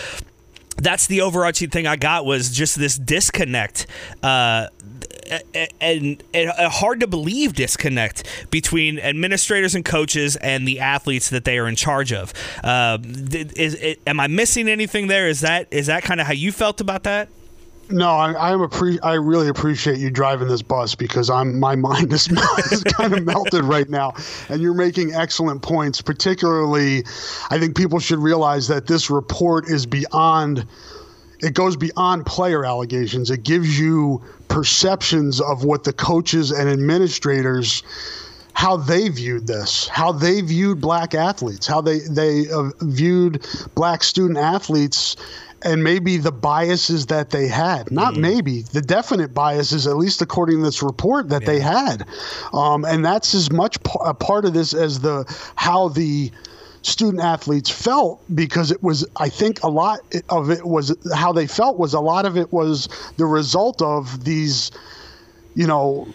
that's 0.77 1.07
the 1.07 1.21
overarching 1.21 1.71
thing 1.71 1.87
I 1.87 1.97
got 1.97 2.25
was 2.25 2.51
just 2.51 2.77
this 2.77 2.97
disconnect, 2.97 3.87
uh, 4.23 4.69
and, 5.81 6.23
a 6.35 6.69
hard 6.69 7.01
to 7.01 7.07
believe 7.07 7.55
disconnect 7.55 8.25
between 8.51 8.99
administrators 8.99 9.75
and 9.75 9.85
coaches 9.85 10.37
and 10.37 10.67
the 10.67 10.81
athletes 10.81 11.31
that 11.31 11.45
they 11.45 11.59
are 11.59 11.69
in 11.69 11.77
charge 11.77 12.13
of. 12.13 12.33
Uh, 12.63 12.99
is, 13.03 13.75
is, 13.75 13.97
am 14.07 14.21
I 14.21 14.27
missing 14.27 14.69
anything 14.69 15.07
there? 15.07 15.29
Is 15.29 15.41
that 15.41 15.69
is 15.71 15.87
that 15.87 16.03
kind 16.03 16.21
of 16.21 16.27
how 16.27 16.33
you 16.33 16.53
felt 16.53 16.81
about 16.81 17.05
that? 17.05 17.29
No, 17.91 18.09
I, 18.09 18.53
appre- 18.53 18.99
I 19.03 19.15
really 19.15 19.49
appreciate 19.49 19.99
you 19.99 20.11
driving 20.11 20.49
this 20.49 20.63
bus 20.63 20.95
because 20.95 21.29
I'm 21.29 21.61
my 21.61 21.77
mind 21.77 22.13
is, 22.13 22.29
is 22.73 22.83
kind 22.85 23.13
of 23.13 23.25
melted 23.25 23.65
right 23.65 23.89
now, 23.89 24.15
and 24.49 24.63
you're 24.63 24.75
making 24.75 25.13
excellent 25.13 25.63
points. 25.63 26.01
Particularly, 26.01 27.05
I 27.51 27.59
think 27.59 27.77
people 27.77 27.99
should 27.99 28.19
realize 28.19 28.69
that 28.69 28.87
this 28.87 29.11
report 29.11 29.69
is 29.69 29.87
beyond. 29.87 30.67
It 31.45 31.55
goes 31.55 31.77
beyond 31.77 32.27
player 32.27 32.65
allegations. 32.65 33.31
It 33.31 33.43
gives 33.43 33.79
you 33.79 34.23
perceptions 34.49 35.41
of 35.41 35.65
what 35.65 35.85
the 35.85 35.93
coaches 35.93 36.51
and 36.51 36.69
administrators 36.69 37.83
how 38.55 38.77
they 38.77 39.09
viewed 39.09 39.49
this, 39.49 39.89
how 39.89 40.13
they 40.13 40.41
viewed 40.41 40.81
black 40.81 41.13
athletes, 41.13 41.67
how 41.67 41.81
they 41.81 41.99
they 41.99 42.49
uh, 42.49 42.71
viewed 42.83 43.45
black 43.75 44.05
student 44.05 44.39
athletes 44.39 45.17
and 45.65 45.83
maybe 45.83 46.19
the 46.19 46.31
biases 46.31 47.07
that 47.07 47.31
they 47.31 47.49
had. 47.49 47.91
Not 47.91 48.15
mm. 48.15 48.19
maybe, 48.19 48.63
the 48.63 48.83
definite 48.83 49.35
biases, 49.35 49.87
at 49.87 49.97
least 49.97 50.23
according 50.23 50.59
to 50.59 50.65
this 50.65 50.83
report, 50.83 51.31
that 51.31 51.43
yeah. 51.43 51.47
they 51.47 51.61
had. 51.61 52.07
Um, 52.53 52.85
and 52.85 53.05
that's 53.05 53.35
as 53.35 53.51
much 53.51 53.83
p- 53.83 53.99
a 54.05 54.15
part 54.15 54.45
of 54.45 54.53
this 54.53 54.73
as 54.75 55.01
the 55.01 55.25
how 55.57 55.89
the 55.89 56.31
student 56.87 57.23
athletes 57.23 57.71
felt 57.71 58.23
because 58.35 58.71
it 58.71 58.83
was 58.83 59.07
i 59.17 59.29
think 59.29 59.63
a 59.63 59.69
lot 59.69 60.01
of 60.29 60.51
it 60.51 60.65
was 60.67 60.95
how 61.15 61.33
they 61.33 61.47
felt 61.47 61.79
was 61.79 61.95
a 61.95 62.01
lot 62.01 62.27
of 62.27 62.37
it 62.37 62.53
was 62.53 62.89
the 63.17 63.25
result 63.25 63.81
of 63.81 64.25
these 64.25 64.71
you 65.55 65.67
know 65.67 66.07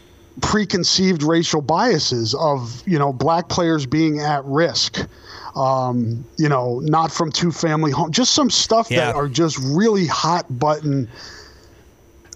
preconceived 0.41 1.23
racial 1.23 1.61
biases 1.61 2.35
of 2.35 2.83
you 2.87 2.99
know 2.99 3.11
black 3.11 3.49
players 3.49 3.85
being 3.85 4.19
at 4.19 4.45
risk 4.45 5.07
um, 5.55 6.23
you 6.37 6.47
know, 6.47 6.79
not 6.79 7.11
from 7.11 7.31
two 7.31 7.51
family 7.51 7.91
home, 7.91 8.11
just 8.11 8.33
some 8.33 8.49
stuff 8.49 8.89
yeah. 8.89 9.07
that 9.07 9.15
are 9.15 9.27
just 9.27 9.57
really 9.57 10.05
hot 10.05 10.45
button 10.59 11.09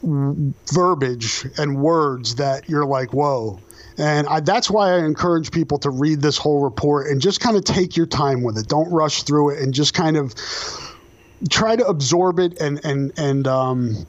verbiage 0.01 1.45
and 1.57 1.81
words 1.81 2.35
that 2.35 2.67
you're 2.67 2.85
like, 2.85 3.13
whoa. 3.13 3.59
And 3.97 4.27
I, 4.27 4.39
that's 4.39 4.69
why 4.69 4.93
I 4.93 5.05
encourage 5.05 5.51
people 5.51 5.77
to 5.79 5.89
read 5.89 6.21
this 6.21 6.37
whole 6.37 6.61
report 6.61 7.07
and 7.07 7.21
just 7.21 7.39
kind 7.39 7.55
of 7.55 7.63
take 7.63 7.95
your 7.95 8.05
time 8.05 8.43
with 8.43 8.57
it. 8.57 8.67
Don't 8.67 8.91
rush 8.91 9.23
through 9.23 9.51
it 9.51 9.61
and 9.61 9.73
just 9.73 9.93
kind 9.93 10.17
of 10.17 10.33
try 11.49 11.75
to 11.75 11.85
absorb 11.85 12.39
it 12.39 12.59
and 12.59 12.83
and 12.85 13.11
and 13.17 13.47
um, 13.47 14.05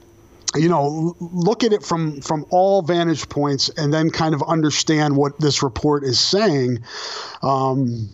you 0.55 0.69
know 0.69 1.15
look 1.19 1.63
at 1.63 1.73
it 1.73 1.83
from 1.83 2.21
from 2.21 2.45
all 2.49 2.81
vantage 2.81 3.27
points 3.29 3.69
and 3.69 3.93
then 3.93 4.09
kind 4.09 4.33
of 4.33 4.41
understand 4.43 5.15
what 5.15 5.39
this 5.39 5.61
report 5.61 6.03
is 6.03 6.19
saying. 6.19 6.79
Um, 7.41 8.09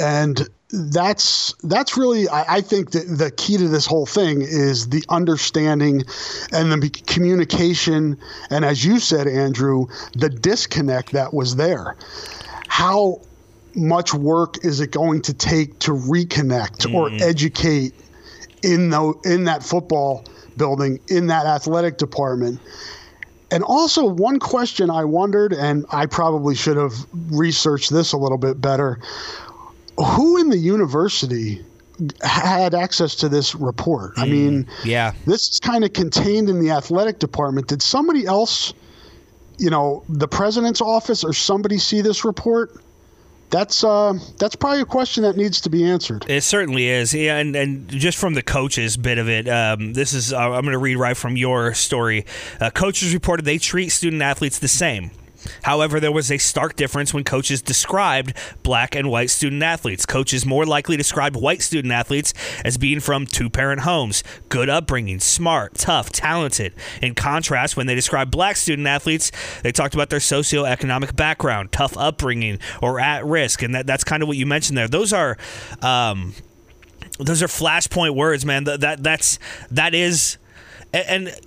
and 0.00 0.48
that's 0.74 1.54
that's 1.62 1.96
really 1.96 2.28
I, 2.28 2.56
I 2.56 2.60
think 2.60 2.90
the, 2.90 3.00
the 3.00 3.30
key 3.30 3.56
to 3.58 3.68
this 3.68 3.86
whole 3.86 4.06
thing 4.06 4.42
is 4.42 4.88
the 4.88 5.04
understanding 5.08 6.02
and 6.52 6.72
the 6.72 6.90
communication. 7.06 8.18
And 8.50 8.64
as 8.64 8.84
you 8.84 8.98
said 8.98 9.26
andrew 9.26 9.86
the 10.16 10.28
disconnect 10.28 11.12
that 11.12 11.32
was 11.32 11.56
there. 11.56 11.96
How 12.68 13.20
much 13.76 14.14
work 14.14 14.64
is 14.64 14.80
it 14.80 14.90
going 14.90 15.22
to 15.22 15.34
take 15.34 15.78
to 15.80 15.92
reconnect 15.92 16.86
mm. 16.86 16.94
or 16.94 17.10
educate 17.22 17.94
in 18.62 18.90
the 18.90 19.14
in 19.24 19.44
that 19.44 19.62
football 19.62 20.24
building 20.56 20.98
in 21.08 21.28
that 21.28 21.46
athletic 21.46 21.98
department? 21.98 22.60
And 23.50 23.62
also, 23.62 24.04
one 24.04 24.40
question 24.40 24.90
I 24.90 25.04
wondered, 25.04 25.52
and 25.52 25.86
I 25.90 26.06
probably 26.06 26.56
should 26.56 26.76
have 26.76 26.94
researched 27.30 27.92
this 27.92 28.12
a 28.12 28.16
little 28.16 28.38
bit 28.38 28.60
better 28.60 28.98
who 29.98 30.38
in 30.38 30.50
the 30.50 30.58
university 30.58 31.64
had 32.22 32.74
access 32.74 33.14
to 33.16 33.28
this 33.28 33.54
report? 33.54 34.14
I 34.16 34.26
mean, 34.26 34.64
mm, 34.64 34.84
yeah, 34.84 35.12
this 35.26 35.48
is 35.48 35.60
kind 35.60 35.84
of 35.84 35.92
contained 35.92 36.48
in 36.48 36.60
the 36.60 36.70
athletic 36.70 37.18
department. 37.18 37.68
Did 37.68 37.82
somebody 37.82 38.26
else, 38.26 38.74
you 39.58 39.70
know, 39.70 40.04
the 40.08 40.28
president's 40.28 40.80
office 40.80 41.24
or 41.24 41.32
somebody 41.32 41.78
see 41.78 42.00
this 42.00 42.24
report? 42.24 42.72
That's 43.50 43.84
uh, 43.84 44.14
that's 44.38 44.56
probably 44.56 44.80
a 44.80 44.86
question 44.86 45.22
that 45.22 45.36
needs 45.36 45.60
to 45.60 45.70
be 45.70 45.84
answered. 45.84 46.24
It 46.28 46.42
certainly 46.42 46.88
is, 46.88 47.14
yeah. 47.14 47.36
And, 47.36 47.54
and 47.54 47.88
just 47.88 48.18
from 48.18 48.34
the 48.34 48.42
coaches 48.42 48.96
bit 48.96 49.18
of 49.18 49.28
it, 49.28 49.46
um, 49.48 49.92
this 49.92 50.12
is 50.12 50.32
uh, 50.32 50.38
I'm 50.38 50.62
going 50.62 50.72
to 50.72 50.78
read 50.78 50.96
right 50.96 51.16
from 51.16 51.36
your 51.36 51.72
story. 51.74 52.26
Uh, 52.60 52.70
coaches 52.70 53.14
reported 53.14 53.44
they 53.44 53.58
treat 53.58 53.90
student 53.90 54.22
athletes 54.22 54.58
the 54.58 54.66
same 54.66 55.12
However, 55.62 56.00
there 56.00 56.12
was 56.12 56.30
a 56.30 56.38
stark 56.38 56.76
difference 56.76 57.12
when 57.12 57.24
coaches 57.24 57.62
described 57.62 58.36
black 58.62 58.94
and 58.94 59.10
white 59.10 59.30
student 59.30 59.62
athletes. 59.62 60.06
Coaches 60.06 60.44
more 60.46 60.64
likely 60.64 60.96
described 60.96 61.36
white 61.36 61.62
student 61.62 61.92
athletes 61.92 62.34
as 62.64 62.76
being 62.76 63.00
from 63.00 63.26
two 63.26 63.50
parent 63.50 63.82
homes, 63.82 64.22
good 64.48 64.68
upbringing, 64.68 65.20
smart, 65.20 65.74
tough, 65.74 66.10
talented. 66.10 66.74
In 67.02 67.14
contrast, 67.14 67.76
when 67.76 67.86
they 67.86 67.94
described 67.94 68.30
black 68.30 68.56
student 68.56 68.86
athletes, 68.86 69.30
they 69.62 69.72
talked 69.72 69.94
about 69.94 70.10
their 70.10 70.18
socioeconomic 70.18 71.16
background, 71.16 71.72
tough 71.72 71.96
upbringing, 71.96 72.58
or 72.82 73.00
at 73.00 73.24
risk. 73.24 73.62
And 73.62 73.74
that, 73.74 73.86
that's 73.86 74.04
kind 74.04 74.22
of 74.22 74.28
what 74.28 74.36
you 74.36 74.46
mentioned 74.46 74.78
there. 74.78 74.88
Those 74.88 75.12
are. 75.12 75.36
Um, 75.82 76.34
those 77.18 77.44
are 77.44 77.46
flashpoint 77.46 78.16
words, 78.16 78.44
man. 78.44 78.64
That, 78.64 78.80
that 78.80 79.02
that's 79.02 79.38
that 79.70 79.94
is, 79.94 80.36
and, 80.92 81.28
and 81.28 81.40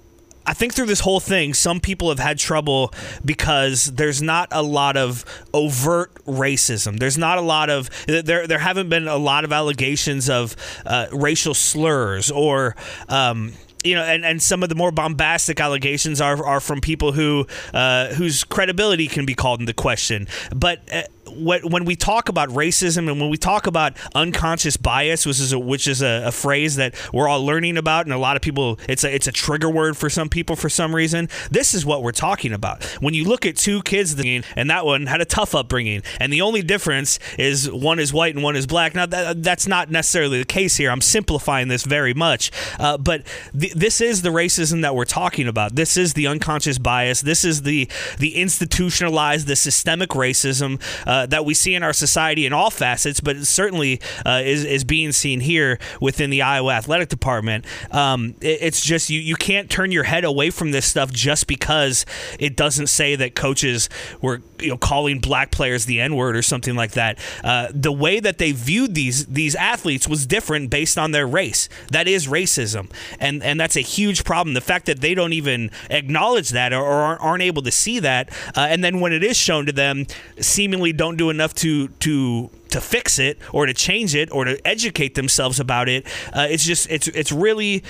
I 0.48 0.54
think 0.54 0.74
through 0.74 0.86
this 0.86 1.02
whole 1.02 1.20
thing, 1.20 1.54
some 1.54 1.82
people 1.82 2.08
have 2.08 2.20
had 2.20 2.40
trouble 2.40 2.94
because 3.24 3.86
there's 3.86 4.22
not 4.22 4.48
a 4.52 4.64
lot 4.64 4.96
of 4.96 5.26
overt 5.54 6.16
racism. 6.26 7.00
There's 7.00 7.18
not 7.18 7.38
a 7.38 7.42
lot 7.42 7.70
of 7.70 7.90
there. 8.08 8.48
There 8.48 8.60
haven't 8.60 8.88
been 8.88 9.10
a 9.10 9.18
lot 9.18 9.44
of 9.44 9.52
allegations 9.52 10.30
of 10.30 10.56
uh, 10.86 11.08
racial 11.12 11.54
slurs 11.54 12.32
or. 12.32 12.76
Um, 13.10 13.54
you 13.84 13.96
know, 13.96 14.04
and, 14.04 14.26
and 14.26 14.42
some 14.42 14.64
of 14.64 14.70
the 14.70 14.76
more 14.76 14.92
bombastic 14.92 15.62
allegations 15.62 16.20
are, 16.20 16.44
are 16.44 16.60
from 16.60 16.82
people 16.82 17.14
who 17.14 17.46
uh, 17.74 18.08
whose 18.16 18.44
credibility 18.44 19.08
can 19.08 19.26
be 19.26 19.36
called 19.36 19.60
into 19.62 19.72
question. 19.72 20.28
But 20.54 20.82
uh, 20.92 21.04
when 21.32 21.86
we 21.86 21.96
talk 21.96 22.30
about 22.30 22.50
racism 22.50 23.10
and 23.10 23.20
when 23.20 23.30
we 23.30 23.38
talk 23.38 23.68
about 23.68 23.94
unconscious 24.16 24.78
bias, 24.78 25.26
which 25.26 25.40
is 25.40 25.54
a, 25.54 25.60
which 25.60 25.88
is 25.88 26.02
a, 26.02 26.24
a, 26.26 26.32
phrase 26.32 26.76
that 26.76 26.96
we're 27.14 27.28
all 27.28 27.46
learning 27.46 27.78
about, 27.78 28.06
and 28.06 28.14
a 28.14 28.18
lot 28.18 28.36
of 28.36 28.42
people, 28.42 28.80
it's 28.88 29.04
a 29.04 29.14
it's 29.14 29.28
a 29.28 29.32
trigger 29.32 29.70
word 29.70 29.98
for 29.98 30.10
some 30.10 30.30
people 30.30 30.56
for 30.56 30.70
some 30.70 30.94
reason. 30.94 31.30
This 31.52 31.74
is 31.74 31.86
what 31.86 32.04
we're 32.04 32.12
talking 32.12 32.54
about. 32.54 32.84
When 33.00 33.14
you 33.14 33.26
look 33.26 33.46
at 33.46 33.56
two 33.56 33.82
kids, 33.84 34.16
and 34.56 34.70
that 34.70 34.86
one 34.86 35.06
had 35.06 35.22
a 35.22 35.26
tough 35.26 35.56
upbringing, 35.56 36.04
and 36.20 36.32
the 36.32 36.42
only 36.42 36.62
difference 36.62 37.20
is 37.38 37.70
one 37.72 38.00
is 38.00 38.14
white 38.14 38.36
and 38.36 38.44
one 38.44 38.56
is 38.56 38.68
black. 38.68 38.96
Now 38.96 39.06
that, 39.06 39.44
that's 39.44 39.68
not 39.68 39.90
necessarily 39.90 40.40
the 40.40 40.46
case 40.46 40.76
here. 40.78 40.92
I'm 40.92 41.02
simplifying 41.02 41.68
this 41.68 41.84
very 41.84 42.14
much, 42.14 42.52
uh, 42.80 42.98
but 42.98 43.24
th- 43.58 43.74
this 43.74 44.02
is 44.02 44.22
the 44.22 44.30
racism 44.30 44.82
that 44.82 44.96
we're 44.96 45.06
talking 45.06 45.48
about. 45.48 45.76
This 45.76 45.98
is 45.98 46.14
the 46.14 46.28
unconscious 46.28 46.78
bias. 46.78 47.22
This 47.22 47.44
is 47.44 47.64
the 47.64 47.88
the 48.20 48.36
institutionalized, 48.36 49.48
the 49.48 49.56
systemic 49.56 50.10
racism. 50.12 50.82
Uh, 51.06 51.17
that 51.26 51.46
we 51.46 51.54
see 51.54 51.76
in 51.76 51.84
our 51.84 51.94
society 51.94 52.46
in 52.46 52.54
all 52.54 52.70
facets, 52.70 53.20
but 53.20 53.38
certainly 53.38 54.00
uh, 54.26 54.42
is, 54.44 54.64
is 54.64 54.84
being 54.84 55.12
seen 55.12 55.40
here 55.40 55.80
within 56.00 56.30
the 56.30 56.42
Iowa 56.42 56.74
Athletic 56.74 57.10
Department. 57.10 57.66
Um, 57.92 58.36
it, 58.42 58.60
it's 58.62 58.82
just 58.82 59.10
you, 59.10 59.20
you 59.20 59.36
can't 59.36 59.70
turn 59.70 59.92
your 59.92 60.04
head 60.04 60.24
away 60.24 60.50
from 60.50 60.72
this 60.72 60.86
stuff 60.86 61.12
just 61.12 61.48
because 61.48 62.06
it 62.40 62.56
doesn't 62.56 62.88
say 62.88 63.16
that 63.16 63.36
coaches 63.36 63.90
were 64.22 64.42
you 64.60 64.70
know 64.70 64.78
calling 64.78 65.20
black 65.20 65.52
players 65.52 65.86
the 65.86 66.02
N 66.02 66.16
word 66.16 66.36
or 66.36 66.42
something 66.42 66.76
like 66.76 66.92
that. 66.92 67.18
Uh, 67.44 67.68
the 67.74 67.92
way 67.92 68.20
that 68.20 68.38
they 68.38 68.52
viewed 68.52 68.96
these 68.96 69.26
these 69.28 69.56
athletes 69.56 70.08
was 70.08 70.26
different 70.26 70.70
based 70.70 70.98
on 70.98 71.12
their 71.12 71.28
race. 71.28 71.70
That 71.90 72.08
is 72.08 72.28
racism, 72.28 72.92
and 73.20 73.44
and 73.44 73.60
that's 73.60 73.76
a 73.76 73.82
huge 73.82 74.24
problem. 74.24 74.54
The 74.54 74.62
fact 74.62 74.86
that 74.88 75.02
they 75.02 75.14
don't 75.14 75.34
even 75.34 75.72
acknowledge 75.90 76.50
that 76.50 76.74
or, 76.74 76.84
or 76.84 77.22
aren't 77.22 77.44
able 77.44 77.62
to 77.64 77.72
see 77.72 78.00
that, 78.00 78.30
uh, 78.56 78.68
and 78.70 78.84
then 78.84 79.00
when 79.00 79.14
it 79.14 79.24
is 79.24 79.38
shown 79.38 79.66
to 79.66 79.72
them, 79.72 80.06
seemingly 80.40 80.94
don't 80.94 81.07
do 81.16 81.30
enough 81.30 81.54
to 81.56 81.88
to 81.88 82.50
to 82.70 82.82
fix 82.82 83.20
it 83.20 83.40
or 83.54 83.66
to 83.66 83.74
change 83.74 84.14
it 84.16 84.30
or 84.32 84.44
to 84.44 84.68
educate 84.68 85.16
themselves 85.16 85.60
about 85.60 85.88
it. 85.88 86.06
Uh, 86.34 86.48
it's 86.50 86.66
just 86.66 86.90
it's 86.90 87.08
it's 87.08 87.32
really 87.32 87.84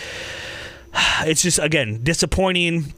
it's 1.21 1.41
just 1.41 1.59
again 1.59 2.01
disappointing. 2.03 2.93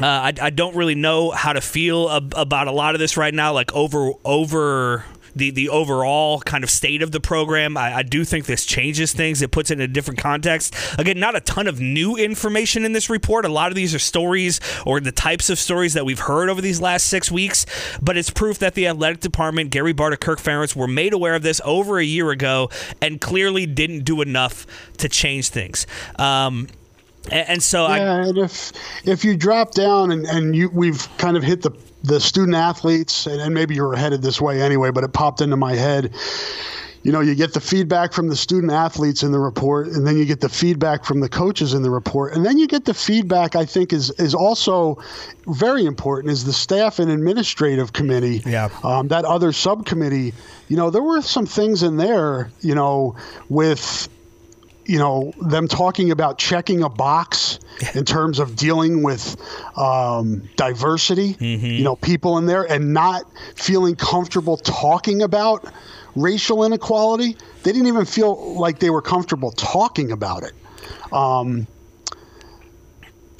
Uh, 0.00 0.06
I, 0.06 0.32
I 0.42 0.50
don't 0.50 0.74
really 0.74 0.96
know 0.96 1.30
how 1.30 1.52
to 1.52 1.60
feel 1.60 2.10
ab- 2.10 2.34
about 2.36 2.66
a 2.66 2.72
lot 2.72 2.94
of 2.94 2.98
this 2.98 3.16
right 3.16 3.32
now. 3.34 3.52
Like 3.52 3.72
over 3.74 4.12
over 4.24 5.04
the 5.34 5.50
the 5.50 5.68
overall 5.68 6.40
kind 6.40 6.64
of 6.64 6.70
state 6.70 7.02
of 7.02 7.12
the 7.12 7.20
program. 7.20 7.76
I, 7.76 7.96
I, 7.96 8.02
do 8.02 8.24
think 8.24 8.46
this 8.46 8.64
changes 8.64 9.12
things. 9.12 9.42
It 9.42 9.50
puts 9.50 9.70
it 9.70 9.74
in 9.74 9.80
a 9.80 9.88
different 9.88 10.20
context. 10.20 10.74
Again, 10.98 11.18
not 11.18 11.36
a 11.36 11.40
ton 11.40 11.66
of 11.66 11.80
new 11.80 12.16
information 12.16 12.84
in 12.84 12.92
this 12.92 13.10
report. 13.10 13.44
A 13.44 13.48
lot 13.48 13.70
of 13.70 13.74
these 13.74 13.94
are 13.94 13.98
stories 13.98 14.60
or 14.86 15.00
the 15.00 15.12
types 15.12 15.50
of 15.50 15.58
stories 15.58 15.94
that 15.94 16.04
we've 16.04 16.18
heard 16.18 16.48
over 16.48 16.60
these 16.60 16.80
last 16.80 17.06
six 17.06 17.30
weeks, 17.30 17.66
but 18.00 18.16
it's 18.16 18.30
proof 18.30 18.58
that 18.58 18.74
the 18.74 18.86
athletic 18.86 19.20
department, 19.20 19.70
Gary 19.70 19.94
Barta, 19.94 20.18
Kirk 20.18 20.40
Ferentz, 20.40 20.76
were 20.76 20.88
made 20.88 21.12
aware 21.12 21.34
of 21.34 21.42
this 21.42 21.60
over 21.64 21.98
a 21.98 22.04
year 22.04 22.30
ago 22.30 22.70
and 23.00 23.20
clearly 23.20 23.66
didn't 23.66 24.04
do 24.04 24.20
enough 24.22 24.66
to 24.98 25.08
change 25.08 25.48
things. 25.48 25.86
Um, 26.16 26.68
and, 27.30 27.62
so 27.62 27.86
yeah, 27.88 28.16
I, 28.16 28.26
and 28.26 28.38
if 28.38 28.72
if 29.04 29.24
you 29.24 29.34
drop 29.36 29.72
down 29.72 30.12
and, 30.12 30.26
and 30.26 30.54
you 30.54 30.68
we've 30.68 31.08
kind 31.16 31.38
of 31.38 31.42
hit 31.42 31.62
the 31.62 31.70
the 32.04 32.20
student 32.20 32.54
athletes, 32.54 33.26
and, 33.26 33.40
and 33.40 33.54
maybe 33.54 33.74
you 33.74 33.82
were 33.82 33.96
headed 33.96 34.22
this 34.22 34.40
way 34.40 34.62
anyway, 34.62 34.90
but 34.90 35.04
it 35.04 35.12
popped 35.12 35.40
into 35.40 35.56
my 35.56 35.74
head 35.74 36.14
you 37.04 37.12
know, 37.12 37.20
you 37.20 37.34
get 37.34 37.52
the 37.52 37.60
feedback 37.60 38.14
from 38.14 38.28
the 38.28 38.36
student 38.36 38.72
athletes 38.72 39.22
in 39.22 39.30
the 39.30 39.38
report, 39.38 39.88
and 39.88 40.06
then 40.06 40.16
you 40.16 40.24
get 40.24 40.40
the 40.40 40.48
feedback 40.48 41.04
from 41.04 41.20
the 41.20 41.28
coaches 41.28 41.74
in 41.74 41.82
the 41.82 41.90
report, 41.90 42.32
and 42.32 42.46
then 42.46 42.56
you 42.56 42.66
get 42.66 42.86
the 42.86 42.94
feedback. 42.94 43.54
I 43.54 43.66
think 43.66 43.92
is 43.92 44.10
is 44.12 44.34
also 44.34 44.98
very 45.46 45.84
important 45.84 46.32
is 46.32 46.44
the 46.44 46.52
staff 46.52 46.98
and 46.98 47.10
administrative 47.10 47.92
committee. 47.92 48.42
Yeah. 48.46 48.70
Um, 48.82 49.08
that 49.08 49.26
other 49.26 49.52
subcommittee. 49.52 50.32
You 50.68 50.78
know, 50.78 50.88
there 50.88 51.02
were 51.02 51.20
some 51.20 51.44
things 51.44 51.82
in 51.82 51.98
there. 51.98 52.50
You 52.62 52.74
know, 52.74 53.16
with 53.50 54.08
you 54.86 54.98
know 54.98 55.32
them 55.40 55.68
talking 55.68 56.10
about 56.10 56.38
checking 56.38 56.82
a 56.82 56.88
box 56.88 57.58
in 57.94 58.04
terms 58.04 58.38
of 58.38 58.56
dealing 58.56 59.02
with 59.02 59.36
um, 59.76 60.48
diversity 60.56 61.34
mm-hmm. 61.34 61.66
you 61.66 61.84
know 61.84 61.96
people 61.96 62.38
in 62.38 62.46
there 62.46 62.64
and 62.70 62.92
not 62.92 63.24
feeling 63.56 63.94
comfortable 63.96 64.56
talking 64.56 65.22
about 65.22 65.72
racial 66.14 66.64
inequality 66.64 67.36
they 67.62 67.72
didn't 67.72 67.88
even 67.88 68.04
feel 68.04 68.54
like 68.54 68.78
they 68.78 68.90
were 68.90 69.02
comfortable 69.02 69.50
talking 69.52 70.12
about 70.12 70.42
it. 70.42 70.52
Um, 71.12 71.66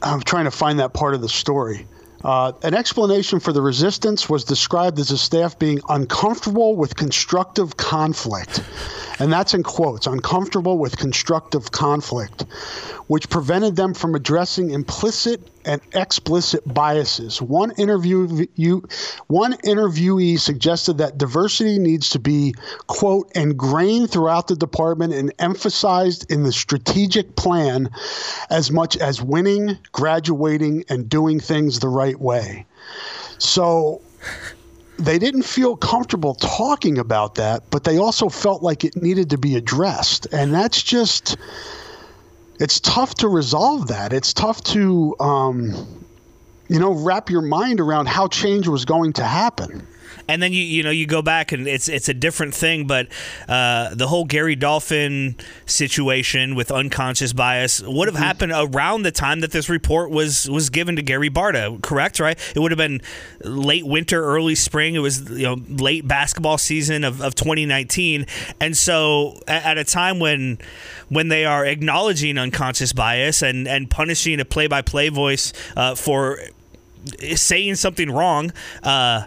i'm 0.02 0.20
trying 0.20 0.44
to 0.44 0.50
find 0.50 0.78
that 0.80 0.92
part 0.92 1.14
of 1.14 1.20
the 1.20 1.28
story. 1.28 1.86
Uh, 2.22 2.52
an 2.62 2.72
explanation 2.72 3.38
for 3.38 3.52
the 3.52 3.60
resistance 3.60 4.30
was 4.30 4.44
described 4.44 4.98
as 4.98 5.08
the 5.08 5.18
staff 5.18 5.58
being 5.58 5.78
uncomfortable 5.90 6.74
with 6.74 6.96
constructive 6.96 7.76
conflict 7.76 8.62
and 9.18 9.32
that's 9.32 9.54
in 9.54 9.62
quotes, 9.62 10.06
uncomfortable 10.06 10.78
with 10.78 10.96
constructive 10.96 11.70
conflict, 11.70 12.42
which 13.06 13.28
prevented 13.30 13.76
them 13.76 13.94
from 13.94 14.14
addressing 14.14 14.70
implicit 14.70 15.40
and 15.64 15.80
explicit 15.94 16.62
biases. 16.72 17.40
One 17.40 17.72
interview 17.72 18.46
one 19.28 19.52
interviewee 19.54 20.38
suggested 20.38 20.98
that 20.98 21.16
diversity 21.16 21.78
needs 21.78 22.10
to 22.10 22.18
be 22.18 22.54
quote 22.86 23.30
ingrained 23.34 24.10
throughout 24.10 24.48
the 24.48 24.56
department 24.56 25.14
and 25.14 25.32
emphasized 25.38 26.30
in 26.30 26.42
the 26.42 26.52
strategic 26.52 27.36
plan 27.36 27.90
as 28.50 28.70
much 28.70 28.96
as 28.96 29.22
winning, 29.22 29.78
graduating 29.92 30.84
and 30.88 31.08
doing 31.08 31.40
things 31.40 31.78
the 31.78 31.88
right 31.88 32.18
way. 32.20 32.66
So 33.38 34.00
they 34.98 35.18
didn't 35.18 35.42
feel 35.42 35.76
comfortable 35.76 36.34
talking 36.34 36.98
about 36.98 37.34
that, 37.36 37.70
but 37.70 37.84
they 37.84 37.98
also 37.98 38.28
felt 38.28 38.62
like 38.62 38.84
it 38.84 38.96
needed 38.96 39.30
to 39.30 39.38
be 39.38 39.56
addressed. 39.56 40.26
And 40.32 40.54
that's 40.54 40.82
just, 40.82 41.36
it's 42.60 42.80
tough 42.80 43.14
to 43.16 43.28
resolve 43.28 43.88
that. 43.88 44.12
It's 44.12 44.32
tough 44.32 44.62
to, 44.64 45.16
um, 45.20 46.04
you 46.68 46.78
know, 46.78 46.92
wrap 46.92 47.28
your 47.28 47.42
mind 47.42 47.80
around 47.80 48.08
how 48.08 48.28
change 48.28 48.68
was 48.68 48.84
going 48.84 49.12
to 49.14 49.24
happen 49.24 49.86
and 50.28 50.42
then 50.42 50.52
you 50.52 50.62
you 50.62 50.82
know 50.82 50.90
you 50.90 51.06
go 51.06 51.22
back 51.22 51.52
and 51.52 51.66
it's 51.66 51.88
it's 51.88 52.08
a 52.08 52.14
different 52.14 52.54
thing. 52.54 52.86
But 52.86 53.08
uh, 53.48 53.94
the 53.94 54.08
whole 54.08 54.24
Gary 54.24 54.56
Dolphin 54.56 55.36
situation 55.66 56.54
with 56.54 56.70
unconscious 56.70 57.32
bias 57.32 57.82
would 57.82 58.08
have 58.08 58.14
mm-hmm. 58.14 58.24
happened 58.24 58.52
around 58.54 59.02
the 59.02 59.10
time 59.10 59.40
that 59.40 59.52
this 59.52 59.68
report 59.68 60.10
was 60.10 60.48
was 60.48 60.70
given 60.70 60.96
to 60.96 61.02
Gary 61.02 61.30
Barta. 61.30 61.80
Correct, 61.82 62.20
right? 62.20 62.38
It 62.54 62.60
would 62.60 62.70
have 62.70 62.78
been 62.78 63.00
late 63.42 63.86
winter, 63.86 64.22
early 64.24 64.54
spring. 64.54 64.94
It 64.94 65.00
was 65.00 65.30
you 65.30 65.44
know 65.44 65.56
late 65.68 66.06
basketball 66.06 66.58
season 66.58 67.04
of, 67.04 67.20
of 67.20 67.34
2019, 67.34 68.26
and 68.60 68.76
so 68.76 69.40
at, 69.46 69.64
at 69.64 69.78
a 69.78 69.84
time 69.84 70.18
when 70.18 70.58
when 71.08 71.28
they 71.28 71.44
are 71.44 71.64
acknowledging 71.64 72.38
unconscious 72.38 72.92
bias 72.92 73.42
and 73.42 73.68
and 73.68 73.90
punishing 73.90 74.40
a 74.40 74.44
play 74.44 74.66
by 74.66 74.82
play 74.82 75.08
voice 75.08 75.52
uh, 75.76 75.94
for 75.94 76.38
saying 77.34 77.74
something 77.76 78.10
wrong. 78.10 78.52
Uh, 78.82 79.24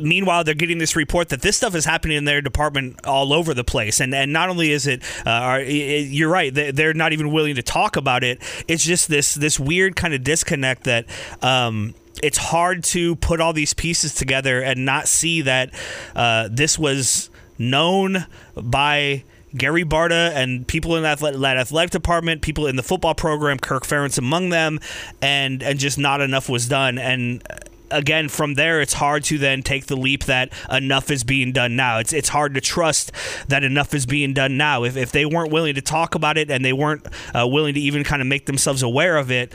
meanwhile 0.00 0.44
they're 0.44 0.54
getting 0.54 0.78
this 0.78 0.96
report 0.96 1.28
that 1.28 1.42
this 1.42 1.56
stuff 1.56 1.74
is 1.74 1.84
happening 1.84 2.16
in 2.16 2.24
their 2.24 2.40
department 2.40 3.04
all 3.06 3.32
over 3.32 3.54
the 3.54 3.64
place 3.64 4.00
and 4.00 4.14
and 4.14 4.32
not 4.32 4.48
only 4.48 4.70
is 4.70 4.86
it, 4.86 5.02
uh, 5.26 5.60
you're 5.64 6.28
right 6.28 6.54
they're 6.54 6.94
not 6.94 7.12
even 7.12 7.32
willing 7.32 7.54
to 7.54 7.62
talk 7.62 7.96
about 7.96 8.24
it 8.24 8.40
it's 8.68 8.84
just 8.84 9.08
this 9.08 9.34
this 9.34 9.58
weird 9.60 9.96
kind 9.96 10.14
of 10.14 10.22
disconnect 10.24 10.84
that 10.84 11.06
um, 11.42 11.94
it's 12.22 12.38
hard 12.38 12.82
to 12.82 13.16
put 13.16 13.40
all 13.40 13.52
these 13.52 13.74
pieces 13.74 14.14
together 14.14 14.60
and 14.62 14.84
not 14.84 15.08
see 15.08 15.42
that 15.42 15.70
uh, 16.14 16.48
this 16.50 16.78
was 16.78 17.30
known 17.58 18.26
by 18.56 19.22
Gary 19.56 19.84
Barta 19.84 20.32
and 20.32 20.66
people 20.66 20.96
in 20.96 21.02
that 21.02 21.22
athletic 21.22 21.90
department, 21.90 22.42
people 22.42 22.66
in 22.66 22.76
the 22.76 22.82
football 22.82 23.14
program, 23.14 23.58
Kirk 23.58 23.84
Ferentz 23.84 24.18
among 24.18 24.50
them, 24.50 24.80
and 25.22 25.62
and 25.62 25.78
just 25.78 25.98
not 25.98 26.20
enough 26.20 26.48
was 26.48 26.68
done. 26.68 26.98
And 26.98 27.42
again, 27.90 28.28
from 28.28 28.54
there, 28.54 28.80
it's 28.80 28.94
hard 28.94 29.24
to 29.24 29.38
then 29.38 29.62
take 29.62 29.86
the 29.86 29.96
leap 29.96 30.24
that 30.24 30.52
enough 30.70 31.10
is 31.10 31.24
being 31.24 31.52
done 31.52 31.76
now. 31.76 31.98
It's 31.98 32.12
it's 32.12 32.28
hard 32.28 32.54
to 32.54 32.60
trust 32.60 33.12
that 33.48 33.64
enough 33.64 33.94
is 33.94 34.06
being 34.06 34.34
done 34.34 34.56
now. 34.56 34.84
If, 34.84 34.96
if 34.96 35.12
they 35.12 35.26
weren't 35.26 35.52
willing 35.52 35.74
to 35.74 35.82
talk 35.82 36.14
about 36.14 36.38
it 36.38 36.50
and 36.50 36.64
they 36.64 36.72
weren't 36.72 37.06
uh, 37.34 37.46
willing 37.46 37.74
to 37.74 37.80
even 37.80 38.04
kind 38.04 38.22
of 38.22 38.28
make 38.28 38.46
themselves 38.46 38.82
aware 38.82 39.16
of 39.16 39.30
it, 39.30 39.52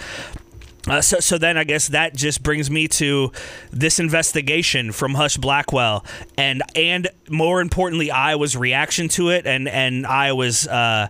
uh, 0.88 1.02
so, 1.02 1.20
so 1.20 1.38
then 1.38 1.58
I 1.58 1.64
guess 1.64 1.90
that 1.90 2.16
just 2.16 2.42
brings 2.42 2.72
me 2.72 2.88
to 2.90 3.32
this 3.72 4.00
investigation 4.00 4.92
from 4.92 5.14
Husch 5.14 5.40
Blackwell, 5.40 6.04
and 6.38 6.64
and 6.76 7.08
more 7.30 7.62
importantly, 7.62 8.10
Iowa's 8.10 8.58
reaction 8.58 9.08
to 9.10 9.30
it, 9.30 9.46
and 9.46 9.68
and 9.68 10.08
Iowa's. 10.08 10.68
Uh, 10.68 11.08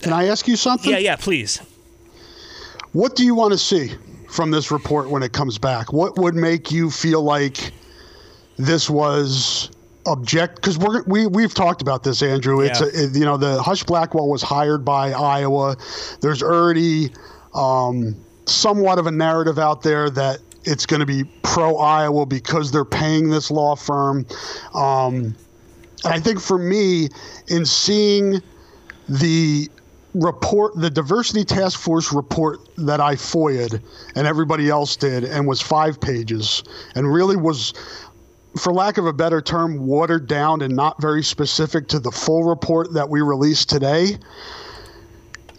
Can 0.00 0.12
I 0.12 0.26
ask 0.26 0.46
you 0.48 0.56
something? 0.56 0.90
Yeah, 0.90 0.98
yeah, 0.98 1.16
please. 1.16 1.60
What 2.92 3.16
do 3.16 3.24
you 3.24 3.34
want 3.34 3.52
to 3.52 3.58
see? 3.58 3.92
From 4.32 4.50
this 4.50 4.70
report 4.70 5.10
when 5.10 5.22
it 5.22 5.32
comes 5.32 5.58
back? 5.58 5.92
What 5.92 6.16
would 6.16 6.34
make 6.34 6.72
you 6.72 6.90
feel 6.90 7.22
like 7.22 7.72
this 8.56 8.88
was 8.88 9.70
object? 10.06 10.56
Because 10.56 10.78
we're 10.78 11.02
we 11.02 11.26
we've 11.26 11.52
talked 11.52 11.82
about 11.82 12.02
this, 12.02 12.22
Andrew. 12.22 12.60
It's 12.60 12.80
yeah. 12.80 12.86
a, 12.86 13.04
it, 13.04 13.14
you 13.14 13.26
know 13.26 13.36
the 13.36 13.62
Husch 13.62 13.84
Blackwell 13.84 14.28
was 14.28 14.40
hired 14.40 14.86
by 14.86 15.12
Iowa. 15.12 15.76
There's 16.22 16.42
already 16.42 17.10
um, 17.54 18.16
somewhat 18.46 18.98
of 18.98 19.06
a 19.06 19.10
narrative 19.10 19.58
out 19.58 19.82
there 19.82 20.08
that 20.08 20.38
it's 20.64 20.86
going 20.86 21.00
to 21.00 21.06
be 21.06 21.24
pro 21.42 21.76
Iowa 21.76 22.24
because 22.24 22.72
they're 22.72 22.84
paying 22.84 23.28
this 23.28 23.50
law 23.50 23.76
firm. 23.76 24.24
Um, 24.74 25.34
and 26.04 26.14
I 26.14 26.20
think 26.20 26.40
for 26.40 26.58
me, 26.58 27.08
in 27.48 27.66
seeing 27.66 28.40
the 29.08 29.68
report, 30.14 30.74
the 30.76 30.90
diversity 30.90 31.44
task 31.44 31.78
force 31.78 32.12
report 32.12 32.60
that 32.76 33.00
I 33.00 33.14
FOIA'd 33.14 33.80
and 34.14 34.26
everybody 34.26 34.68
else 34.68 34.96
did, 34.96 35.24
and 35.24 35.46
was 35.46 35.60
five 35.60 36.00
pages, 36.00 36.62
and 36.94 37.12
really 37.12 37.36
was, 37.36 37.72
for 38.58 38.72
lack 38.72 38.98
of 38.98 39.06
a 39.06 39.12
better 39.12 39.40
term, 39.40 39.86
watered 39.86 40.26
down 40.26 40.62
and 40.62 40.74
not 40.74 41.00
very 41.00 41.22
specific 41.22 41.88
to 41.88 41.98
the 41.98 42.10
full 42.10 42.44
report 42.44 42.92
that 42.92 43.08
we 43.08 43.20
released 43.20 43.68
today. 43.70 44.18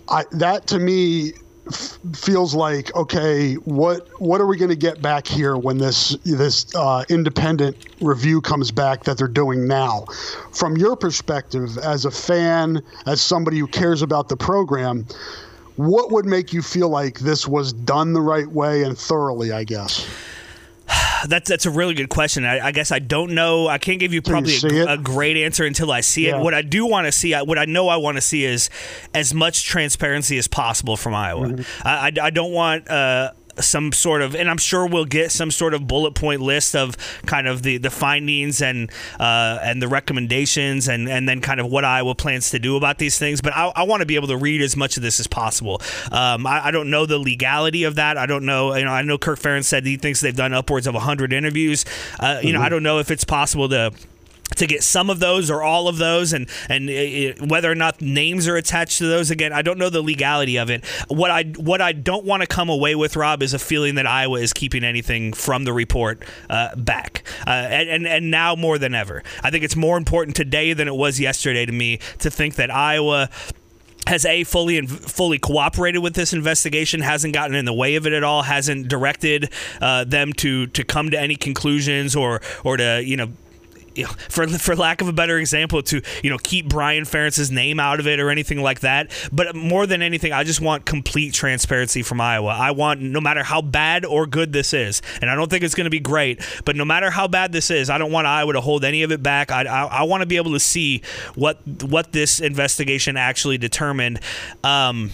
I, 0.10 0.26
that 0.32 0.68
to 0.68 0.80
me 0.80 1.34
f- 1.67 1.99
feels 2.15 2.54
like 2.54 2.93
okay 2.95 3.54
what 3.56 4.08
what 4.19 4.41
are 4.41 4.47
we 4.47 4.58
going 4.58 4.69
to 4.69 4.76
get 4.76 5.02
back 5.02 5.28
here 5.28 5.58
when 5.58 5.78
this 5.78 6.17
this 6.26 6.73
uh, 6.76 7.06
independent 7.10 7.78
review 8.02 8.41
comes 8.41 8.71
back 8.71 9.04
that 9.04 9.17
they're 9.17 9.28
doing 9.28 9.67
now? 9.67 10.06
From 10.52 10.78
your 10.78 10.95
perspective 10.95 11.78
as 11.78 12.06
a 12.06 12.12
fan 12.12 12.82
as 13.06 13.21
somebody 13.21 13.60
who 13.60 13.67
cares 13.67 14.02
about 14.02 14.30
the 14.30 14.38
program 14.38 15.06
what 15.76 16.12
would 16.12 16.26
make 16.26 16.54
you 16.54 16.62
feel 16.62 16.89
like 16.89 17.19
this 17.19 17.47
was 17.47 17.73
done 17.73 18.13
the 18.13 18.21
right 18.21 18.47
way 18.47 18.84
and 18.84 18.97
thoroughly 18.97 19.52
i 19.52 19.63
guess 19.63 20.06
that's 21.28 21.50
that's 21.50 21.65
a 21.65 21.72
really 21.72 21.93
good 21.93 22.10
question. 22.10 22.46
I, 22.46 22.67
I, 22.67 22.72
guess 22.72 22.91
I 22.91 23.00
don't 23.00 23.34
know. 23.34 23.67
I 23.67 23.78
can't 23.78 24.00
give 24.00 24.13
you 24.13 24.22
probably 24.22 24.56
you 24.56 24.86
a, 24.86 24.93
a, 24.93 24.98
great 24.98 25.38
answer 25.38 25.65
until 25.65 25.91
I 25.91 26.02
see 26.02 26.28
yeah. 26.28 26.38
it. 26.38 26.43
What 26.43 26.54
I 26.54 26.62
do 26.62 26.86
want 26.86 27.08
to 27.08 27.12
see, 27.12 27.34
what 27.34 27.58
I 27.58 27.65
know 27.65 27.88
I 27.88 27.98
want 27.98 28.17
to 28.17 28.22
see 28.22 28.43
is 28.46 28.69
as 29.13 29.34
much 29.34 29.65
transparency 29.65 30.38
as 30.38 30.48
possible 30.48 30.98
from 30.98 31.13
Iowa. 31.13 31.48
Mm-hmm. 31.48 31.88
I, 31.88 32.08
I, 32.08 32.26
I, 32.28 32.30
don't 32.30 32.52
want. 32.52 32.89
Uh, 32.89 33.32
some 33.60 33.92
sort 33.92 34.22
of, 34.22 34.36
and 34.36 34.50
I'm 34.50 34.58
sure 34.58 34.86
we'll 34.88 35.06
get 35.06 35.32
some 35.32 35.52
sort 35.52 35.74
of 35.74 35.88
bullet 35.88 36.16
point 36.16 36.42
list 36.42 36.76
of 36.76 36.98
kind 37.26 37.48
of 37.48 37.63
the, 37.63 37.78
the 37.78 37.89
findings 37.89 38.62
and 38.62 38.92
uh, 39.20 39.60
and 39.62 39.82
the 39.82 39.88
recommendations 39.88 40.88
and, 40.88 41.08
and 41.10 41.28
then 41.28 41.42
kind 41.42 41.60
of 41.60 41.68
what 41.68 41.86
Iowa 41.86 42.16
plans 42.16 42.50
to 42.52 42.60
do 42.60 42.76
about 42.76 42.98
these 42.98 43.18
things. 43.18 43.42
But 43.42 43.54
I, 43.56 43.72
I 43.76 43.84
want 43.84 44.02
to 44.02 44.06
be 44.06 44.16
able 44.16 44.28
to 44.30 44.38
read 44.38 44.62
as 44.62 44.76
much 44.76 44.98
of 44.98 45.04
this 45.04 45.20
as 45.20 45.28
possible. 45.28 45.82
Um, 46.12 46.46
I, 46.48 46.68
I, 46.68 46.72
don't 46.72 46.89
know 46.89 47.06
the 47.06 47.18
legality 47.18 47.84
of 47.84 47.96
that. 47.96 48.18
I 48.18 48.26
don't 48.26 48.46
know. 48.46 48.76
You 48.76 48.86
know, 48.86 48.92
I 48.92 49.02
know 49.02 49.18
Kirk 49.18 49.39
Ferentz 49.39 49.66
said 49.66 49.86
he 49.86 49.98
thinks 49.98 50.22
they've 50.22 50.36
done 50.36 50.54
upwards 50.54 50.88
of 50.88 50.94
100 50.94 51.34
interviews. 51.34 51.86
Uh, 52.20 52.39
you 52.42 52.50
mm-hmm. 52.50 52.58
know, 52.58 52.62
I 52.62 52.70
don't 52.70 52.84
know 52.84 53.00
if 53.00 53.12
it's 53.12 53.24
possible 53.24 53.70
to 53.70 53.92
to 54.56 54.67
get 54.67 54.84
some 54.84 55.10
of 55.10 55.19
those 55.19 55.49
or 55.49 55.63
all 55.63 55.88
of 55.88 55.97
those 55.97 56.34
and 56.34 56.47
and 56.69 56.89
it, 56.89 57.41
whether 57.41 57.71
or 57.71 57.75
not 57.75 58.01
names 58.01 58.47
are 58.47 58.56
attached 58.56 58.97
to 58.99 59.08
those 59.08 59.32
again 59.32 59.53
I 59.53 59.62
don't 59.62 59.77
know 59.77 59.89
the 59.89 60.01
legality 60.01 60.58
of 60.58 60.69
it. 60.69 60.86
What 61.08 61.32
I 61.32 61.43
what 61.43 61.82
I 61.82 61.91
don't 61.91 62.25
want 62.25 62.41
to 62.41 62.47
come 62.47 62.69
away 62.69 62.95
with 62.95 63.15
Rob 63.15 63.41
is 63.41 63.53
a 63.53 63.60
feeling 63.60 63.95
that 63.95 64.06
Iowa 64.06 64.39
is 64.39 64.53
keeping 64.53 64.84
anything 64.84 65.34
from 65.34 65.63
the 65.63 65.73
report 65.73 66.23
uh, 66.49 66.75
back. 66.75 67.23
Uh, 67.47 67.49
and, 67.51 67.89
and 67.89 68.08
and 68.08 68.32
now 68.32 68.56
more 68.56 68.77
than 68.77 68.93
ever. 68.93 69.23
I 69.41 69.49
think 69.49 69.63
it's 69.63 69.75
more 69.75 69.97
important 69.97 70.36
today 70.36 70.73
than 70.73 70.88
it 70.88 70.95
was 70.95 71.19
yesterday 71.19 71.65
to 71.65 71.71
me 71.71 71.99
to 72.19 72.29
think 72.29 72.56
that 72.56 72.69
Iowa 72.69 73.29
has 74.08 74.25
a 74.25 74.43
fully 74.43 74.77
and 74.77 74.89
fully 74.89 75.39
cooperated 75.39 76.03
with 76.03 76.13
this 76.13 76.34
investigation, 76.34 77.01
hasn't 77.01 77.34
gotten 77.34 77.56
in 77.56 77.65
the 77.65 77.73
way 77.73 77.95
of 77.95 78.06
it 78.06 78.13
at 78.13 78.23
all, 78.23 78.43
hasn't 78.43 78.88
directed 78.88 79.49
uh, 79.82 80.03
them 80.03 80.34
to 80.34 80.67
to 80.67 80.84
come 80.84 81.10
to 81.12 81.19
any 81.19 81.36
conclusions 81.36 82.15
or 82.15 82.41
or 82.63 82.77
to 82.77 83.01
you 83.03 83.17
know 83.17 83.32
you 83.95 84.03
know, 84.06 84.12
for 84.29 84.47
for 84.47 84.75
lack 84.75 85.01
of 85.01 85.08
a 85.08 85.13
better 85.13 85.38
example, 85.38 85.82
to 85.84 86.01
you 86.23 86.29
know 86.29 86.38
keep 86.38 86.67
Brian 86.67 87.03
Ferentz's 87.03 87.51
name 87.51 87.79
out 87.79 87.99
of 87.99 88.08
it 88.08 88.19
or 88.19 88.29
anything 88.29 88.62
like 88.62 88.82
that. 88.82 89.12
But 89.32 89.56
more 89.56 89.86
than 89.86 90.01
anything, 90.01 90.34
I 90.34 90.43
just 90.43 90.62
want 90.62 90.86
complete 90.86 91.34
transparency 91.34 92.03
from 92.03 92.21
Iowa. 92.21 92.49
I 92.49 92.71
want 92.71 93.01
no 93.01 93.21
matter 93.21 93.43
how 93.43 93.62
bad 93.62 94.06
or 94.06 94.25
good 94.25 94.53
this 94.53 94.73
is, 94.73 95.01
and 95.21 95.29
I 95.29 95.36
don't 95.36 95.49
think 95.49 95.63
it's 95.63 95.75
going 95.75 95.86
to 95.86 95.91
be 95.91 95.99
great. 95.99 96.41
But 96.65 96.75
no 96.75 96.86
matter 96.86 97.10
how 97.10 97.27
bad 97.27 97.51
this 97.51 97.69
is, 97.71 97.89
I 97.89 97.97
don't 97.97 98.12
want 98.12 98.27
Iowa 98.27 98.53
to 98.53 98.62
hold 98.62 98.84
any 98.84 99.03
of 99.03 99.12
it 99.12 99.21
back. 99.23 99.51
I 99.51 99.63
I, 99.63 99.84
I 99.86 100.03
want 100.03 100.21
to 100.21 100.27
be 100.27 100.38
able 100.38 100.53
to 100.53 100.60
see 100.60 101.01
what 101.36 101.60
what 101.84 102.12
this 102.12 102.39
investigation 102.39 103.17
actually 103.17 103.58
determined. 103.58 104.19
Um, 104.63 105.12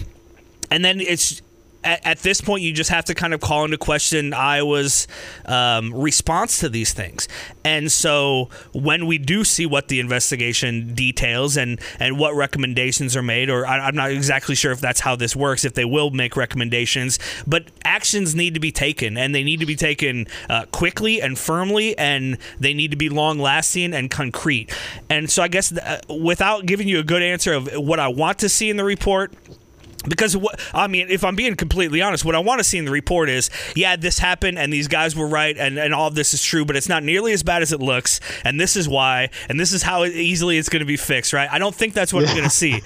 and 0.70 0.84
then 0.84 1.00
it's 1.00 1.42
at, 1.82 2.06
at, 2.06 2.18
this 2.18 2.40
point, 2.40 2.62
you 2.62 2.72
just 2.72 2.90
have 2.90 3.06
to 3.06 3.14
kind 3.14 3.32
of 3.32 3.40
call 3.40 3.64
into 3.64 3.78
question 3.78 4.34
Iowa's 4.34 5.08
um, 5.46 5.94
response 5.94 6.60
to 6.60 6.68
these 6.68 6.92
things. 6.92 7.28
And 7.64 7.90
so, 7.90 8.50
when 8.72 9.06
we 9.06 9.18
do 9.18 9.44
see 9.44 9.66
what 9.66 9.88
the 9.88 10.00
investigation 10.00 10.94
details 10.94 11.56
and 11.56 11.80
and 11.98 12.18
what 12.18 12.34
recommendations 12.34 13.16
are 13.16 13.22
made, 13.22 13.48
or 13.48 13.66
I, 13.66 13.88
am 13.88 13.94
not 13.94 14.10
exactly 14.10 14.54
sure 14.54 14.72
if 14.72 14.80
that's 14.80 15.00
how 15.00 15.16
this 15.16 15.34
works, 15.34 15.64
if 15.64 15.74
they 15.74 15.84
will 15.84 16.10
make 16.10 16.36
recommendations, 16.36 17.18
but 17.46 17.64
actions 17.84 18.34
need 18.34 18.54
to 18.54 18.60
be 18.60 18.72
taken, 18.72 19.16
and 19.16 19.34
they 19.34 19.42
need 19.42 19.60
to 19.60 19.66
be 19.66 19.76
taken 19.76 20.26
uh, 20.48 20.66
quickly 20.66 21.22
and 21.22 21.38
firmly, 21.38 21.96
and 21.96 22.36
they 22.58 22.74
need 22.74 22.90
to 22.90 22.96
be 22.96 23.08
long 23.08 23.38
lasting 23.38 23.94
and 23.94 24.10
concrete. 24.10 24.70
And 25.08 25.30
so, 25.30 25.42
I 25.42 25.48
guess 25.48 25.72
uh, 25.72 26.00
without 26.08 26.66
giving 26.66 26.88
you 26.88 26.98
a 26.98 27.04
good 27.04 27.22
answer 27.22 27.54
of 27.54 27.68
what 27.74 27.98
I 27.98 28.08
want 28.08 28.38
to 28.40 28.48
see 28.48 28.68
in 28.68 28.76
the 28.76 28.84
report 28.84 29.32
because 30.08 30.36
what 30.36 30.60
I 30.72 30.86
mean, 30.86 31.08
if 31.10 31.24
I'm 31.24 31.36
being 31.36 31.56
completely 31.56 32.00
honest, 32.02 32.24
what 32.24 32.34
I 32.34 32.38
want 32.38 32.58
to 32.58 32.64
see 32.64 32.78
in 32.78 32.84
the 32.84 32.90
report 32.90 33.28
is, 33.28 33.50
yeah, 33.76 33.96
this 33.96 34.18
happened 34.18 34.58
and 34.58 34.72
these 34.72 34.88
guys 34.88 35.14
were 35.14 35.26
right 35.26 35.56
and, 35.56 35.78
and 35.78 35.94
all 35.94 36.08
of 36.08 36.14
this 36.14 36.32
is 36.34 36.42
true, 36.42 36.64
but 36.64 36.76
it's 36.76 36.88
not 36.88 37.02
nearly 37.02 37.32
as 37.32 37.42
bad 37.42 37.62
as 37.62 37.72
it 37.72 37.80
looks, 37.80 38.20
and 38.44 38.60
this 38.60 38.76
is 38.76 38.88
why, 38.88 39.28
and 39.48 39.58
this 39.58 39.72
is 39.72 39.82
how 39.82 40.04
easily 40.04 40.58
it's 40.58 40.68
going 40.68 40.80
to 40.80 40.86
be 40.86 40.96
fixed, 40.96 41.32
right? 41.32 41.50
I 41.50 41.58
don't 41.58 41.74
think 41.74 41.94
that's 41.94 42.12
what 42.12 42.24
yeah. 42.24 42.30
I'm 42.30 42.36
going 42.36 42.48
to 42.48 42.54
see. 42.54 42.80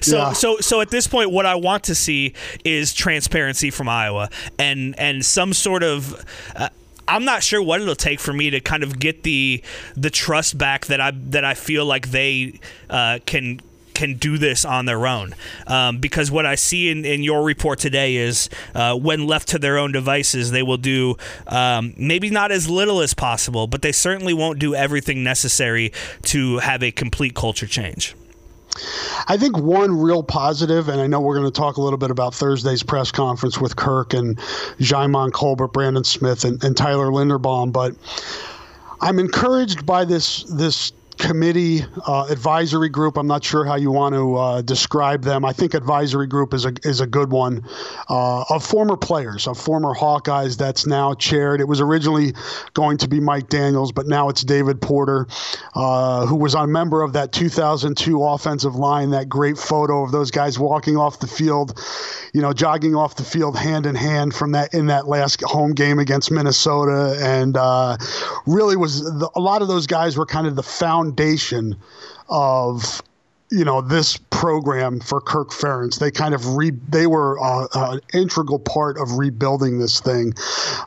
so, 0.00 0.16
yeah. 0.16 0.32
so, 0.32 0.58
so 0.58 0.80
at 0.80 0.90
this 0.90 1.06
point, 1.06 1.30
what 1.30 1.46
I 1.46 1.54
want 1.54 1.84
to 1.84 1.94
see 1.94 2.34
is 2.64 2.92
transparency 2.92 3.70
from 3.70 3.88
Iowa 3.88 4.30
and 4.58 4.98
and 4.98 5.24
some 5.24 5.52
sort 5.52 5.82
of. 5.82 6.24
Uh, 6.54 6.68
I'm 7.08 7.24
not 7.24 7.42
sure 7.42 7.60
what 7.60 7.80
it'll 7.80 7.96
take 7.96 8.20
for 8.20 8.32
me 8.32 8.50
to 8.50 8.60
kind 8.60 8.82
of 8.82 8.98
get 8.98 9.24
the 9.24 9.62
the 9.96 10.08
trust 10.08 10.56
back 10.56 10.86
that 10.86 11.00
I 11.00 11.10
that 11.10 11.44
I 11.44 11.54
feel 11.54 11.84
like 11.84 12.10
they 12.10 12.60
uh, 12.88 13.18
can 13.26 13.60
can 13.94 14.14
do 14.14 14.38
this 14.38 14.64
on 14.64 14.86
their 14.86 15.06
own. 15.06 15.34
Um, 15.66 15.98
because 15.98 16.30
what 16.30 16.46
I 16.46 16.54
see 16.54 16.90
in, 16.90 17.04
in 17.04 17.22
your 17.22 17.42
report 17.44 17.78
today 17.78 18.16
is 18.16 18.48
uh, 18.74 18.96
when 18.96 19.26
left 19.26 19.48
to 19.48 19.58
their 19.58 19.78
own 19.78 19.92
devices, 19.92 20.50
they 20.50 20.62
will 20.62 20.76
do 20.76 21.16
um, 21.46 21.94
maybe 21.96 22.30
not 22.30 22.50
as 22.50 22.68
little 22.68 23.00
as 23.00 23.14
possible, 23.14 23.66
but 23.66 23.82
they 23.82 23.92
certainly 23.92 24.34
won't 24.34 24.58
do 24.58 24.74
everything 24.74 25.22
necessary 25.22 25.92
to 26.22 26.58
have 26.58 26.82
a 26.82 26.90
complete 26.90 27.34
culture 27.34 27.66
change. 27.66 28.14
I 29.28 29.36
think 29.36 29.58
one 29.58 30.00
real 30.00 30.22
positive, 30.22 30.88
and 30.88 31.00
I 31.00 31.06
know 31.06 31.20
we're 31.20 31.38
going 31.38 31.50
to 31.50 31.56
talk 31.56 31.76
a 31.76 31.82
little 31.82 31.98
bit 31.98 32.10
about 32.10 32.34
Thursday's 32.34 32.82
press 32.82 33.12
conference 33.12 33.58
with 33.58 33.76
Kirk 33.76 34.14
and 34.14 34.38
Djimon 34.78 35.30
Colbert, 35.32 35.68
Brandon 35.68 36.04
Smith, 36.04 36.44
and, 36.44 36.62
and 36.64 36.74
Tyler 36.74 37.08
Linderbaum, 37.08 37.70
but 37.70 37.94
I'm 39.02 39.18
encouraged 39.18 39.84
by 39.84 40.04
this 40.04 40.44
this 40.44 40.92
committee 41.18 41.84
uh, 42.06 42.26
advisory 42.30 42.88
group. 42.88 43.16
I'm 43.16 43.26
not 43.26 43.44
sure 43.44 43.64
how 43.64 43.76
you 43.76 43.90
want 43.90 44.14
to 44.14 44.36
uh, 44.36 44.62
describe 44.62 45.22
them. 45.22 45.44
I 45.44 45.52
think 45.52 45.74
advisory 45.74 46.26
group 46.26 46.54
is 46.54 46.64
a 46.64 46.72
is 46.84 47.00
a 47.00 47.06
good 47.06 47.30
one 47.30 47.64
uh, 48.08 48.44
of 48.48 48.64
former 48.64 48.96
players, 48.96 49.46
of 49.46 49.58
former 49.58 49.94
Hawkeyes 49.94 50.56
that's 50.56 50.86
now 50.86 51.14
chaired. 51.14 51.60
It 51.60 51.68
was 51.68 51.80
originally 51.80 52.34
going 52.74 52.98
to 52.98 53.08
be 53.08 53.20
Mike 53.20 53.48
Daniels, 53.48 53.92
but 53.92 54.06
now 54.06 54.28
it's 54.28 54.42
David 54.42 54.80
Porter, 54.80 55.26
uh, 55.74 56.26
who 56.26 56.36
was 56.36 56.54
a 56.54 56.66
member 56.66 57.02
of 57.02 57.12
that 57.12 57.32
2002 57.32 58.22
offensive 58.22 58.74
line. 58.74 59.10
That 59.10 59.28
great 59.28 59.58
photo 59.58 60.02
of 60.02 60.12
those 60.12 60.30
guys 60.30 60.58
walking 60.58 60.96
off 60.96 61.20
the 61.20 61.26
field, 61.26 61.78
you 62.32 62.40
know, 62.40 62.52
jogging 62.52 62.94
off 62.94 63.16
the 63.16 63.24
field 63.24 63.56
hand 63.56 63.86
in 63.86 63.94
hand 63.94 64.34
from 64.34 64.52
that 64.52 64.74
in 64.74 64.86
that 64.86 65.08
last 65.08 65.42
home 65.42 65.72
game 65.72 65.98
against 65.98 66.30
Minnesota, 66.30 67.16
and 67.20 67.56
uh, 67.56 67.96
really 68.46 68.76
was 68.76 69.02
the, 69.02 69.30
a 69.34 69.40
lot 69.40 69.62
of 69.62 69.68
those 69.68 69.86
guys 69.86 70.16
were 70.16 70.26
kind 70.26 70.46
of 70.46 70.56
the 70.56 70.62
found 70.62 71.01
foundation 71.02 71.76
of 72.28 73.02
you 73.50 73.64
know 73.64 73.80
this 73.80 74.16
program 74.16 75.00
for 75.00 75.20
Kirk 75.20 75.50
Ferentz. 75.50 75.98
They 75.98 76.10
kind 76.10 76.34
of 76.34 76.56
re 76.56 76.70
they 76.70 77.06
were 77.06 77.38
uh, 77.42 77.66
an 77.74 78.00
integral 78.14 78.58
part 78.58 78.98
of 78.98 79.18
rebuilding 79.18 79.78
this 79.78 80.00
thing. 80.00 80.34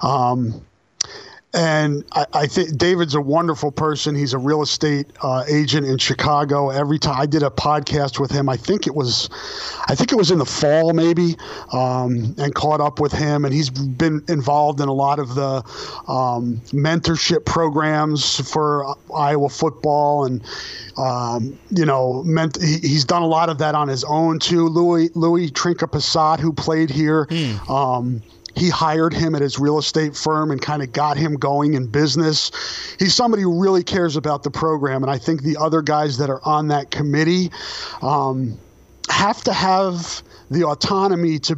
Um, 0.01 0.65
and 1.55 2.03
I, 2.11 2.25
I, 2.33 2.47
think 2.47 2.77
David's 2.77 3.15
a 3.15 3.21
wonderful 3.21 3.71
person. 3.71 4.13
He's 4.13 4.33
a 4.33 4.37
real 4.37 4.61
estate 4.61 5.07
uh, 5.21 5.45
agent 5.47 5.87
in 5.87 5.97
Chicago. 5.97 6.69
Every 6.69 6.99
time 6.99 7.15
I 7.17 7.25
did 7.25 7.43
a 7.43 7.49
podcast 7.49 8.19
with 8.19 8.29
him, 8.29 8.49
I 8.49 8.57
think 8.57 8.87
it 8.87 8.93
was, 8.93 9.29
I 9.87 9.95
think 9.95 10.11
it 10.11 10.15
was 10.15 10.31
in 10.31 10.39
the 10.39 10.45
fall 10.45 10.91
maybe, 10.93 11.37
um, 11.71 12.35
and 12.37 12.53
caught 12.53 12.81
up 12.81 12.99
with 12.99 13.13
him. 13.13 13.45
And 13.45 13.53
he's 13.53 13.69
been 13.69 14.21
involved 14.27 14.81
in 14.81 14.89
a 14.89 14.93
lot 14.93 15.17
of 15.17 15.35
the 15.35 15.63
um, 16.11 16.59
mentorship 16.73 17.45
programs 17.45 18.51
for 18.51 18.95
Iowa 19.15 19.47
football, 19.47 20.25
and 20.25 20.43
um, 20.97 21.57
you 21.69 21.85
know, 21.85 22.21
meant 22.23 22.61
he, 22.61 22.79
he's 22.79 23.05
done 23.05 23.21
a 23.21 23.27
lot 23.27 23.47
of 23.47 23.59
that 23.59 23.75
on 23.75 23.87
his 23.87 24.03
own 24.03 24.39
too. 24.39 24.67
Louis 24.67 25.09
Louis 25.15 25.49
Trinca-Pasat, 25.51 26.39
who 26.39 26.51
played 26.51 26.89
here. 26.89 27.25
Mm 27.27 28.21
he 28.55 28.69
hired 28.69 29.13
him 29.13 29.35
at 29.35 29.41
his 29.41 29.59
real 29.59 29.77
estate 29.77 30.15
firm 30.15 30.51
and 30.51 30.61
kind 30.61 30.81
of 30.81 30.91
got 30.93 31.17
him 31.17 31.35
going 31.35 31.73
in 31.73 31.87
business. 31.87 32.51
He's 32.97 33.13
somebody 33.13 33.43
who 33.43 33.61
really 33.61 33.83
cares 33.83 34.15
about 34.15 34.43
the 34.43 34.51
program, 34.51 35.03
and 35.03 35.11
I 35.11 35.17
think 35.17 35.43
the 35.43 35.57
other 35.57 35.81
guys 35.81 36.17
that 36.17 36.29
are 36.29 36.41
on 36.43 36.69
that 36.69 36.91
committee 36.91 37.51
um, 38.01 38.57
have 39.09 39.43
to 39.43 39.53
have 39.53 40.23
the 40.49 40.65
autonomy 40.65 41.39
to 41.39 41.57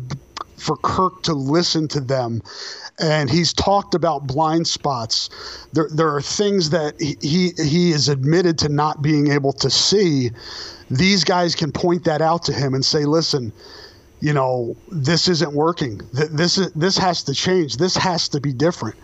for 0.58 0.76
Kirk 0.78 1.22
to 1.24 1.34
listen 1.34 1.88
to 1.90 2.00
them. 2.00 2.42
And 3.00 3.30
he's 3.30 3.54
talked 3.54 3.94
about 3.94 4.26
blind 4.26 4.68
spots. 4.68 5.30
There, 5.74 5.88
there 5.92 6.14
are 6.16 6.22
things 6.22 6.72
that 6.72 7.00
he, 7.00 7.52
he 7.64 7.92
is 7.92 8.10
admitted 8.10 8.58
to 8.60 8.70
not 8.70 9.04
being 9.04 9.32
able 9.32 9.54
to 9.54 9.70
see. 9.70 10.32
These 10.90 11.24
guys 11.24 11.54
can 11.54 11.72
point 11.72 12.06
that 12.06 12.24
out 12.24 12.44
to 12.46 12.54
him 12.54 12.74
and 12.74 12.84
say, 12.84 13.06
"Listen, 13.06 13.54
you 14.20 14.34
know 14.34 14.76
this 14.92 15.28
isn't 15.28 15.54
working. 15.54 16.02
This 16.12 16.58
is 16.58 16.72
this 16.74 16.98
has 16.98 17.24
to 17.24 17.34
change. 17.34 17.78
This 17.78 17.96
has 17.96 18.28
to 18.30 18.42
be 18.42 18.52
different. 18.52 18.96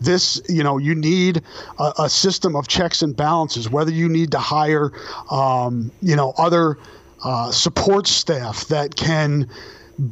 This 0.00 0.40
you 0.48 0.62
know 0.62 0.78
you 0.78 0.94
need 0.94 1.42
a, 1.78 1.92
a 2.00 2.08
system 2.08 2.54
of 2.54 2.68
checks 2.68 3.02
and 3.02 3.16
balances 3.16 3.68
whether 3.68 3.90
you 3.90 4.08
need 4.08 4.30
to 4.32 4.38
hire 4.38 4.92
um, 5.30 5.90
you 6.00 6.14
know 6.14 6.32
other 6.38 6.78
uh, 7.24 7.50
support 7.50 8.06
staff 8.06 8.66
that 8.68 8.94
can 8.94 9.48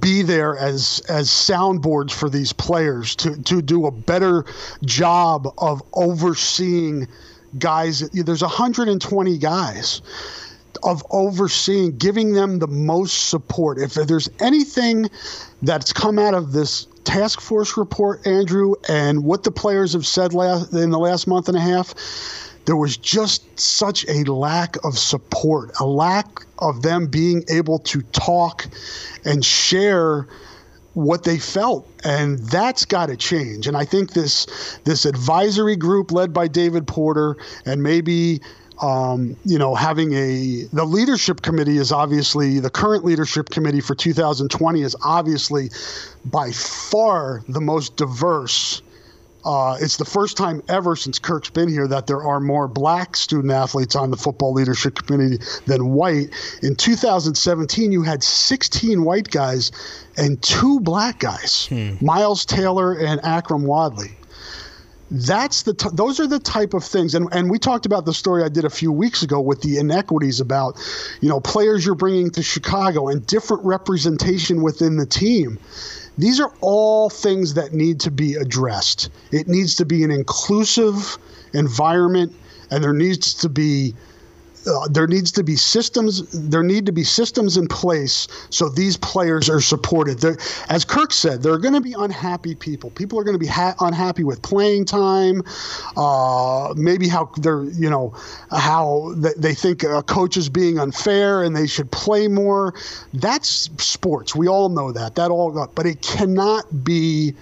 be 0.00 0.22
there 0.22 0.56
as 0.56 1.00
as 1.08 1.28
soundboards 1.28 2.12
for 2.12 2.28
these 2.28 2.52
players 2.52 3.14
to 3.16 3.40
to 3.42 3.62
do 3.62 3.86
a 3.86 3.90
better 3.90 4.44
job 4.84 5.46
of 5.58 5.82
overseeing 5.92 7.06
guys. 7.58 8.00
There's 8.10 8.42
120 8.42 9.38
guys 9.38 10.02
of 10.82 11.04
overseeing, 11.10 11.96
giving 11.96 12.32
them 12.32 12.58
the 12.58 12.66
most 12.66 13.28
support. 13.28 13.78
If 13.78 13.94
there's 13.94 14.28
anything 14.40 15.08
that's 15.62 15.92
come 15.92 16.18
out 16.18 16.34
of 16.34 16.52
this 16.52 16.86
task 17.04 17.40
force 17.40 17.76
report, 17.76 18.26
Andrew, 18.26 18.74
and 18.88 19.24
what 19.24 19.44
the 19.44 19.50
players 19.50 19.92
have 19.92 20.06
said 20.06 20.34
last, 20.34 20.72
in 20.72 20.90
the 20.90 20.98
last 20.98 21.26
month 21.26 21.48
and 21.48 21.56
a 21.56 21.60
half, 21.60 21.94
there 22.66 22.76
was 22.76 22.96
just 22.96 23.58
such 23.58 24.06
a 24.08 24.22
lack 24.30 24.76
of 24.84 24.98
support, 24.98 25.72
a 25.80 25.86
lack 25.86 26.44
of 26.58 26.82
them 26.82 27.06
being 27.06 27.44
able 27.48 27.78
to 27.80 28.02
talk 28.12 28.66
and 29.24 29.44
share 29.44 30.26
what 30.94 31.22
they 31.22 31.38
felt 31.38 31.88
and 32.04 32.38
that's 32.40 32.84
got 32.84 33.06
to 33.06 33.16
change 33.16 33.68
and 33.68 33.76
i 33.76 33.84
think 33.84 34.12
this 34.12 34.78
this 34.84 35.04
advisory 35.04 35.76
group 35.76 36.10
led 36.10 36.32
by 36.32 36.48
david 36.48 36.84
porter 36.84 37.36
and 37.64 37.80
maybe 37.80 38.40
um, 38.80 39.36
you 39.44 39.58
know, 39.58 39.74
having 39.74 40.12
a 40.14 40.64
the 40.72 40.84
leadership 40.84 41.42
committee 41.42 41.76
is 41.76 41.92
obviously 41.92 42.60
the 42.60 42.70
current 42.70 43.04
leadership 43.04 43.50
committee 43.50 43.80
for 43.80 43.94
2020 43.94 44.82
is 44.82 44.96
obviously 45.04 45.70
by 46.24 46.50
far 46.50 47.42
the 47.48 47.60
most 47.60 47.96
diverse. 47.96 48.82
Uh, 49.42 49.78
it's 49.80 49.96
the 49.96 50.04
first 50.04 50.36
time 50.36 50.62
ever 50.68 50.94
since 50.94 51.18
Kirk's 51.18 51.48
been 51.48 51.68
here 51.68 51.88
that 51.88 52.06
there 52.06 52.22
are 52.22 52.40
more 52.40 52.68
black 52.68 53.16
student 53.16 53.50
athletes 53.50 53.96
on 53.96 54.10
the 54.10 54.16
football 54.16 54.52
leadership 54.52 54.96
committee 54.96 55.42
than 55.66 55.92
white. 55.92 56.28
In 56.62 56.74
2017, 56.74 57.90
you 57.90 58.02
had 58.02 58.22
16 58.22 59.02
white 59.02 59.30
guys 59.30 59.72
and 60.18 60.42
two 60.42 60.78
black 60.80 61.20
guys, 61.20 61.66
hmm. 61.66 61.94
Miles 62.02 62.44
Taylor 62.44 62.92
and 62.92 63.18
Akrum 63.22 63.62
Wadley 63.62 64.14
that's 65.10 65.62
the 65.62 65.74
t- 65.74 65.88
those 65.92 66.20
are 66.20 66.26
the 66.26 66.38
type 66.38 66.74
of 66.74 66.84
things. 66.84 67.14
And 67.14 67.28
and 67.32 67.50
we 67.50 67.58
talked 67.58 67.86
about 67.86 68.04
the 68.04 68.14
story 68.14 68.44
I 68.44 68.48
did 68.48 68.64
a 68.64 68.70
few 68.70 68.92
weeks 68.92 69.22
ago 69.22 69.40
with 69.40 69.60
the 69.62 69.78
inequities 69.78 70.40
about 70.40 70.78
you 71.20 71.28
know 71.28 71.40
players 71.40 71.84
you're 71.84 71.94
bringing 71.94 72.30
to 72.30 72.42
Chicago 72.42 73.08
and 73.08 73.26
different 73.26 73.64
representation 73.64 74.62
within 74.62 74.96
the 74.96 75.06
team. 75.06 75.58
These 76.18 76.40
are 76.40 76.52
all 76.60 77.08
things 77.08 77.54
that 77.54 77.72
need 77.72 78.00
to 78.00 78.10
be 78.10 78.34
addressed. 78.34 79.10
It 79.32 79.48
needs 79.48 79.76
to 79.76 79.84
be 79.84 80.04
an 80.04 80.10
inclusive 80.10 81.18
environment 81.54 82.34
and 82.70 82.84
there 82.84 82.92
needs 82.92 83.34
to 83.34 83.48
be 83.48 83.94
uh, 84.66 84.88
there 84.88 85.06
needs 85.06 85.32
to 85.32 85.42
be 85.42 85.56
systems 85.56 86.28
there 86.50 86.62
need 86.62 86.86
to 86.86 86.92
be 86.92 87.04
systems 87.04 87.56
in 87.56 87.66
place 87.66 88.28
so 88.50 88.68
these 88.68 88.96
players 88.96 89.48
are 89.48 89.60
supported. 89.60 90.18
They're, 90.18 90.36
as 90.68 90.84
kirk 90.84 91.12
said 91.12 91.42
there 91.42 91.52
are 91.52 91.58
going 91.58 91.74
to 91.74 91.80
be 91.80 91.94
unhappy 91.96 92.54
people. 92.54 92.90
People 92.90 93.18
are 93.18 93.24
going 93.24 93.34
to 93.34 93.38
be 93.38 93.46
ha- 93.46 93.74
unhappy 93.80 94.24
with 94.24 94.42
playing 94.42 94.84
time 94.84 95.42
uh, 95.96 96.74
maybe 96.76 97.08
how 97.08 97.30
they're 97.38 97.64
you 97.64 97.88
know 97.88 98.14
how 98.50 99.14
they 99.16 99.54
think 99.54 99.82
a 99.82 100.02
coach 100.02 100.36
is 100.36 100.48
being 100.48 100.78
unfair 100.78 101.42
and 101.42 101.56
they 101.56 101.66
should 101.66 101.90
play 101.90 102.28
more. 102.28 102.74
That's 103.14 103.70
sports. 103.82 104.34
We 104.34 104.48
all 104.48 104.68
know 104.68 104.92
that. 104.92 105.14
That 105.14 105.30
all 105.30 105.50
got 105.50 105.74
but 105.74 105.86
it 105.86 106.02
cannot 106.02 106.84
be 106.84 107.34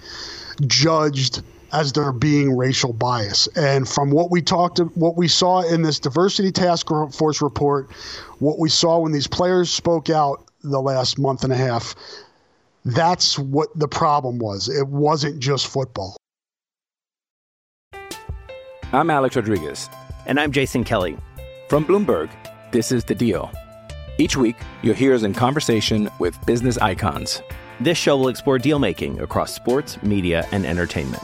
judged 0.67 1.41
as 1.71 1.93
there 1.93 2.11
being 2.11 2.55
racial 2.55 2.93
bias. 2.93 3.47
And 3.55 3.87
from 3.87 4.11
what 4.11 4.31
we 4.31 4.41
talked, 4.41 4.79
what 4.95 5.17
we 5.17 5.27
saw 5.27 5.61
in 5.61 5.81
this 5.81 5.99
diversity 5.99 6.51
task 6.51 6.87
force 6.87 7.41
report, 7.41 7.91
what 8.39 8.59
we 8.59 8.69
saw 8.69 8.99
when 8.99 9.11
these 9.11 9.27
players 9.27 9.69
spoke 9.69 10.09
out 10.09 10.43
the 10.63 10.81
last 10.81 11.19
month 11.19 11.43
and 11.43 11.53
a 11.53 11.57
half, 11.57 11.95
that's 12.85 13.37
what 13.37 13.69
the 13.77 13.87
problem 13.87 14.39
was. 14.39 14.69
It 14.69 14.87
wasn't 14.87 15.39
just 15.39 15.67
football. 15.67 16.15
I'm 18.91 19.09
Alex 19.09 19.35
Rodriguez. 19.35 19.89
And 20.25 20.39
I'm 20.39 20.51
Jason 20.51 20.83
Kelly. 20.83 21.17
From 21.69 21.85
Bloomberg, 21.85 22.29
this 22.71 22.91
is 22.91 23.03
The 23.03 23.15
Deal. 23.15 23.51
Each 24.17 24.35
week, 24.35 24.55
you'll 24.81 24.95
hear 24.95 25.13
us 25.13 25.23
in 25.23 25.33
conversation 25.33 26.09
with 26.19 26.43
business 26.45 26.77
icons. 26.79 27.41
This 27.79 27.97
show 27.97 28.17
will 28.17 28.27
explore 28.27 28.57
deal 28.57 28.79
making 28.79 29.21
across 29.21 29.53
sports, 29.53 30.01
media, 30.03 30.45
and 30.51 30.65
entertainment 30.65 31.23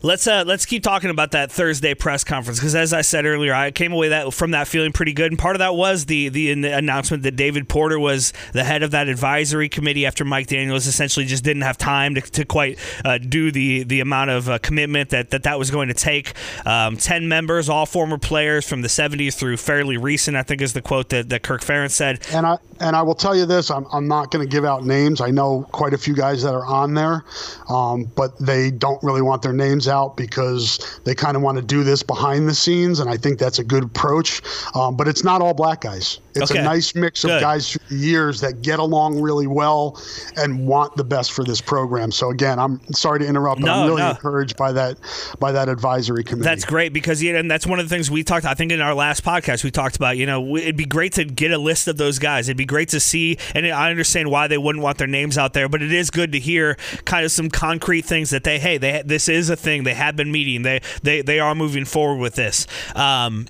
Let's 0.00 0.28
uh 0.28 0.44
let's 0.46 0.64
keep 0.64 0.84
talking 0.84 1.10
about 1.10 1.32
that 1.32 1.50
Thursday 1.50 1.92
press 1.92 2.22
conference 2.22 2.60
because 2.60 2.76
as 2.76 2.92
I 2.92 3.00
said 3.00 3.26
earlier, 3.26 3.52
I 3.52 3.72
came 3.72 3.92
away 3.92 4.10
that 4.10 4.32
from 4.32 4.52
that 4.52 4.68
feeling 4.68 4.92
pretty 4.92 5.12
good, 5.12 5.32
and 5.32 5.38
part 5.38 5.56
of 5.56 5.58
that 5.58 5.74
was 5.74 6.06
the 6.06 6.28
the 6.28 6.52
announcement 6.52 7.24
that 7.24 7.34
David 7.34 7.68
Porter 7.68 7.98
was 7.98 8.32
the 8.52 8.62
head 8.62 8.84
of 8.84 8.92
that 8.92 9.08
advisory 9.08 9.68
committee 9.68 10.06
after 10.06 10.24
Mike 10.24 10.46
Daniels 10.46 10.86
essentially 10.86 11.26
just 11.26 11.42
didn't 11.42 11.62
have 11.62 11.76
time 11.76 12.14
to, 12.14 12.20
to 12.20 12.44
quite 12.44 12.78
uh, 13.04 13.18
do 13.18 13.50
the 13.50 13.82
the 13.82 13.98
amount 13.98 14.30
of 14.30 14.48
uh, 14.48 14.58
commitment 14.58 15.10
that, 15.10 15.30
that 15.30 15.42
that 15.42 15.58
was 15.58 15.72
going 15.72 15.88
to 15.88 15.94
take. 15.94 16.32
Um, 16.64 16.96
Ten 16.96 17.26
members, 17.26 17.68
all 17.68 17.84
former 17.84 18.18
players 18.18 18.68
from 18.68 18.82
the 18.82 18.88
'70s 18.88 19.34
through 19.34 19.56
fairly 19.56 19.96
recent, 19.96 20.36
I 20.36 20.44
think 20.44 20.62
is 20.62 20.74
the 20.74 20.82
quote 20.82 21.08
that, 21.08 21.28
that 21.30 21.42
Kirk 21.42 21.62
Ferentz 21.62 21.90
said. 21.90 22.24
And 22.32 22.46
I 22.46 22.58
and 22.78 22.94
I 22.94 23.02
will 23.02 23.16
tell 23.16 23.34
you 23.34 23.46
this: 23.46 23.68
I'm 23.68 23.84
I'm 23.92 24.06
not 24.06 24.30
going 24.30 24.46
to 24.46 24.50
give 24.50 24.64
out 24.64 24.86
names. 24.86 25.20
I 25.20 25.30
know 25.30 25.66
quite 25.72 25.92
a 25.92 25.98
few 25.98 26.14
guys 26.14 26.44
that 26.44 26.54
are 26.54 26.66
on 26.66 26.94
there, 26.94 27.24
um, 27.68 28.04
but 28.14 28.38
they 28.38 28.70
don't 28.70 29.02
really 29.02 29.22
want 29.22 29.42
their 29.42 29.52
names 29.52 29.87
out 29.88 30.16
because 30.16 31.00
they 31.04 31.14
kind 31.14 31.36
of 31.36 31.42
want 31.42 31.56
to 31.56 31.62
do 31.62 31.84
this 31.84 32.02
behind 32.02 32.48
the 32.48 32.54
scenes, 32.54 33.00
and 33.00 33.08
I 33.08 33.16
think 33.16 33.38
that's 33.38 33.58
a 33.58 33.64
good 33.64 33.84
approach. 33.84 34.42
Um, 34.74 34.96
but 34.96 35.08
it's 35.08 35.24
not 35.24 35.42
all 35.42 35.54
black 35.54 35.80
guys. 35.82 36.18
It's 36.34 36.50
okay. 36.50 36.60
a 36.60 36.64
nice 36.64 36.94
mix 36.94 37.24
of 37.24 37.30
Good. 37.30 37.40
guys 37.40 37.72
through 37.72 37.96
the 37.96 38.04
years 38.04 38.40
that 38.40 38.62
get 38.62 38.78
along 38.78 39.20
really 39.20 39.46
well 39.46 40.00
and 40.36 40.66
want 40.66 40.96
the 40.96 41.04
best 41.04 41.32
for 41.32 41.44
this 41.44 41.60
program. 41.60 42.12
So 42.12 42.30
again, 42.30 42.58
I'm 42.58 42.80
sorry 42.92 43.20
to 43.20 43.26
interrupt, 43.26 43.60
but 43.60 43.66
no, 43.66 43.72
I'm 43.74 43.86
really 43.88 44.02
no. 44.02 44.10
encouraged 44.10 44.56
by 44.56 44.72
that 44.72 44.98
by 45.38 45.52
that 45.52 45.68
advisory 45.68 46.24
committee. 46.24 46.44
That's 46.44 46.64
great 46.64 46.92
because 46.92 47.22
yeah, 47.22 47.36
and 47.36 47.50
that's 47.50 47.66
one 47.66 47.80
of 47.80 47.88
the 47.88 47.94
things 47.94 48.10
we 48.10 48.22
talked. 48.22 48.44
I 48.44 48.54
think 48.54 48.72
in 48.72 48.80
our 48.80 48.94
last 48.94 49.24
podcast 49.24 49.64
we 49.64 49.70
talked 49.70 49.96
about. 49.96 50.16
You 50.16 50.26
know, 50.26 50.56
it'd 50.56 50.76
be 50.76 50.84
great 50.84 51.14
to 51.14 51.24
get 51.24 51.50
a 51.50 51.58
list 51.58 51.88
of 51.88 51.96
those 51.96 52.18
guys. 52.18 52.48
It'd 52.48 52.56
be 52.56 52.64
great 52.64 52.90
to 52.90 53.00
see, 53.00 53.38
and 53.54 53.66
I 53.66 53.90
understand 53.90 54.30
why 54.30 54.46
they 54.46 54.58
wouldn't 54.58 54.82
want 54.82 54.98
their 54.98 55.06
names 55.06 55.36
out 55.36 55.54
there, 55.54 55.68
but 55.68 55.82
it 55.82 55.92
is 55.92 56.10
good 56.10 56.32
to 56.32 56.38
hear 56.38 56.76
kind 57.04 57.24
of 57.24 57.32
some 57.32 57.48
concrete 57.48 58.02
things 58.02 58.30
that 58.30 58.44
they 58.44 58.58
hey 58.58 58.78
they 58.78 59.02
this 59.04 59.28
is 59.28 59.50
a 59.50 59.56
thing 59.56 59.77
they 59.84 59.94
have 59.94 60.16
been 60.16 60.30
meeting 60.32 60.62
they 60.62 60.80
they 61.02 61.22
they 61.22 61.40
are 61.40 61.54
moving 61.54 61.84
forward 61.84 62.20
with 62.20 62.34
this. 62.34 62.66
Um, 62.94 63.46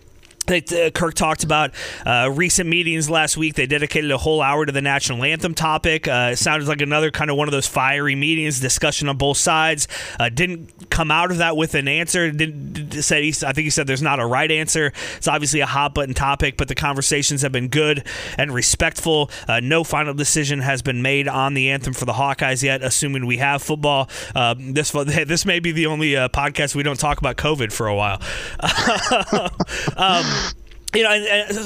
Kirk 0.49 1.15
talked 1.15 1.45
about 1.45 1.73
uh, 2.07 2.31
recent 2.33 2.69
meetings 2.69 3.11
last 3.11 3.37
week. 3.37 3.55
They 3.55 3.67
dedicated 3.67 4.11
a 4.11 4.19
whole 4.19 4.41
hour 4.41 4.65
to 4.65 4.73
the 4.73 4.81
national 4.81 5.23
anthem 5.23 5.55
topic. 5.55 6.09
Uh, 6.09 6.31
it 6.33 6.37
sounded 6.37 6.69
like 6.69 6.81
another 6.81 7.11
kind 7.11 7.31
of 7.31 7.37
one 7.37 7.49
of 7.49 7.53
those 7.53 7.67
fiery 7.67 8.15
meetings, 8.15 8.59
discussion 8.59 9.09
on 9.09 9.19
both 9.19 9.37
sides. 9.37 9.89
Uh, 10.19 10.31
didn't 10.31 10.91
come 10.91 11.11
out 11.11 11.31
of 11.31 11.39
that 11.39 11.57
with 11.57 11.75
an 11.75 11.87
answer. 11.87 12.31
Didn't 12.31 13.03
said 13.03 13.23
he, 13.23 13.29
I 13.29 13.53
think 13.53 13.59
he 13.65 13.71
said 13.71 13.87
there's 13.87 14.03
not 14.03 14.21
a 14.21 14.27
right 14.27 14.51
answer. 14.51 14.93
It's 15.17 15.29
obviously 15.29 15.61
a 15.61 15.67
hot 15.67 15.95
button 15.95 16.15
topic, 16.15 16.57
but 16.57 16.69
the 16.69 16.75
conversations 16.75 17.43
have 17.43 17.53
been 17.53 17.69
good 17.69 18.07
and 18.39 18.53
respectful. 18.53 19.31
Uh, 19.47 19.61
no 19.61 19.85
final 19.85 20.15
decision 20.15 20.61
has 20.61 20.81
been 20.81 21.03
made 21.03 21.29
on 21.29 21.55
the 21.55 21.71
anthem 21.71 21.93
for 21.93 22.07
the 22.07 22.15
Hawkeyes 22.15 22.63
yet, 22.63 22.83
assuming 22.83 23.27
we 23.27 23.37
have 23.37 23.63
football. 23.63 24.09
Uh, 24.35 24.55
this 24.59 24.91
this 25.29 25.45
may 25.45 25.61
be 25.61 25.73
the 25.73 25.87
only 25.87 26.13
podcast 26.13 26.75
we 26.75 26.83
don't 26.83 26.99
talk 26.99 27.19
about 27.19 27.37
COVID 27.37 27.71
for 27.71 27.87
a 27.87 27.95
while. 27.95 28.21
um, 29.97 30.38
you 30.95 31.03
know, 31.03 31.11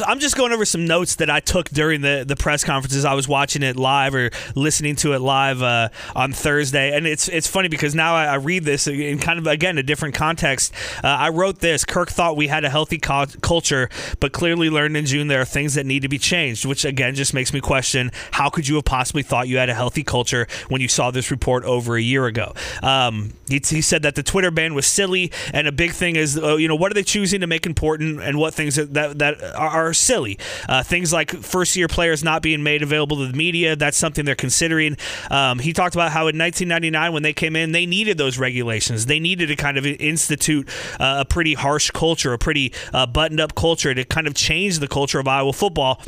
I'm 0.06 0.18
just 0.18 0.36
going 0.36 0.52
over 0.52 0.64
some 0.64 0.86
notes 0.86 1.16
that 1.16 1.30
I 1.30 1.38
took 1.38 1.68
during 1.68 2.00
the, 2.00 2.24
the 2.26 2.34
press 2.34 2.64
conferences. 2.64 3.04
I 3.04 3.14
was 3.14 3.28
watching 3.28 3.62
it 3.62 3.76
live 3.76 4.14
or 4.14 4.30
listening 4.56 4.96
to 4.96 5.12
it 5.12 5.20
live 5.20 5.62
uh, 5.62 5.90
on 6.16 6.32
Thursday, 6.32 6.96
and 6.96 7.06
it's 7.06 7.28
it's 7.28 7.46
funny 7.46 7.68
because 7.68 7.94
now 7.94 8.14
I, 8.14 8.24
I, 8.24 8.34
read 8.36 8.64
this 8.64 8.88
in 8.88 9.18
kind 9.18 9.38
of 9.38 9.46
again 9.46 9.78
a 9.78 9.82
different 9.82 10.16
context. 10.16 10.74
Uh, 11.04 11.08
I 11.08 11.28
wrote 11.28 11.60
this: 11.60 11.84
Kirk 11.84 12.10
thought 12.10 12.36
we 12.36 12.48
had 12.48 12.64
a 12.64 12.70
healthy 12.70 12.98
co- 12.98 13.26
culture, 13.42 13.88
but 14.18 14.32
clearly 14.32 14.70
learned 14.70 14.96
in 14.96 15.06
June 15.06 15.28
there 15.28 15.40
are 15.40 15.46
things 15.46 15.74
that 15.74 15.86
need 15.86 16.02
to 16.02 16.08
be 16.08 16.18
changed. 16.18 16.64
Which 16.66 16.84
again 16.84 17.14
just 17.14 17.32
makes 17.32 17.52
me 17.52 17.60
question: 17.60 18.10
How 18.32 18.50
could 18.50 18.66
you 18.66 18.74
have 18.76 18.84
possibly 18.84 19.22
thought 19.22 19.46
you 19.46 19.58
had 19.58 19.68
a 19.68 19.74
healthy 19.74 20.02
culture 20.02 20.48
when 20.68 20.80
you 20.80 20.88
saw 20.88 21.12
this 21.12 21.30
report 21.30 21.64
over 21.64 21.96
a 21.96 22.02
year 22.02 22.26
ago? 22.26 22.54
Um, 22.82 23.34
he, 23.48 23.60
he, 23.64 23.82
said 23.82 24.02
that 24.02 24.14
the 24.14 24.22
Twitter 24.22 24.50
ban 24.50 24.74
was 24.74 24.86
silly, 24.86 25.30
and 25.52 25.68
a 25.68 25.72
big 25.72 25.92
thing 25.92 26.16
is, 26.16 26.38
uh, 26.38 26.56
you 26.56 26.66
know, 26.66 26.74
what 26.74 26.90
are 26.90 26.94
they 26.94 27.02
choosing 27.02 27.40
to 27.40 27.46
make 27.46 27.66
important, 27.66 28.20
and 28.20 28.36
what 28.38 28.52
things 28.52 28.74
that 28.76 28.94
that 28.94 29.11
are, 29.20 29.86
are 29.86 29.94
silly. 29.94 30.38
Uh, 30.68 30.82
things 30.82 31.12
like 31.12 31.30
first 31.30 31.76
year 31.76 31.88
players 31.88 32.22
not 32.22 32.42
being 32.42 32.62
made 32.62 32.82
available 32.82 33.16
to 33.18 33.26
the 33.26 33.36
media, 33.36 33.76
that's 33.76 33.96
something 33.96 34.24
they're 34.24 34.34
considering. 34.34 34.96
Um, 35.30 35.58
he 35.58 35.72
talked 35.72 35.94
about 35.94 36.12
how 36.12 36.28
in 36.28 36.38
1999, 36.38 37.12
when 37.12 37.22
they 37.22 37.32
came 37.32 37.56
in, 37.56 37.72
they 37.72 37.86
needed 37.86 38.18
those 38.18 38.38
regulations. 38.38 39.06
They 39.06 39.20
needed 39.20 39.46
to 39.48 39.56
kind 39.56 39.78
of 39.78 39.86
institute 39.86 40.68
uh, 41.00 41.18
a 41.20 41.24
pretty 41.24 41.54
harsh 41.54 41.90
culture, 41.90 42.32
a 42.32 42.38
pretty 42.38 42.72
uh, 42.92 43.06
buttoned 43.06 43.40
up 43.40 43.54
culture 43.54 43.94
to 43.94 44.04
kind 44.04 44.26
of 44.26 44.34
change 44.34 44.78
the 44.78 44.88
culture 44.88 45.18
of 45.18 45.28
Iowa 45.28 45.52
football 45.52 46.00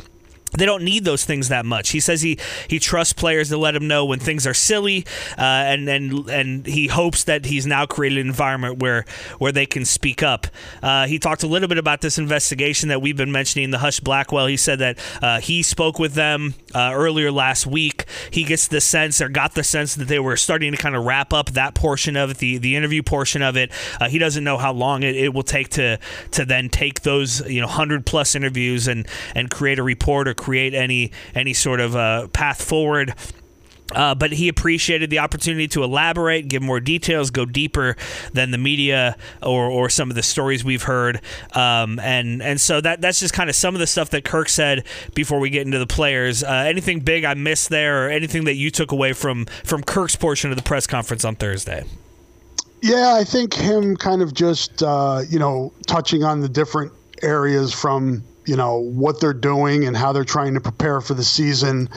they 0.57 0.65
don't 0.65 0.83
need 0.83 1.05
those 1.05 1.25
things 1.25 1.49
that 1.49 1.65
much. 1.65 1.89
He 1.89 1.99
says 1.99 2.21
he, 2.21 2.37
he 2.67 2.79
trusts 2.79 3.13
players 3.13 3.49
to 3.49 3.57
let 3.57 3.75
him 3.75 3.87
know 3.87 4.05
when 4.05 4.19
things 4.19 4.45
are 4.47 4.53
silly, 4.53 5.05
uh, 5.37 5.41
and 5.41 5.87
and 5.89 6.29
and 6.29 6.65
he 6.65 6.87
hopes 6.87 7.23
that 7.25 7.45
he's 7.45 7.65
now 7.65 7.85
created 7.85 8.19
an 8.19 8.27
environment 8.27 8.79
where 8.79 9.05
where 9.37 9.51
they 9.51 9.65
can 9.65 9.85
speak 9.85 10.23
up. 10.23 10.47
Uh, 10.81 11.07
he 11.07 11.19
talked 11.19 11.43
a 11.43 11.47
little 11.47 11.67
bit 11.67 11.77
about 11.77 12.01
this 12.01 12.17
investigation 12.17 12.89
that 12.89 13.01
we've 13.01 13.17
been 13.17 13.31
mentioning, 13.31 13.71
the 13.71 13.77
Husch 13.77 14.01
Blackwell. 14.01 14.47
He 14.47 14.57
said 14.57 14.79
that 14.79 14.99
uh, 15.21 15.39
he 15.39 15.63
spoke 15.63 15.99
with 15.99 16.13
them 16.13 16.55
uh, 16.73 16.91
earlier 16.93 17.31
last 17.31 17.67
week. 17.67 18.05
He 18.31 18.43
gets 18.43 18.67
the 18.67 18.81
sense 18.81 19.21
or 19.21 19.29
got 19.29 19.55
the 19.55 19.63
sense 19.63 19.95
that 19.95 20.07
they 20.07 20.19
were 20.19 20.37
starting 20.37 20.71
to 20.71 20.77
kind 20.77 20.95
of 20.95 21.05
wrap 21.05 21.33
up 21.33 21.51
that 21.51 21.75
portion 21.75 22.15
of 22.15 22.31
it, 22.31 22.37
the 22.37 22.57
the 22.57 22.75
interview 22.75 23.03
portion 23.03 23.41
of 23.41 23.57
it. 23.57 23.71
Uh, 23.99 24.09
he 24.09 24.17
doesn't 24.17 24.43
know 24.43 24.57
how 24.57 24.73
long 24.73 25.03
it, 25.03 25.15
it 25.15 25.33
will 25.33 25.43
take 25.43 25.69
to 25.69 25.99
to 26.31 26.45
then 26.45 26.69
take 26.69 27.01
those 27.01 27.47
you 27.49 27.61
know 27.61 27.67
hundred 27.67 28.05
plus 28.05 28.35
interviews 28.35 28.87
and 28.87 29.07
and 29.33 29.49
create 29.49 29.79
a 29.79 29.83
report 29.83 30.27
or 30.27 30.33
create 30.45 30.75
any 30.75 31.11
any 31.33 31.53
sort 31.53 31.79
of 31.79 31.95
uh, 31.95 32.27
path 32.27 32.61
forward. 32.61 33.15
Uh, 33.93 34.15
but 34.15 34.31
he 34.31 34.47
appreciated 34.47 35.11
the 35.11 35.19
opportunity 35.19 35.67
to 35.67 35.83
elaborate, 35.83 36.47
give 36.47 36.61
more 36.61 36.79
details, 36.79 37.29
go 37.29 37.45
deeper 37.45 37.95
than 38.33 38.49
the 38.49 38.57
media 38.57 39.15
or, 39.43 39.69
or 39.69 39.89
some 39.89 40.09
of 40.09 40.15
the 40.15 40.23
stories 40.23 40.65
we've 40.65 40.83
heard. 40.83 41.21
Um, 41.53 41.99
and 41.99 42.41
and 42.41 42.59
so 42.59 42.81
that 42.81 43.01
that's 43.01 43.19
just 43.19 43.33
kind 43.33 43.49
of 43.49 43.55
some 43.55 43.75
of 43.75 43.79
the 43.79 43.87
stuff 43.87 44.09
that 44.09 44.25
Kirk 44.25 44.49
said 44.49 44.85
before 45.13 45.39
we 45.39 45.49
get 45.49 45.65
into 45.65 45.79
the 45.79 45.87
players. 45.87 46.43
Uh, 46.43 46.51
anything 46.67 46.99
big 46.99 47.25
I 47.25 47.35
missed 47.35 47.69
there, 47.69 48.05
or 48.05 48.09
anything 48.09 48.45
that 48.45 48.55
you 48.55 48.71
took 48.71 48.91
away 48.91 49.13
from 49.13 49.45
from 49.63 49.83
Kirk's 49.83 50.15
portion 50.15 50.49
of 50.51 50.57
the 50.57 50.63
press 50.63 50.87
conference 50.87 51.23
on 51.23 51.35
Thursday? 51.35 51.85
Yeah, 52.81 53.15
I 53.15 53.23
think 53.23 53.53
him 53.53 53.95
kind 53.95 54.21
of 54.21 54.33
just 54.33 54.81
uh, 54.81 55.21
you 55.29 55.39
know 55.39 55.71
touching 55.87 56.23
on 56.23 56.41
the 56.41 56.49
different 56.49 56.91
areas 57.21 57.71
from 57.71 58.23
you 58.45 58.55
know 58.55 58.77
what 58.77 59.19
they're 59.19 59.33
doing 59.33 59.85
and 59.85 59.95
how 59.95 60.11
they're 60.11 60.23
trying 60.23 60.53
to 60.53 60.61
prepare 60.61 61.01
for 61.01 61.13
the 61.13 61.23
season 61.23 61.89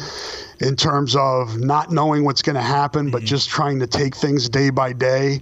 in 0.60 0.76
terms 0.76 1.14
of 1.14 1.58
not 1.58 1.92
knowing 1.92 2.24
what's 2.24 2.42
going 2.42 2.56
to 2.56 2.62
happen 2.62 3.10
but 3.10 3.18
mm-hmm. 3.18 3.26
just 3.26 3.48
trying 3.48 3.78
to 3.78 3.86
take 3.86 4.16
things 4.16 4.48
day 4.48 4.70
by 4.70 4.92
day 4.92 5.40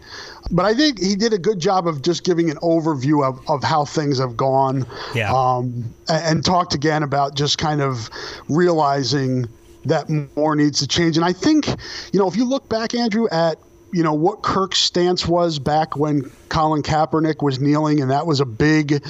but 0.51 0.65
i 0.65 0.75
think 0.75 1.01
he 1.01 1.15
did 1.17 1.33
a 1.33 1.39
good 1.39 1.59
job 1.59 1.87
of 1.87 2.03
just 2.03 2.25
giving 2.25 2.51
an 2.51 2.57
overview 2.59 3.27
of, 3.27 3.39
of 3.49 3.63
how 3.63 3.85
things 3.85 4.19
have 4.19 4.37
gone 4.37 4.87
yeah. 5.15 5.33
um, 5.33 5.85
and, 6.09 6.25
and 6.25 6.45
talked 6.45 6.75
again 6.75 7.03
about 7.03 7.35
just 7.35 7.59
kind 7.59 7.81
of 7.81 8.11
realizing 8.49 9.49
that 9.85 10.09
more 10.37 10.57
needs 10.57 10.81
to 10.81 10.87
change 10.87 11.17
and 11.17 11.25
i 11.25 11.33
think 11.33 11.67
you 12.13 12.19
know 12.19 12.29
if 12.29 12.37
you 12.37 12.45
look 12.45 12.69
back 12.69 12.95
andrew 12.95 13.29
at 13.31 13.59
you 13.97 14.03
know 14.03 14.12
what 14.12 14.42
Kirk's 14.42 14.80
stance 14.80 15.26
was 15.26 15.59
back 15.59 15.97
when 15.97 16.30
Colin 16.51 16.82
Kaepernick 16.82 17.42
was 17.42 17.61
kneeling, 17.61 18.03
and 18.03 18.11
that 18.11 18.26
was 18.26 18.40
a 18.40 18.44
big 18.44 19.03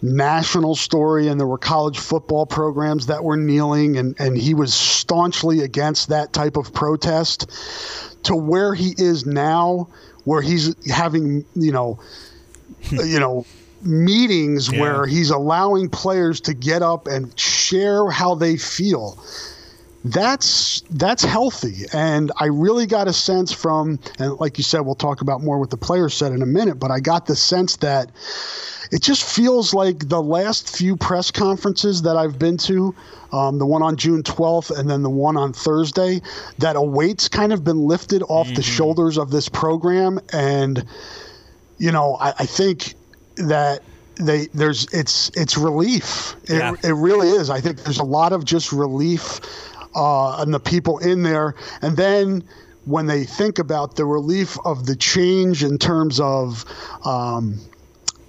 national 0.00 0.74
story, 0.74 1.28
and 1.28 1.38
there 1.38 1.46
were 1.46 1.58
college 1.58 1.98
football 1.98 2.46
programs 2.46 3.08
that 3.08 3.24
were 3.24 3.36
kneeling, 3.36 3.98
and, 3.98 4.18
and 4.18 4.38
he 4.38 4.54
was 4.54 4.72
staunchly 4.72 5.60
against 5.60 6.08
that 6.08 6.32
type 6.32 6.56
of 6.56 6.72
protest. 6.72 7.46
To 8.22 8.34
where 8.34 8.72
he 8.72 8.94
is 8.96 9.26
now, 9.26 9.88
where 10.24 10.40
he's 10.40 10.74
having 10.90 11.44
you 11.54 11.72
know, 11.72 12.00
you 12.90 13.20
know 13.20 13.44
meetings 13.82 14.72
yeah. 14.72 14.80
where 14.80 15.04
he's 15.04 15.28
allowing 15.28 15.90
players 15.90 16.40
to 16.40 16.54
get 16.54 16.80
up 16.80 17.06
and 17.06 17.38
share 17.38 18.08
how 18.08 18.34
they 18.34 18.56
feel 18.56 19.22
that's 20.04 20.80
that's 20.90 21.22
healthy 21.22 21.84
and 21.92 22.32
i 22.38 22.46
really 22.46 22.86
got 22.86 23.06
a 23.06 23.12
sense 23.12 23.52
from 23.52 24.00
and 24.18 24.34
like 24.40 24.58
you 24.58 24.64
said 24.64 24.80
we'll 24.80 24.96
talk 24.96 25.20
about 25.20 25.42
more 25.42 25.60
what 25.60 25.70
the 25.70 25.76
players 25.76 26.12
said 26.12 26.32
in 26.32 26.42
a 26.42 26.46
minute 26.46 26.74
but 26.78 26.90
i 26.90 26.98
got 26.98 27.26
the 27.26 27.36
sense 27.36 27.76
that 27.76 28.10
it 28.90 29.00
just 29.00 29.24
feels 29.24 29.72
like 29.72 30.08
the 30.08 30.20
last 30.20 30.76
few 30.76 30.96
press 30.96 31.30
conferences 31.30 32.02
that 32.02 32.16
i've 32.16 32.36
been 32.36 32.56
to 32.56 32.92
um, 33.32 33.58
the 33.58 33.66
one 33.66 33.80
on 33.80 33.96
june 33.96 34.24
12th 34.24 34.76
and 34.76 34.90
then 34.90 35.02
the 35.02 35.10
one 35.10 35.36
on 35.36 35.52
thursday 35.52 36.20
that 36.58 36.74
a 36.74 36.82
weight's 36.82 37.28
kind 37.28 37.52
of 37.52 37.62
been 37.62 37.78
lifted 37.78 38.22
off 38.24 38.46
mm-hmm. 38.46 38.56
the 38.56 38.62
shoulders 38.62 39.16
of 39.16 39.30
this 39.30 39.48
program 39.48 40.18
and 40.32 40.84
you 41.78 41.92
know 41.92 42.16
i, 42.20 42.30
I 42.40 42.46
think 42.46 42.94
that 43.36 43.82
they 44.16 44.46
there's 44.48 44.86
it's 44.92 45.30
it's 45.36 45.56
relief 45.56 46.34
it, 46.44 46.58
yeah. 46.58 46.74
it 46.82 46.92
really 46.92 47.28
is 47.28 47.50
i 47.50 47.60
think 47.60 47.82
there's 47.84 47.98
a 47.98 48.04
lot 48.04 48.32
of 48.32 48.44
just 48.44 48.72
relief 48.72 49.40
uh, 49.94 50.40
and 50.40 50.52
the 50.52 50.60
people 50.60 50.98
in 50.98 51.22
there. 51.22 51.54
And 51.80 51.96
then 51.96 52.44
when 52.84 53.06
they 53.06 53.24
think 53.24 53.58
about 53.58 53.96
the 53.96 54.04
relief 54.04 54.56
of 54.64 54.86
the 54.86 54.96
change 54.96 55.62
in 55.62 55.78
terms 55.78 56.18
of 56.20 56.64
um, 57.04 57.58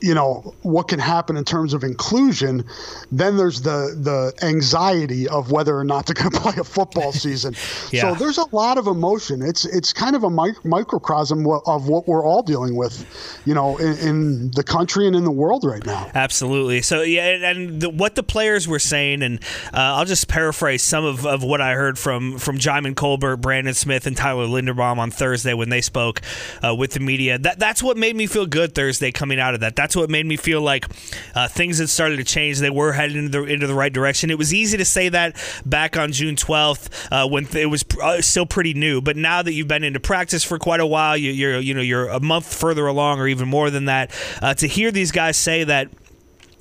you 0.03 0.13
know 0.13 0.53
what 0.63 0.89
can 0.89 0.99
happen 0.99 1.37
in 1.37 1.45
terms 1.45 1.73
of 1.73 1.83
inclusion 1.83 2.65
then 3.11 3.37
there's 3.37 3.61
the 3.61 3.95
the 4.01 4.33
anxiety 4.45 5.27
of 5.29 5.51
whether 5.51 5.77
or 5.77 5.83
not 5.83 6.05
they're 6.05 6.13
going 6.13 6.31
to 6.31 6.39
play 6.39 6.53
a 6.57 6.63
football 6.63 7.11
season. 7.13 7.55
Yeah. 7.91 8.01
so 8.01 8.15
there's 8.15 8.37
a 8.37 8.55
lot 8.55 8.77
of 8.77 8.87
emotion. 8.87 9.41
It's 9.41 9.65
it's 9.65 9.93
kind 9.93 10.15
of 10.15 10.23
a 10.23 10.29
mic- 10.29 10.63
microcosm 10.65 11.47
of 11.47 11.87
what 11.87 12.07
we're 12.07 12.25
all 12.25 12.43
dealing 12.43 12.75
with 12.75 13.05
you 13.45 13.53
know 13.53 13.77
in, 13.77 13.97
in, 13.99 14.51
the 14.51 14.63
country 14.63 15.07
and 15.07 15.15
in 15.15 15.23
the 15.23 15.31
world 15.31 15.63
right 15.63 15.85
now. 15.85 16.09
Absolutely. 16.13 16.81
So 16.81 17.01
yeah 17.01 17.51
and 17.51 17.81
the, 17.81 17.89
what 17.89 18.15
the 18.15 18.23
players 18.23 18.67
were 18.67 18.79
saying 18.79 19.21
and 19.21 19.41
uh, 19.73 19.95
I'll 19.95 20.05
just 20.05 20.27
paraphrase 20.27 20.83
some 20.83 21.05
of, 21.05 21.25
of 21.25 21.43
what 21.43 21.61
I 21.61 21.73
heard 21.73 21.97
from 21.97 22.37
from 22.39 22.57
Djimon 22.57 22.95
Colbert 22.95 23.37
Brandon 23.37 23.73
Smith 23.73 24.05
and 24.05 24.17
Tyler 24.17 24.47
Linderbaum 24.47 24.97
on 24.97 25.11
Thursday 25.11 25.53
when 25.53 25.69
they 25.69 25.81
spoke 25.81 26.21
uh, 26.61 26.75
with 26.75 26.91
the 26.91 26.99
media. 26.99 27.37
That 27.37 27.59
that's 27.59 27.81
what 27.81 27.95
made 27.95 28.15
me 28.15 28.27
feel 28.27 28.45
good 28.45 28.75
Thursday 28.75 29.11
coming 29.11 29.39
out 29.39 29.53
of 29.53 29.61
that. 29.61 29.75
That's 29.75 29.92
that's 29.93 30.01
what 30.01 30.09
made 30.09 30.25
me 30.25 30.37
feel 30.37 30.61
like 30.61 30.87
uh, 31.35 31.47
things 31.47 31.77
had 31.77 31.87
started 31.87 32.17
to 32.17 32.23
change. 32.23 32.57
They 32.57 32.71
were 32.71 32.93
headed 32.93 33.15
into 33.15 33.29
the, 33.29 33.43
into 33.43 33.67
the 33.67 33.75
right 33.75 33.93
direction. 33.93 34.31
It 34.31 34.39
was 34.39 34.51
easy 34.51 34.77
to 34.77 34.85
say 34.85 35.09
that 35.09 35.35
back 35.65 35.97
on 35.97 36.11
June 36.11 36.35
12th 36.35 36.89
uh, 37.11 37.27
when 37.27 37.47
it 37.55 37.67
was 37.67 37.85
uh, 38.01 38.19
still 38.21 38.47
pretty 38.47 38.73
new. 38.73 39.01
But 39.01 39.17
now 39.17 39.43
that 39.43 39.53
you've 39.53 39.67
been 39.67 39.83
into 39.83 39.99
practice 39.99 40.43
for 40.43 40.57
quite 40.57 40.79
a 40.79 40.85
while, 40.85 41.15
you, 41.15 41.47
are 41.47 41.59
you 41.59 41.75
know 41.75 41.81
you're 41.81 42.07
a 42.07 42.19
month 42.19 42.51
further 42.51 42.87
along 42.87 43.19
or 43.19 43.27
even 43.27 43.47
more 43.47 43.69
than 43.69 43.85
that. 43.85 44.11
Uh, 44.41 44.55
to 44.55 44.67
hear 44.67 44.91
these 44.91 45.11
guys 45.11 45.37
say 45.37 45.63
that 45.63 45.89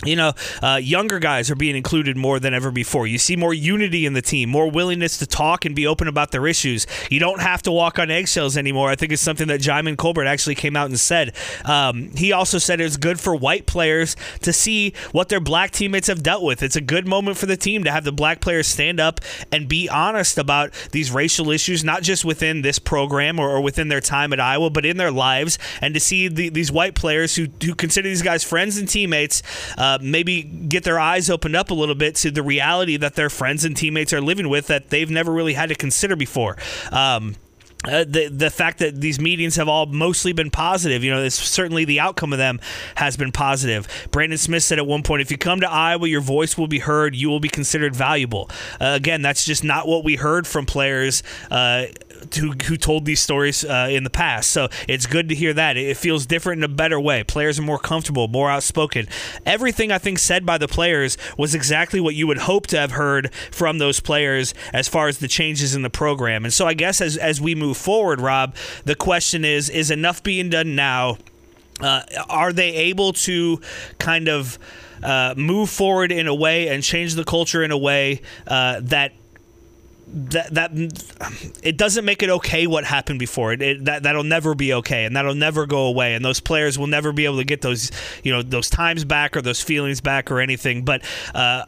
you 0.05 0.17
know, 0.17 0.33
uh, 0.63 0.81
younger 0.83 1.19
guys 1.19 1.51
are 1.51 1.55
being 1.55 1.77
included 1.77 2.17
more 2.17 2.41
than 2.41 2.55
ever 2.55 2.71
before. 2.71 3.07
You 3.07 3.19
see 3.19 3.37
more 3.37 3.55
unity 3.55 4.07
in 4.07 4.15
the 4.15 4.23
team, 4.23 4.49
more 4.49 4.71
willingness 4.71 5.19
to 5.19 5.27
talk 5.27 5.65
and 5.65 5.75
be 5.75 5.87
open 5.87 6.09
about 6.09 6.33
their 6.33 6.47
issues. 6.47 6.87
You 7.11 7.21
don't 7.21 7.41
have 7.41 7.63
to 7.63 7.73
walk 7.73 7.99
on 7.99 8.11
eggshells 8.11 8.57
anymore. 8.57 8.91
I 8.91 8.97
think 8.97 9.13
it's 9.13 9.23
something 9.23 9.49
that 9.49 9.61
Djimon 9.61 9.97
Colbert 9.97 10.27
actually 10.27 10.55
came 10.55 10.77
out 10.77 10.87
and 10.87 10.99
said. 10.99 11.35
Um, 11.65 12.11
he 12.17 12.33
also 12.33 12.59
said 12.59 12.81
it's 12.81 12.97
good 12.97 13.21
for 13.21 13.35
white 13.35 13.67
players 13.67 14.17
to 14.41 14.53
see 14.53 14.95
what 15.13 15.29
their 15.29 15.41
black 15.41 15.71
teammates 15.71 16.09
have 16.09 16.23
dealt 16.23 16.43
with. 16.43 16.63
It's 16.63 16.77
a 16.77 16.81
good 16.81 17.07
moment 17.07 17.37
for 17.37 17.47
the 17.47 17.57
team 17.57 17.85
to 17.85 17.93
have 17.93 18.05
the 18.05 18.13
black 18.13 18.41
players 18.41 18.67
stand 18.67 19.01
up 19.01 19.21
and 19.51 19.69
be 19.69 19.89
honest 19.89 20.39
about 20.39 20.73
these 20.91 21.11
racial 21.11 21.51
issues, 21.51 21.85
not 21.85 22.03
just 22.03 22.25
within 22.25 22.63
this 22.63 22.79
program 22.79 23.39
or, 23.39 23.51
or 23.51 23.61
within 23.61 23.89
their 23.89 24.01
time 24.01 24.33
at 24.33 24.41
Iowa, 24.41 24.71
but 24.71 24.85
in 24.85 24.97
their 24.97 25.11
lives, 25.11 25.59
and 25.81 25.95
to 25.95 26.01
see 26.01 26.29
the, 26.29 26.49
these 26.49 26.73
white 26.73 26.95
players 26.95 27.37
who, 27.37 27.47
who 27.65 27.75
consider 27.75 28.09
these 28.09 28.23
guys 28.23 28.43
friends 28.43 28.79
and 28.79 28.89
teammates. 28.89 29.43
Uh, 29.79 29.92
uh, 29.93 29.99
maybe 30.01 30.43
get 30.43 30.85
their 30.85 30.99
eyes 30.99 31.31
opened 31.31 31.57
up 31.57 31.71
a 31.71 31.75
little 31.75 31.95
bit 31.95 32.15
to 32.17 32.31
the 32.31 32.43
reality 32.43 32.97
that 32.97 33.15
their 33.15 33.31
friends 33.31 33.65
and 33.65 33.77
teammates 33.77 34.13
are 34.13 34.21
living 34.21 34.49
with 34.49 34.67
that 34.69 34.91
they've 34.91 35.11
never 35.11 35.33
really 35.33 35.55
had 35.55 35.69
to 35.69 35.75
consider 35.75 36.17
before. 36.17 36.57
Um, 36.91 37.37
uh, 37.85 38.05
the 38.07 38.29
the 38.29 38.49
fact 38.49 38.79
that 38.79 39.01
these 39.01 39.21
meetings 39.21 39.57
have 39.57 39.69
all 39.69 39.87
mostly 39.87 40.33
been 40.33 40.51
positive, 40.51 41.03
you 41.03 41.11
know, 41.11 41.21
it's 41.23 41.35
certainly 41.35 41.85
the 41.85 41.99
outcome 41.99 42.33
of 42.33 42.39
them 42.39 42.61
has 42.95 43.17
been 43.17 43.33
positive. 43.33 43.89
Brandon 44.13 44.39
Smith 44.39 44.63
said 44.63 44.79
at 44.79 44.87
one 44.87 45.03
point, 45.03 45.21
"If 45.21 45.33
you 45.33 45.37
come 45.39 45.61
to 45.61 45.69
Iowa, 45.69 46.07
your 46.07 46.21
voice 46.21 46.57
will 46.57 46.69
be 46.69 46.79
heard. 46.79 47.17
You 47.17 47.29
will 47.29 47.41
be 47.41 47.49
considered 47.49 47.97
valuable." 47.97 48.49
Uh, 48.81 48.93
again, 48.95 49.21
that's 49.21 49.45
just 49.45 49.65
not 49.65 49.89
what 49.89 50.05
we 50.05 50.15
heard 50.15 50.47
from 50.47 50.65
players. 50.65 51.25
Uh, 51.51 51.87
who, 52.39 52.53
who 52.67 52.77
told 52.77 53.05
these 53.05 53.21
stories 53.21 53.65
uh, 53.65 53.89
in 53.91 54.05
the 54.05 54.11
past. 54.11 54.51
So 54.51 54.69
it's 54.89 55.07
good 55.07 55.29
to 55.29 55.35
hear 55.35 55.53
that. 55.55 55.77
It 55.77 55.97
feels 55.97 56.27
different 56.27 56.61
in 56.61 56.65
a 56.65 56.75
better 56.75 56.99
way. 56.99 57.25
Players 57.25 57.59
are 57.59 57.63
more 57.63 57.79
comfortable, 57.79 58.29
more 58.29 58.51
outspoken. 58.51 59.07
Everything 59.47 59.91
I 59.93 59.99
think 59.99 60.19
said 60.19 60.45
by 60.47 60.59
the 60.59 60.69
players 60.69 61.17
was 61.37 61.55
exactly 61.55 62.01
what 62.01 62.15
you 62.15 62.27
would 62.27 62.39
hope 62.39 62.67
to 62.69 62.79
have 62.79 62.93
heard 62.93 63.33
from 63.51 63.79
those 63.79 64.01
players 64.01 64.55
as 64.73 64.89
far 64.89 65.09
as 65.09 65.19
the 65.19 65.29
changes 65.29 65.75
in 65.75 65.83
the 65.83 65.91
program. 65.91 66.45
And 66.45 66.53
so 66.53 66.67
I 66.67 66.75
guess 66.75 67.01
as 67.01 67.17
as 67.17 67.41
we 67.41 67.55
move 67.55 67.77
forward, 67.77 68.21
Rob, 68.21 68.55
the 68.85 68.95
question 68.95 69.45
is: 69.45 69.69
Is 69.71 69.91
enough 69.91 70.23
being 70.23 70.51
done 70.51 70.75
now? 70.75 71.19
Uh, 71.81 72.03
are 72.29 72.53
they 72.53 72.75
able 72.75 73.13
to 73.13 73.61
kind 73.99 74.29
of 74.29 74.59
uh, 75.03 75.35
move 75.37 75.69
forward 75.69 76.13
in 76.13 76.29
a 76.29 76.35
way 76.35 76.69
and 76.69 76.83
change 76.83 77.15
the 77.15 77.25
culture 77.25 77.63
in 77.63 77.71
a 77.71 77.79
way 77.79 78.21
uh, 78.47 78.81
that 78.83 79.13
that 80.07 80.55
that 80.55 80.71
it 81.63 81.77
doesn't 81.77 82.05
make 82.05 82.23
it 82.23 82.31
okay 82.31 82.67
what 82.67 82.85
happened 82.85 83.19
before. 83.19 83.53
It, 83.53 83.63
it, 83.63 83.85
that 83.85 84.03
that'll 84.03 84.25
never 84.25 84.55
be 84.55 84.75
okay, 84.75 85.05
and 85.05 85.17
that'll 85.17 85.35
never 85.35 85.67
go 85.67 85.87
away, 85.87 86.15
and 86.15 86.25
those 86.25 86.41
players 86.41 86.79
will 86.79 86.87
never 86.87 87.13
be 87.13 87.25
able 87.25 87.39
to 87.39 87.45
get 87.45 87.63
those 87.63 87.91
you 88.23 88.33
know 88.33 88.43
those 88.43 88.69
times 88.69 89.05
back 89.05 89.37
or 89.37 89.43
those 89.43 89.63
feelings 89.63 90.01
back 90.01 90.31
or 90.31 90.41
anything. 90.41 90.85
But 90.85 91.03
uh, 91.35 91.65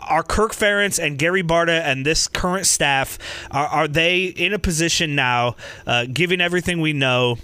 are 0.00 0.22
Kirk 0.22 0.52
Ferentz 0.52 1.02
and 1.02 1.18
Gary 1.18 1.42
Barta 1.42 1.80
and 1.80 2.06
this 2.06 2.28
current 2.28 2.66
staff 2.66 3.18
are, 3.50 3.66
are 3.66 3.88
they 3.88 4.24
in 4.24 4.52
a 4.52 4.58
position 4.58 5.14
now, 5.14 5.56
uh, 5.86 6.06
given 6.10 6.40
everything 6.40 6.80
we 6.80 6.92
know? 6.92 7.38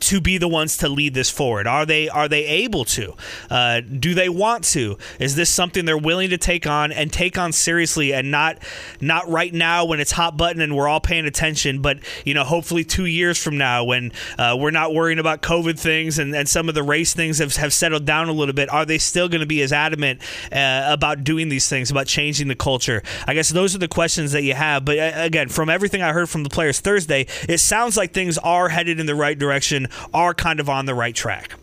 To 0.00 0.20
be 0.20 0.38
the 0.38 0.48
ones 0.48 0.76
to 0.78 0.88
lead 0.88 1.14
this 1.14 1.30
forward? 1.30 1.66
Are 1.66 1.86
they 1.86 2.08
are 2.08 2.28
they 2.28 2.46
able 2.46 2.84
to? 2.86 3.14
Uh, 3.50 3.80
do 3.80 4.14
they 4.14 4.28
want 4.28 4.64
to? 4.64 4.98
Is 5.18 5.36
this 5.36 5.50
something 5.50 5.84
they're 5.84 5.98
willing 5.98 6.30
to 6.30 6.38
take 6.38 6.66
on 6.66 6.92
and 6.92 7.12
take 7.12 7.38
on 7.38 7.52
seriously 7.52 8.12
and 8.12 8.30
not 8.30 8.58
not 9.00 9.28
right 9.28 9.52
now 9.52 9.84
when 9.84 10.00
it's 10.00 10.12
hot 10.12 10.36
button 10.36 10.60
and 10.60 10.76
we're 10.76 10.88
all 10.88 11.00
paying 11.00 11.26
attention, 11.26 11.82
but 11.82 11.98
you 12.24 12.34
know 12.34 12.44
hopefully 12.44 12.84
two 12.84 13.06
years 13.06 13.42
from 13.42 13.58
now 13.58 13.84
when 13.84 14.12
uh, 14.38 14.56
we're 14.58 14.70
not 14.70 14.94
worrying 14.94 15.18
about 15.18 15.42
COVID 15.42 15.78
things 15.78 16.18
and, 16.18 16.34
and 16.34 16.48
some 16.48 16.68
of 16.68 16.74
the 16.74 16.82
race 16.82 17.14
things 17.14 17.38
have, 17.38 17.54
have 17.56 17.72
settled 17.72 18.04
down 18.04 18.28
a 18.28 18.32
little 18.32 18.54
bit. 18.54 18.70
Are 18.70 18.84
they 18.84 18.98
still 18.98 19.28
going 19.28 19.40
to 19.40 19.46
be 19.46 19.62
as 19.62 19.72
adamant 19.72 20.20
uh, 20.50 20.84
about 20.86 21.24
doing 21.24 21.48
these 21.48 21.68
things, 21.68 21.90
about 21.90 22.06
changing 22.06 22.48
the 22.48 22.54
culture? 22.54 23.02
I 23.26 23.34
guess 23.34 23.48
those 23.50 23.74
are 23.74 23.78
the 23.78 23.88
questions 23.88 24.32
that 24.32 24.42
you 24.42 24.54
have. 24.54 24.84
But 24.84 24.98
uh, 24.98 25.12
again, 25.16 25.48
from 25.48 25.68
everything 25.68 26.02
I 26.02 26.12
heard 26.12 26.28
from 26.28 26.42
the 26.42 26.50
players 26.50 26.80
Thursday, 26.80 27.26
it 27.48 27.58
sounds 27.58 27.96
like 27.96 28.12
things 28.12 28.38
are 28.38 28.68
headed 28.68 29.00
in 29.00 29.06
the 29.06 29.14
right 29.14 29.38
direction 29.38 29.81
are 30.12 30.34
kind 30.34 30.60
of 30.60 30.68
on 30.68 30.86
the 30.86 30.94
right 30.94 31.14
track. 31.14 31.54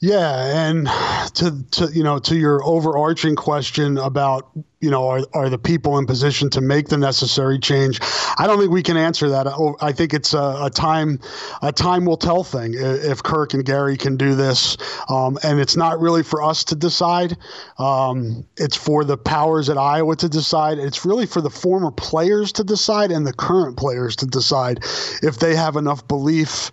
Yeah, 0.00 0.68
and 0.68 0.86
to 1.34 1.64
to 1.70 1.86
you 1.92 2.02
know 2.02 2.18
to 2.18 2.36
your 2.36 2.62
overarching 2.62 3.36
question 3.36 3.96
about 3.96 4.50
you 4.84 4.90
know 4.90 5.08
are 5.08 5.22
are 5.32 5.48
the 5.48 5.56
people 5.58 5.98
in 5.98 6.04
position 6.04 6.50
to 6.50 6.60
make 6.60 6.88
the 6.88 6.98
necessary 6.98 7.58
change? 7.58 7.98
I 8.36 8.46
don't 8.46 8.58
think 8.58 8.70
we 8.70 8.82
can 8.82 8.98
answer 8.98 9.30
that. 9.30 9.46
I 9.80 9.92
think 9.92 10.12
it's 10.12 10.34
a, 10.34 10.58
a 10.64 10.70
time 10.70 11.18
a 11.62 11.72
time 11.72 12.04
will 12.04 12.18
tell 12.18 12.44
thing 12.44 12.74
if 12.76 13.22
Kirk 13.22 13.54
and 13.54 13.64
Gary 13.64 13.96
can 13.96 14.18
do 14.18 14.34
this, 14.34 14.76
um, 15.08 15.38
and 15.42 15.58
it's 15.58 15.74
not 15.74 16.00
really 16.00 16.22
for 16.22 16.42
us 16.42 16.64
to 16.64 16.76
decide. 16.76 17.38
Um, 17.78 18.46
it's 18.58 18.76
for 18.76 19.04
the 19.04 19.16
powers 19.16 19.70
at 19.70 19.78
Iowa 19.78 20.16
to 20.16 20.28
decide. 20.28 20.78
It's 20.78 21.06
really 21.06 21.26
for 21.26 21.40
the 21.40 21.50
former 21.50 21.90
players 21.90 22.52
to 22.52 22.64
decide 22.64 23.10
and 23.10 23.26
the 23.26 23.32
current 23.32 23.78
players 23.78 24.16
to 24.16 24.26
decide 24.26 24.84
if 25.22 25.38
they 25.38 25.56
have 25.56 25.76
enough 25.76 26.06
belief 26.06 26.70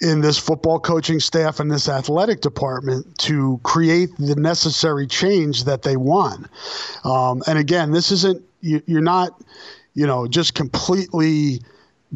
in 0.00 0.20
this 0.20 0.38
football 0.38 0.78
coaching 0.78 1.20
staff 1.20 1.58
and 1.58 1.70
this 1.70 1.88
athletic 1.88 2.40
department 2.40 3.16
to 3.18 3.58
create 3.62 4.10
the 4.18 4.36
necessary 4.36 5.06
change 5.06 5.64
that 5.64 5.82
they 5.82 5.96
want. 5.96 6.46
Um, 7.04 7.42
and 7.46 7.58
again, 7.58 7.92
this 7.92 8.12
isn't, 8.12 8.42
you, 8.60 8.82
you're 8.86 9.00
not, 9.00 9.40
you 9.94 10.06
know, 10.06 10.26
just 10.26 10.54
completely 10.54 11.60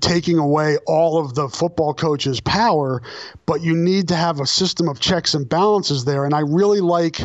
taking 0.01 0.39
away 0.39 0.77
all 0.87 1.19
of 1.19 1.35
the 1.35 1.49
football 1.49 1.93
coach's 1.93 2.41
power, 2.41 3.03
but 3.47 3.61
you 3.61 3.75
need 3.75 4.07
to 4.09 4.15
have 4.15 4.39
a 4.41 4.47
system 4.47 4.89
of 4.89 5.01
checks 5.01 5.35
and 5.35 5.49
balances 5.49 6.05
there. 6.05 6.25
And 6.25 6.33
I 6.33 6.41
really 6.41 6.81
like, 6.81 7.19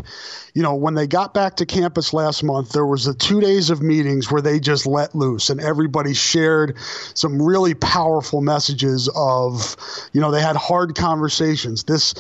you 0.56 0.64
know, 0.64 0.74
when 0.74 0.96
they 0.96 1.06
got 1.06 1.34
back 1.34 1.56
to 1.58 1.66
campus 1.66 2.12
last 2.12 2.44
month, 2.44 2.72
there 2.72 2.88
was 2.88 3.06
the 3.06 3.14
two 3.14 3.40
days 3.40 3.70
of 3.70 3.82
meetings 3.84 4.32
where 4.32 4.42
they 4.42 4.60
just 4.60 4.88
let 4.88 5.14
loose 5.14 5.50
and 5.50 5.62
everybody 5.62 6.14
shared 6.14 6.76
some 7.14 7.40
really 7.40 7.76
powerful 7.76 8.42
messages 8.42 9.10
of, 9.16 9.76
you 10.14 10.20
know, 10.20 10.32
they 10.32 10.42
had 10.42 10.56
hard 10.56 10.96
conversations. 10.96 11.84
This 11.84 12.16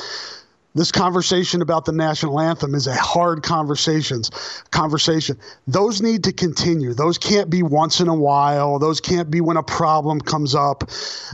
this 0.75 0.91
conversation 0.91 1.61
about 1.61 1.85
the 1.85 1.93
national 1.93 2.39
anthem 2.39 2.75
is 2.75 2.85
a 2.85 2.95
hard 2.95 3.41
conversations 3.43 4.29
conversation. 4.71 5.39
Those 5.67 6.01
need 6.01 6.23
to 6.25 6.33
continue. 6.33 6.93
Those 6.93 7.17
can't 7.17 7.49
be 7.49 7.63
once 7.63 8.01
in 8.01 8.09
a 8.09 8.15
while. 8.15 8.77
Those 8.77 8.99
can't 8.99 9.31
be 9.31 9.41
when 9.41 9.57
a 9.57 9.63
problem 9.63 10.19
comes 10.19 10.53
up. 10.53 10.83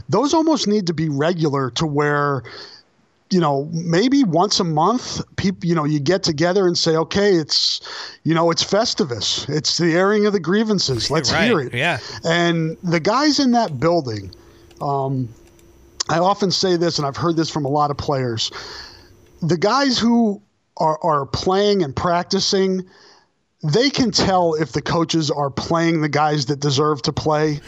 Those 0.08 0.32
almost 0.32 0.68
need 0.68 0.86
to 0.86 0.94
be 0.94 1.08
regular 1.08 1.70
to 1.72 1.86
where 1.86 2.44
you 3.30 3.40
know 3.40 3.68
maybe 3.72 4.22
once 4.24 4.60
a 4.60 4.64
month 4.64 5.22
people 5.36 5.66
you 5.66 5.74
know 5.74 5.84
you 5.84 5.98
get 5.98 6.22
together 6.22 6.66
and 6.66 6.76
say 6.76 6.94
okay 6.94 7.32
it's 7.32 7.80
you 8.24 8.34
know 8.34 8.50
it's 8.50 8.62
festivus 8.62 9.48
it's 9.48 9.78
the 9.78 9.94
airing 9.94 10.26
of 10.26 10.34
the 10.34 10.40
grievances 10.40 11.10
let's 11.10 11.32
right. 11.32 11.46
hear 11.46 11.60
it 11.60 11.72
yeah 11.72 11.98
and 12.24 12.76
the 12.82 13.00
guys 13.00 13.38
in 13.38 13.52
that 13.52 13.80
building 13.80 14.30
um, 14.82 15.26
i 16.10 16.18
often 16.18 16.50
say 16.50 16.76
this 16.76 16.98
and 16.98 17.06
i've 17.06 17.16
heard 17.16 17.34
this 17.34 17.48
from 17.48 17.64
a 17.64 17.68
lot 17.68 17.90
of 17.90 17.96
players 17.96 18.50
the 19.42 19.58
guys 19.58 19.98
who 19.98 20.40
are, 20.76 20.98
are 21.02 21.26
playing 21.26 21.82
and 21.82 21.94
practicing 21.94 22.86
they 23.62 23.90
can 23.90 24.10
tell 24.10 24.54
if 24.54 24.72
the 24.72 24.82
coaches 24.82 25.30
are 25.30 25.48
playing 25.48 26.00
the 26.00 26.08
guys 26.08 26.46
that 26.46 26.58
deserve 26.58 27.00
to 27.02 27.12
play. 27.12 27.60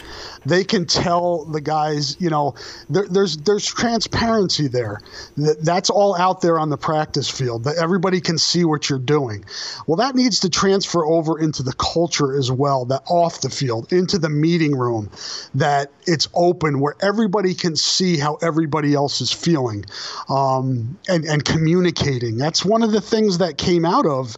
They 0.45 0.63
can 0.63 0.85
tell 0.85 1.45
the 1.45 1.61
guys, 1.61 2.17
you 2.19 2.29
know, 2.29 2.53
there, 2.89 3.07
there's 3.07 3.37
there's 3.37 3.65
transparency 3.65 4.67
there. 4.67 4.99
That's 5.37 5.89
all 5.89 6.15
out 6.17 6.41
there 6.41 6.59
on 6.59 6.69
the 6.69 6.77
practice 6.77 7.29
field. 7.29 7.63
That 7.63 7.77
everybody 7.77 8.19
can 8.19 8.37
see 8.37 8.65
what 8.65 8.89
you're 8.89 8.99
doing. 8.99 9.45
Well, 9.87 9.95
that 9.95 10.15
needs 10.15 10.41
to 10.41 10.49
transfer 10.49 11.05
over 11.05 11.39
into 11.39 11.63
the 11.63 11.73
culture 11.73 12.37
as 12.37 12.51
well. 12.51 12.83
That 12.85 13.03
off 13.07 13.41
the 13.41 13.49
field, 13.49 13.91
into 13.93 14.17
the 14.19 14.29
meeting 14.29 14.77
room, 14.77 15.09
that 15.55 15.91
it's 16.05 16.27
open 16.33 16.81
where 16.81 16.95
everybody 17.01 17.53
can 17.53 17.75
see 17.77 18.17
how 18.17 18.35
everybody 18.41 18.93
else 18.93 19.21
is 19.21 19.31
feeling, 19.31 19.85
um, 20.27 20.97
and 21.07 21.23
and 21.23 21.45
communicating. 21.45 22.37
That's 22.37 22.65
one 22.65 22.83
of 22.83 22.91
the 22.91 23.01
things 23.01 23.37
that 23.37 23.57
came 23.57 23.85
out 23.85 24.05
of 24.05 24.35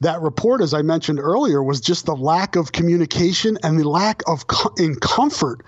that 0.00 0.20
report, 0.22 0.62
as 0.62 0.72
I 0.72 0.80
mentioned 0.80 0.93
mentioned 0.94 1.18
earlier 1.18 1.60
was 1.60 1.80
just 1.80 2.06
the 2.06 2.14
lack 2.14 2.54
of 2.54 2.70
communication 2.70 3.58
and 3.64 3.80
the 3.80 3.88
lack 3.88 4.22
of 4.28 4.46
co- 4.46 4.72
in 4.78 4.94
comfort 4.94 5.64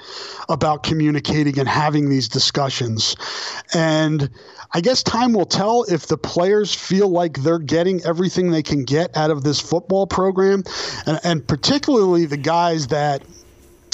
about 0.49 0.85
communicating 0.85 1.59
and 1.59 1.69
having 1.69 2.09
these 2.09 2.29
discussions. 2.29 3.17
And 3.75 4.31
I 4.73 4.81
guess 4.81 5.03
time 5.03 5.33
will 5.33 5.45
tell 5.45 5.83
if 5.89 6.07
the 6.07 6.17
players 6.17 6.73
feel 6.73 7.09
like 7.09 7.43
they're 7.43 7.59
getting 7.59 8.05
everything 8.05 8.53
they 8.53 8.63
can 8.63 8.85
get 8.85 9.17
out 9.17 9.33
of 9.33 9.43
this 9.43 9.59
football 9.59 10.07
program, 10.07 10.63
and, 11.07 11.19
and 11.25 11.49
particularly 11.49 12.27
the 12.27 12.37
guys 12.37 12.87
that 12.87 13.25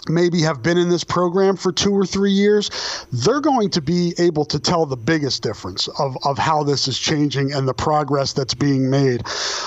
maybe 0.09 0.42
have 0.42 0.62
been 0.62 0.78
in 0.78 0.88
this 0.88 1.05
program 1.05 1.57
for 1.57 1.72
two 1.72 1.92
or 1.92 2.05
three 2.05 2.32
years, 2.32 2.70
they're 3.12 3.40
going 3.40 3.70
to 3.70 3.80
be 3.80 4.14
able 4.18 4.44
to 4.46 4.59
tell 4.59 4.86
the 4.86 4.96
biggest 4.96 5.42
difference 5.42 5.88
of, 5.98 6.16
of 6.24 6.38
how 6.38 6.62
this 6.62 6.88
is 6.88 6.98
changing 6.98 7.53
and 7.53 7.68
the 7.68 7.74
progress 7.74 8.32
that's 8.32 8.55
being 8.55 8.90
made. 8.90 9.22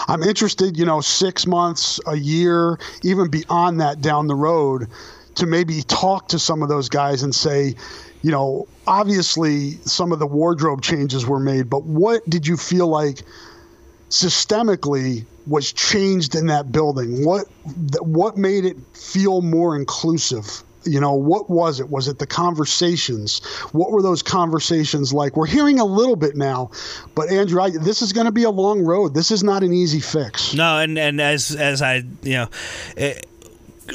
I'm 0.07 0.23
interested, 0.23 0.77
you 0.77 0.85
know, 0.85 1.01
six 1.01 1.47
months, 1.47 1.99
a 2.05 2.17
year, 2.17 2.79
even 3.03 3.29
beyond 3.29 3.79
that 3.81 4.01
down 4.01 4.27
the 4.27 4.35
road 4.35 4.87
to 5.35 5.45
maybe 5.45 5.81
talk 5.83 6.29
to 6.29 6.39
some 6.39 6.61
of 6.61 6.69
those 6.69 6.89
guys 6.89 7.23
and 7.23 7.33
say, 7.33 7.75
you 8.21 8.31
know, 8.31 8.67
obviously 8.87 9.71
some 9.83 10.11
of 10.11 10.19
the 10.19 10.27
wardrobe 10.27 10.81
changes 10.81 11.25
were 11.25 11.39
made, 11.39 11.69
but 11.69 11.83
what 11.83 12.27
did 12.29 12.47
you 12.47 12.57
feel 12.57 12.87
like 12.87 13.21
systemically 14.09 15.25
was 15.47 15.71
changed 15.71 16.35
in 16.35 16.47
that 16.47 16.71
building? 16.71 17.25
What 17.25 17.47
what 18.01 18.37
made 18.37 18.65
it 18.65 18.77
feel 18.93 19.41
more 19.41 19.75
inclusive? 19.75 20.63
You 20.87 20.99
know, 20.99 21.13
what 21.13 21.49
was 21.49 21.79
it? 21.79 21.89
Was 21.89 22.07
it 22.07 22.19
the 22.19 22.27
conversations? 22.27 23.43
What 23.71 23.91
were 23.91 24.03
those 24.03 24.21
conversations 24.21 25.11
like? 25.13 25.35
We're 25.35 25.47
hearing 25.47 25.79
a 25.79 25.85
little 25.85 26.15
bit 26.15 26.35
now, 26.35 26.69
but 27.15 27.29
Andrew, 27.29 27.59
I, 27.59 27.71
this 27.71 28.03
is 28.03 28.13
going 28.13 28.25
to 28.25 28.31
be 28.31 28.43
a 28.43 28.51
long 28.51 28.83
road. 28.83 29.15
This 29.15 29.31
is 29.31 29.43
not 29.43 29.63
an 29.63 29.73
easy 29.73 29.99
fix. 29.99 30.53
No, 30.53 30.77
and 30.77 30.97
and 30.99 31.19
as 31.19 31.55
as 31.55 31.81
I 31.81 32.03
you 32.21 32.33
know. 32.33 32.49
It, 32.97 33.25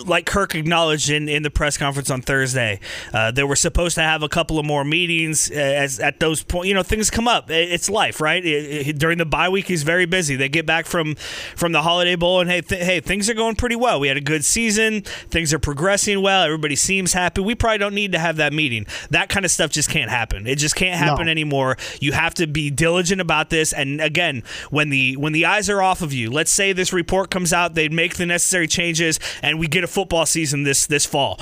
like 0.04 0.26
Kirk 0.26 0.54
acknowledged 0.54 1.10
in, 1.10 1.28
in 1.28 1.42
the 1.42 1.50
press 1.50 1.76
conference 1.76 2.10
on 2.10 2.22
Thursday, 2.22 2.80
uh, 3.12 3.30
they 3.30 3.42
were 3.42 3.56
supposed 3.56 3.94
to 3.96 4.02
have 4.02 4.22
a 4.22 4.28
couple 4.28 4.58
of 4.58 4.66
more 4.66 4.84
meetings 4.84 5.50
uh, 5.50 5.54
as 5.54 5.98
at 6.00 6.20
those 6.20 6.42
points. 6.42 6.68
You 6.68 6.74
know, 6.74 6.82
things 6.82 7.10
come 7.10 7.28
up. 7.28 7.50
It's 7.50 7.90
life, 7.90 8.20
right? 8.20 8.44
It, 8.44 8.88
it, 8.88 8.98
during 8.98 9.18
the 9.18 9.24
bye 9.24 9.48
week, 9.48 9.66
he's 9.66 9.82
very 9.82 10.06
busy. 10.06 10.36
They 10.36 10.48
get 10.48 10.66
back 10.66 10.86
from 10.86 11.14
from 11.56 11.72
the 11.72 11.82
Holiday 11.82 12.16
Bowl, 12.16 12.40
and 12.40 12.50
hey, 12.50 12.60
th- 12.60 12.82
hey, 12.82 13.00
things 13.00 13.28
are 13.28 13.34
going 13.34 13.56
pretty 13.56 13.76
well. 13.76 14.00
We 14.00 14.08
had 14.08 14.16
a 14.16 14.22
good 14.22 14.44
season. 14.44 15.02
Things 15.02 15.52
are 15.52 15.58
progressing 15.58 16.22
well. 16.22 16.44
Everybody 16.44 16.76
seems 16.76 17.12
happy. 17.12 17.40
We 17.40 17.54
probably 17.54 17.78
don't 17.78 17.94
need 17.94 18.12
to 18.12 18.18
have 18.18 18.36
that 18.36 18.52
meeting. 18.52 18.86
That 19.10 19.28
kind 19.28 19.44
of 19.44 19.50
stuff 19.50 19.70
just 19.70 19.90
can't 19.90 20.10
happen. 20.10 20.46
It 20.46 20.56
just 20.56 20.76
can't 20.76 20.96
happen 20.96 21.26
no. 21.26 21.32
anymore. 21.32 21.76
You 22.00 22.12
have 22.12 22.34
to 22.34 22.46
be 22.46 22.70
diligent 22.70 23.20
about 23.20 23.50
this. 23.50 23.72
And 23.72 24.00
again, 24.00 24.42
when 24.70 24.90
the 24.90 25.16
when 25.16 25.32
the 25.32 25.46
eyes 25.46 25.68
are 25.68 25.82
off 25.82 26.02
of 26.02 26.12
you, 26.12 26.30
let's 26.30 26.52
say 26.52 26.72
this 26.72 26.92
report 26.92 27.30
comes 27.30 27.52
out, 27.52 27.74
they 27.74 27.88
make 27.88 28.16
the 28.16 28.26
necessary 28.26 28.66
changes, 28.66 29.18
and 29.42 29.58
we 29.58 29.66
get 29.66 29.79
get 29.80 29.84
a 29.84 29.92
football 29.92 30.26
season 30.26 30.62
this 30.62 30.86
this 30.86 31.06
fall 31.06 31.38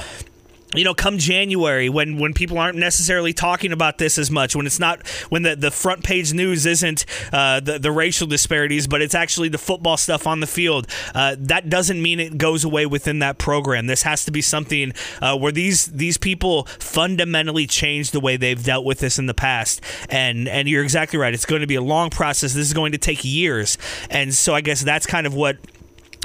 you 0.75 0.85
know, 0.85 0.93
come 0.93 1.17
January 1.17 1.89
when 1.89 2.19
when 2.19 2.35
people 2.35 2.59
aren't 2.59 2.77
necessarily 2.77 3.33
talking 3.33 3.73
about 3.73 3.97
this 3.97 4.19
as 4.19 4.31
much, 4.31 4.55
when 4.55 4.67
it's 4.67 4.79
not 4.79 5.07
when 5.31 5.43
the, 5.43 5.57
the 5.57 5.71
front 5.71 6.05
page 6.05 6.35
news 6.35 6.67
isn't 6.67 7.07
uh, 7.33 7.59
the 7.61 7.79
the 7.79 7.91
racial 7.91 8.27
disparities, 8.27 8.87
but 8.87 9.01
it's 9.01 9.15
actually 9.15 9.49
the 9.49 9.57
football 9.57 9.97
stuff 9.97 10.27
on 10.27 10.41
the 10.41 10.47
field. 10.47 10.87
Uh, 11.15 11.37
that 11.39 11.71
doesn't 11.71 12.03
mean 12.03 12.21
it 12.21 12.37
goes 12.37 12.65
away 12.65 12.85
within 12.85 13.21
that 13.21 13.39
program. 13.39 13.87
This 13.87 14.03
has 14.03 14.27
to 14.27 14.31
be 14.31 14.43
something 14.43 14.93
uh, 15.23 15.39
where 15.39 15.53
these 15.53 15.87
these 15.87 16.19
people 16.19 16.65
fundamentally 16.79 17.67
change 17.67 18.11
the 18.11 18.21
way 18.21 18.37
they've 18.37 18.63
dealt 18.63 18.85
with 18.85 18.99
this 18.99 19.19
in 19.19 19.25
the 19.25 19.35
past. 19.35 19.81
And 20.11 20.47
and 20.49 20.69
you're 20.69 20.85
exactly 20.85 21.19
right. 21.19 21.33
It's 21.33 21.47
going 21.47 21.63
to 21.63 21.67
be 21.67 21.77
a 21.77 21.83
long 21.83 22.11
process. 22.11 22.53
This 22.53 22.67
is 22.67 22.75
going 22.75 22.93
to 22.93 22.99
take 22.99 23.25
years. 23.25 23.79
And 24.11 24.35
so 24.35 24.55
I 24.55 24.61
guess 24.61 24.83
that's 24.83 25.07
kind 25.07 25.27
of 25.27 25.33
what 25.33 25.57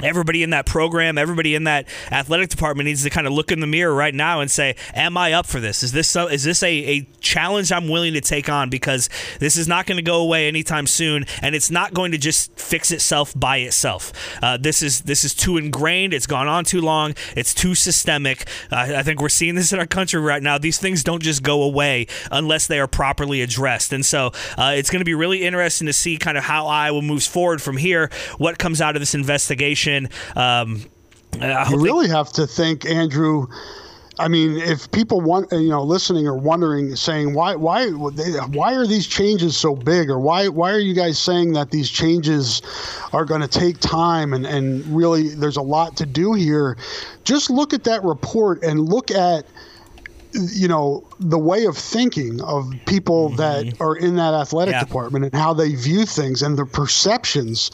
everybody 0.02 0.42
in 0.42 0.50
that 0.50 0.66
program, 0.66 1.18
everybody 1.18 1.54
in 1.54 1.64
that 1.64 1.86
athletic 2.10 2.48
department 2.48 2.86
needs 2.86 3.02
to 3.04 3.10
kind 3.10 3.26
of 3.26 3.32
look 3.32 3.52
in 3.52 3.60
the 3.60 3.66
mirror 3.66 3.94
right 3.94 4.14
now 4.14 4.40
and 4.40 4.50
say, 4.50 4.76
"Am 4.94 5.16
I 5.16 5.32
up 5.32 5.46
for 5.46 5.60
this? 5.60 5.82
Is 5.82 5.92
this 5.92 6.14
is 6.16 6.44
this 6.44 6.62
a, 6.62 6.68
a 6.68 7.08
challenge 7.20 7.72
I'm 7.72 7.88
willing 7.88 8.14
to 8.14 8.20
take 8.20 8.48
on? 8.48 8.70
Because 8.70 9.08
this 9.38 9.56
is 9.56 9.68
not 9.68 9.86
going 9.86 9.96
to 9.96 10.02
go 10.02 10.20
away 10.20 10.48
anytime 10.48 10.86
soon, 10.86 11.26
and 11.42 11.54
it's 11.54 11.70
not 11.70 11.94
going 11.94 12.12
to 12.12 12.18
just 12.18 12.58
fix 12.58 12.90
itself 12.90 13.32
by 13.36 13.58
itself. 13.58 14.12
Uh, 14.42 14.56
this 14.56 14.82
is 14.82 15.02
this 15.02 15.24
is 15.24 15.34
too 15.34 15.56
ingrained. 15.56 16.12
It's 16.12 16.26
gone 16.26 16.48
on 16.48 16.64
too 16.64 16.80
long. 16.80 17.14
It's 17.36 17.54
too 17.54 17.74
systemic. 17.74 18.48
Uh, 18.70 18.94
I 18.96 19.02
think 19.02 19.20
we're 19.20 19.28
seeing 19.28 19.54
this 19.54 19.72
in 19.72 19.78
our 19.78 19.86
country 19.86 20.20
right 20.20 20.42
now. 20.42 20.58
These 20.58 20.78
things 20.78 21.04
don't 21.04 21.22
just 21.22 21.42
go 21.42 21.62
away 21.62 22.06
unless 22.30 22.66
they 22.66 22.80
are 22.80 22.88
properly 22.88 23.42
addressed, 23.42 23.92
and 23.92 24.04
so 24.04 24.32
uh, 24.58 24.72
it's 24.74 24.90
going 24.90 25.00
to 25.00 25.04
be 25.04 25.14
really 25.14 25.44
interesting 25.44 25.86
to 25.86 25.92
see 25.92 26.16
kind 26.16 26.36
of 26.36 26.44
how 26.44 26.66
Iowa 26.66 27.02
moves 27.02 27.26
forward 27.26 27.62
from 27.62 27.76
here. 27.76 28.10
What 28.38 28.58
comes 28.58 28.80
out 28.80 28.96
of 28.96 29.00
this 29.00 29.14
investigation 29.14 29.93
um, 30.36 30.84
you 31.40 31.80
really 31.80 32.08
have 32.08 32.32
to 32.32 32.46
think, 32.46 32.84
Andrew. 32.86 33.46
I 34.16 34.28
mean, 34.28 34.58
if 34.58 34.88
people 34.92 35.20
want, 35.20 35.50
you 35.50 35.70
know, 35.70 35.82
listening 35.82 36.28
or 36.28 36.36
wondering, 36.36 36.94
saying 36.94 37.34
why, 37.34 37.56
why, 37.56 37.88
why 37.88 38.74
are 38.74 38.86
these 38.86 39.08
changes 39.08 39.56
so 39.56 39.74
big, 39.74 40.08
or 40.08 40.20
why, 40.20 40.46
why 40.46 40.70
are 40.70 40.78
you 40.78 40.94
guys 40.94 41.18
saying 41.18 41.54
that 41.54 41.72
these 41.72 41.90
changes 41.90 42.62
are 43.12 43.24
going 43.24 43.40
to 43.40 43.48
take 43.48 43.80
time 43.80 44.32
and 44.32 44.46
and 44.46 44.84
really 44.86 45.30
there's 45.30 45.56
a 45.56 45.62
lot 45.62 45.96
to 45.96 46.06
do 46.06 46.34
here? 46.34 46.76
Just 47.24 47.50
look 47.50 47.74
at 47.74 47.82
that 47.84 48.04
report 48.04 48.62
and 48.62 48.88
look 48.88 49.10
at 49.10 49.46
you 50.34 50.68
know 50.68 51.06
the 51.20 51.38
way 51.38 51.64
of 51.66 51.76
thinking 51.76 52.40
of 52.42 52.72
people 52.86 53.28
mm-hmm. 53.28 53.36
that 53.36 53.80
are 53.80 53.96
in 53.96 54.16
that 54.16 54.34
athletic 54.34 54.72
yeah. 54.72 54.84
department 54.84 55.24
and 55.24 55.34
how 55.34 55.54
they 55.54 55.74
view 55.74 56.04
things 56.04 56.42
and 56.42 56.58
their 56.58 56.66
perceptions 56.66 57.70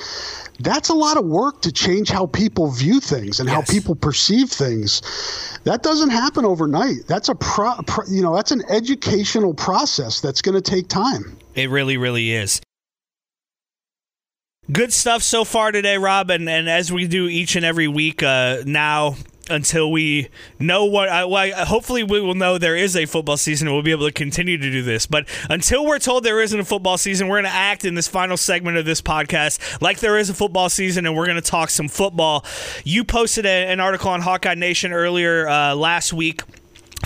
that's 0.60 0.90
a 0.90 0.94
lot 0.94 1.16
of 1.16 1.24
work 1.24 1.62
to 1.62 1.72
change 1.72 2.10
how 2.10 2.26
people 2.26 2.70
view 2.70 3.00
things 3.00 3.40
and 3.40 3.48
yes. 3.48 3.56
how 3.56 3.72
people 3.72 3.94
perceive 3.94 4.50
things 4.50 5.58
that 5.64 5.82
doesn't 5.82 6.10
happen 6.10 6.44
overnight 6.44 7.06
that's 7.06 7.28
a 7.28 7.34
pro, 7.34 7.74
pro 7.86 8.04
you 8.06 8.22
know 8.22 8.34
that's 8.34 8.52
an 8.52 8.62
educational 8.70 9.54
process 9.54 10.20
that's 10.20 10.42
going 10.42 10.54
to 10.54 10.62
take 10.62 10.88
time 10.88 11.36
it 11.54 11.70
really 11.70 11.96
really 11.96 12.32
is 12.32 12.60
Good 14.70 14.92
stuff 14.92 15.22
so 15.22 15.44
far 15.44 15.72
today, 15.72 15.96
Rob, 15.96 16.30
and, 16.30 16.48
and 16.48 16.68
as 16.68 16.92
we 16.92 17.08
do 17.08 17.26
each 17.26 17.56
and 17.56 17.64
every 17.64 17.88
week 17.88 18.22
uh, 18.22 18.58
now, 18.64 19.16
until 19.50 19.90
we 19.90 20.28
know 20.58 20.84
what. 20.84 21.08
I, 21.08 21.24
well, 21.24 21.66
hopefully, 21.66 22.02
we 22.02 22.20
will 22.20 22.34
know 22.34 22.58
there 22.58 22.76
is 22.76 22.96
a 22.96 23.06
football 23.06 23.36
season 23.36 23.68
and 23.68 23.74
we'll 23.74 23.82
be 23.82 23.90
able 23.90 24.06
to 24.06 24.12
continue 24.12 24.56
to 24.56 24.70
do 24.70 24.82
this. 24.82 25.06
But 25.06 25.28
until 25.48 25.84
we're 25.84 25.98
told 25.98 26.24
there 26.24 26.40
isn't 26.40 26.58
a 26.58 26.64
football 26.64 26.98
season, 26.98 27.28
we're 27.28 27.40
going 27.40 27.52
to 27.52 27.56
act 27.56 27.84
in 27.84 27.94
this 27.94 28.08
final 28.08 28.36
segment 28.36 28.76
of 28.76 28.84
this 28.84 29.00
podcast 29.00 29.80
like 29.80 30.00
there 30.00 30.18
is 30.18 30.30
a 30.30 30.34
football 30.34 30.68
season 30.68 31.06
and 31.06 31.16
we're 31.16 31.26
going 31.26 31.40
to 31.40 31.42
talk 31.42 31.70
some 31.70 31.88
football. 31.88 32.44
You 32.84 33.04
posted 33.04 33.46
a, 33.46 33.66
an 33.66 33.80
article 33.80 34.10
on 34.10 34.20
Hawkeye 34.20 34.54
Nation 34.54 34.92
earlier 34.92 35.48
uh, 35.48 35.74
last 35.74 36.12
week 36.12 36.42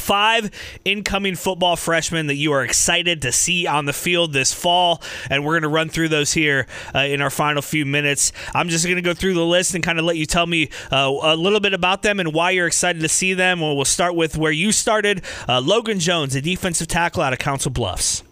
Five 0.05 0.51
incoming 0.85 1.35
football 1.35 1.77
freshmen 1.77 2.27
that 2.27 2.35
you 2.35 2.53
are 2.53 2.63
excited 2.63 3.23
to 3.23 3.33
see 3.33 3.67
on 3.67 3.87
the 3.87 3.95
field 3.95 4.35
this 4.35 4.53
fall, 4.53 5.01
and 5.31 5.43
we're 5.43 5.55
going 5.55 5.63
to 5.63 5.69
run 5.71 5.89
through 5.89 6.11
those 6.11 6.35
here 6.35 6.67
uh, 6.95 6.99
in 6.99 7.23
our 7.23 7.31
final 7.31 7.63
few 7.63 7.87
minutes. 7.87 8.31
I'm 8.55 8.69
just 8.69 8.85
going 8.85 8.97
to 8.97 9.03
go 9.03 9.15
through 9.15 9.33
the 9.33 9.47
list 9.47 9.75
and 9.75 9.83
kind 9.83 9.99
of 9.99 10.05
let 10.05 10.19
you 10.19 10.27
tell 10.27 10.47
me 10.47 10.69
uh, 10.93 11.11
a 11.23 11.35
little 11.35 11.59
bit 11.59 11.73
about 11.73 12.03
them 12.03 12.21
and 12.21 12.35
why 12.35 12.51
you're 12.51 12.67
excited 12.67 13.01
to 13.01 13.09
see 13.09 13.33
them. 13.33 13.63
Well, 13.63 13.77
we'll 13.77 13.87
start 13.87 14.15
with 14.15 14.37
where 14.37 14.53
you 14.53 14.73
started. 14.73 15.23
Uh, 15.49 15.63
Logan 15.63 16.01
Jones, 16.01 16.35
a 16.35 16.43
defensive 16.43 16.87
tackle 16.87 17.23
out 17.23 17.33
of 17.33 17.39
Council 17.39 17.71
Bluffs. 17.71 18.23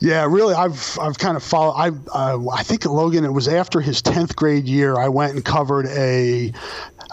Yeah, 0.00 0.26
really, 0.28 0.54
I've 0.54 0.98
I've 1.00 1.18
kind 1.18 1.36
of 1.36 1.42
followed. 1.42 1.74
I 1.74 1.90
uh, 2.12 2.48
I 2.50 2.62
think 2.64 2.84
Logan. 2.84 3.24
It 3.24 3.32
was 3.32 3.48
after 3.48 3.80
his 3.80 4.02
tenth 4.02 4.36
grade 4.36 4.66
year. 4.66 4.98
I 4.98 5.08
went 5.08 5.34
and 5.34 5.44
covered 5.44 5.86
a 5.86 6.52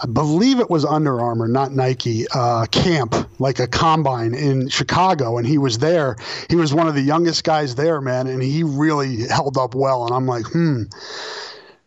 I 0.02 0.06
believe 0.06 0.60
it 0.60 0.70
was 0.70 0.84
Under 0.84 1.20
Armour, 1.20 1.48
not 1.48 1.72
Nike, 1.72 2.26
uh, 2.34 2.66
camp, 2.66 3.14
like 3.38 3.58
a 3.58 3.66
combine 3.66 4.34
in 4.34 4.68
Chicago. 4.68 5.38
And 5.38 5.46
he 5.46 5.58
was 5.58 5.78
there. 5.78 6.16
He 6.50 6.56
was 6.56 6.74
one 6.74 6.88
of 6.88 6.94
the 6.94 7.02
youngest 7.02 7.44
guys 7.44 7.74
there, 7.74 8.00
man. 8.00 8.26
And 8.26 8.42
he 8.42 8.62
really 8.62 9.26
held 9.28 9.56
up 9.56 9.74
well. 9.74 10.04
And 10.04 10.14
I'm 10.14 10.26
like, 10.26 10.46
hmm, 10.46 10.82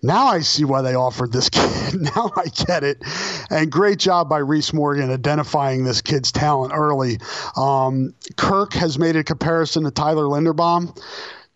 now 0.02 0.28
I 0.28 0.40
see 0.40 0.64
why 0.64 0.82
they 0.82 0.96
offered 0.96 1.34
this 1.34 1.50
kid. 1.52 2.02
now 2.16 2.32
I 2.36 2.46
get 2.66 2.84
it. 2.84 3.04
And 3.50 3.72
great 3.72 4.00
job 4.00 4.30
by 4.30 4.38
Reese 4.38 4.74
Morgan 4.74 5.12
identifying 5.12 5.84
this 5.84 6.02
kid's 6.02 6.32
talent 6.32 6.74
early. 6.74 7.20
Um, 7.56 8.14
Kirk 8.38 8.74
has 8.74 8.98
made 8.98 9.16
a 9.16 9.24
comparison 9.24 9.84
to 9.84 9.92
Tyler 9.92 10.24
Linderbaum 10.24 10.98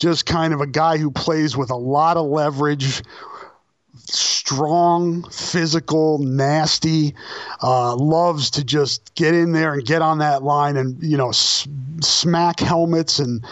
just 0.02 0.26
kind 0.26 0.52
of 0.54 0.60
a 0.60 0.68
guy 0.68 0.98
who 0.98 1.12
plays 1.12 1.56
with 1.56 1.70
a 1.70 1.76
lot 1.76 2.18
of 2.18 2.26
leverage, 2.26 3.04
strong, 4.14 5.24
physical, 5.30 6.20
nasty, 6.20 7.16
uh, 7.62 7.96
loves 7.96 8.50
to 8.52 8.64
just 8.64 9.14
get 9.16 9.34
in 9.34 9.52
there 9.52 9.74
and 9.74 9.86
get 9.86 10.02
on 10.02 10.20
that 10.20 10.44
line 10.44 10.78
and, 10.78 11.02
you 11.02 11.18
know, 11.18 11.30
s- 11.30 11.68
smack 12.02 12.60
helmets 12.60 13.20
and 13.20 13.46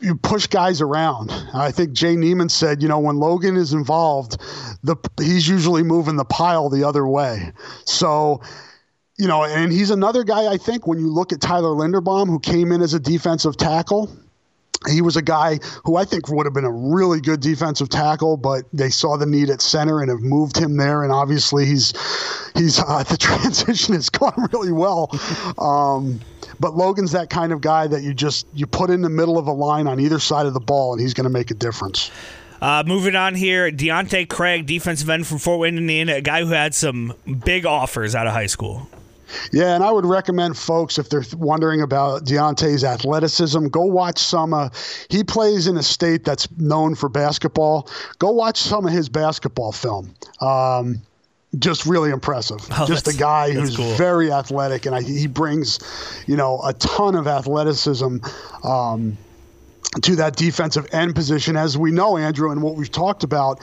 you 0.00 0.16
push 0.16 0.46
guys 0.48 0.80
around. 0.80 1.30
I 1.54 1.70
think 1.70 1.92
Jay 1.92 2.16
Niemann 2.16 2.48
said, 2.48 2.82
you 2.82 2.88
know, 2.88 2.98
when 2.98 3.16
Logan 3.16 3.56
is 3.56 3.72
involved, 3.72 4.36
the 4.82 4.96
he's 5.18 5.48
usually 5.48 5.84
moving 5.84 6.16
the 6.16 6.24
pile 6.24 6.68
the 6.68 6.84
other 6.84 7.06
way. 7.06 7.52
So, 7.84 8.42
you 9.16 9.28
know, 9.28 9.44
and 9.44 9.72
he's 9.72 9.90
another 9.90 10.24
guy 10.24 10.52
I 10.52 10.56
think 10.56 10.86
when 10.86 10.98
you 10.98 11.06
look 11.06 11.32
at 11.32 11.40
Tyler 11.40 11.68
Linderbaum, 11.68 12.26
who 12.26 12.40
came 12.40 12.72
in 12.72 12.82
as 12.82 12.94
a 12.94 13.00
defensive 13.00 13.56
tackle 13.56 14.10
he 14.88 15.02
was 15.02 15.16
a 15.16 15.22
guy 15.22 15.58
who 15.84 15.96
I 15.96 16.04
think 16.04 16.28
would 16.28 16.46
have 16.46 16.54
been 16.54 16.64
a 16.64 16.72
really 16.72 17.20
good 17.20 17.40
defensive 17.40 17.88
tackle, 17.88 18.36
but 18.36 18.64
they 18.72 18.90
saw 18.90 19.16
the 19.16 19.26
need 19.26 19.50
at 19.50 19.60
center 19.60 20.00
and 20.00 20.10
have 20.10 20.20
moved 20.20 20.56
him 20.56 20.76
there. 20.76 21.02
And 21.02 21.12
obviously, 21.12 21.66
he's 21.66 21.92
he's 22.54 22.78
uh, 22.78 23.02
the 23.08 23.16
transition 23.16 23.94
has 23.94 24.08
gone 24.08 24.34
really 24.52 24.72
well. 24.72 25.10
Um, 25.58 26.20
but 26.60 26.74
Logan's 26.74 27.12
that 27.12 27.30
kind 27.30 27.52
of 27.52 27.60
guy 27.60 27.86
that 27.86 28.02
you 28.02 28.14
just 28.14 28.46
you 28.54 28.66
put 28.66 28.90
in 28.90 29.02
the 29.02 29.10
middle 29.10 29.38
of 29.38 29.46
a 29.46 29.52
line 29.52 29.86
on 29.86 30.00
either 30.00 30.18
side 30.18 30.46
of 30.46 30.54
the 30.54 30.60
ball, 30.60 30.92
and 30.92 31.00
he's 31.00 31.14
going 31.14 31.24
to 31.24 31.30
make 31.30 31.50
a 31.50 31.54
difference. 31.54 32.10
Uh, 32.60 32.84
moving 32.86 33.16
on 33.16 33.34
here, 33.34 33.72
Deontae 33.72 34.28
Craig, 34.28 34.66
defensive 34.66 35.10
end 35.10 35.26
from 35.26 35.38
Fort 35.38 35.58
Wayne, 35.58 35.76
Indiana, 35.76 36.14
a 36.14 36.20
guy 36.20 36.44
who 36.44 36.50
had 36.50 36.76
some 36.76 37.12
big 37.44 37.66
offers 37.66 38.14
out 38.14 38.28
of 38.28 38.32
high 38.32 38.46
school. 38.46 38.88
Yeah, 39.52 39.74
and 39.74 39.84
I 39.84 39.90
would 39.90 40.06
recommend 40.06 40.56
folks 40.56 40.98
if 40.98 41.08
they're 41.08 41.24
wondering 41.36 41.82
about 41.82 42.24
Deontae's 42.24 42.84
athleticism, 42.84 43.66
go 43.68 43.84
watch 43.84 44.18
some. 44.18 44.54
Uh, 44.54 44.68
he 45.08 45.24
plays 45.24 45.66
in 45.66 45.76
a 45.76 45.82
state 45.82 46.24
that's 46.24 46.50
known 46.58 46.94
for 46.94 47.08
basketball. 47.08 47.88
Go 48.18 48.30
watch 48.30 48.58
some 48.58 48.86
of 48.86 48.92
his 48.92 49.08
basketball 49.08 49.72
film. 49.72 50.14
Um, 50.40 51.02
just 51.58 51.84
really 51.84 52.10
impressive. 52.10 52.66
Oh, 52.70 52.86
just 52.86 53.08
a 53.08 53.16
guy 53.16 53.50
who's 53.52 53.76
cool. 53.76 53.94
very 53.94 54.32
athletic, 54.32 54.86
and 54.86 54.94
I, 54.94 55.02
he 55.02 55.26
brings, 55.26 55.78
you 56.26 56.36
know, 56.36 56.60
a 56.64 56.72
ton 56.74 57.14
of 57.14 57.26
athleticism. 57.26 58.18
Um, 58.64 59.18
to 60.00 60.16
that 60.16 60.36
defensive 60.36 60.86
end 60.92 61.14
position, 61.14 61.54
as 61.54 61.76
we 61.76 61.90
know, 61.90 62.16
Andrew, 62.16 62.50
and 62.50 62.62
what 62.62 62.76
we've 62.76 62.90
talked 62.90 63.24
about, 63.24 63.60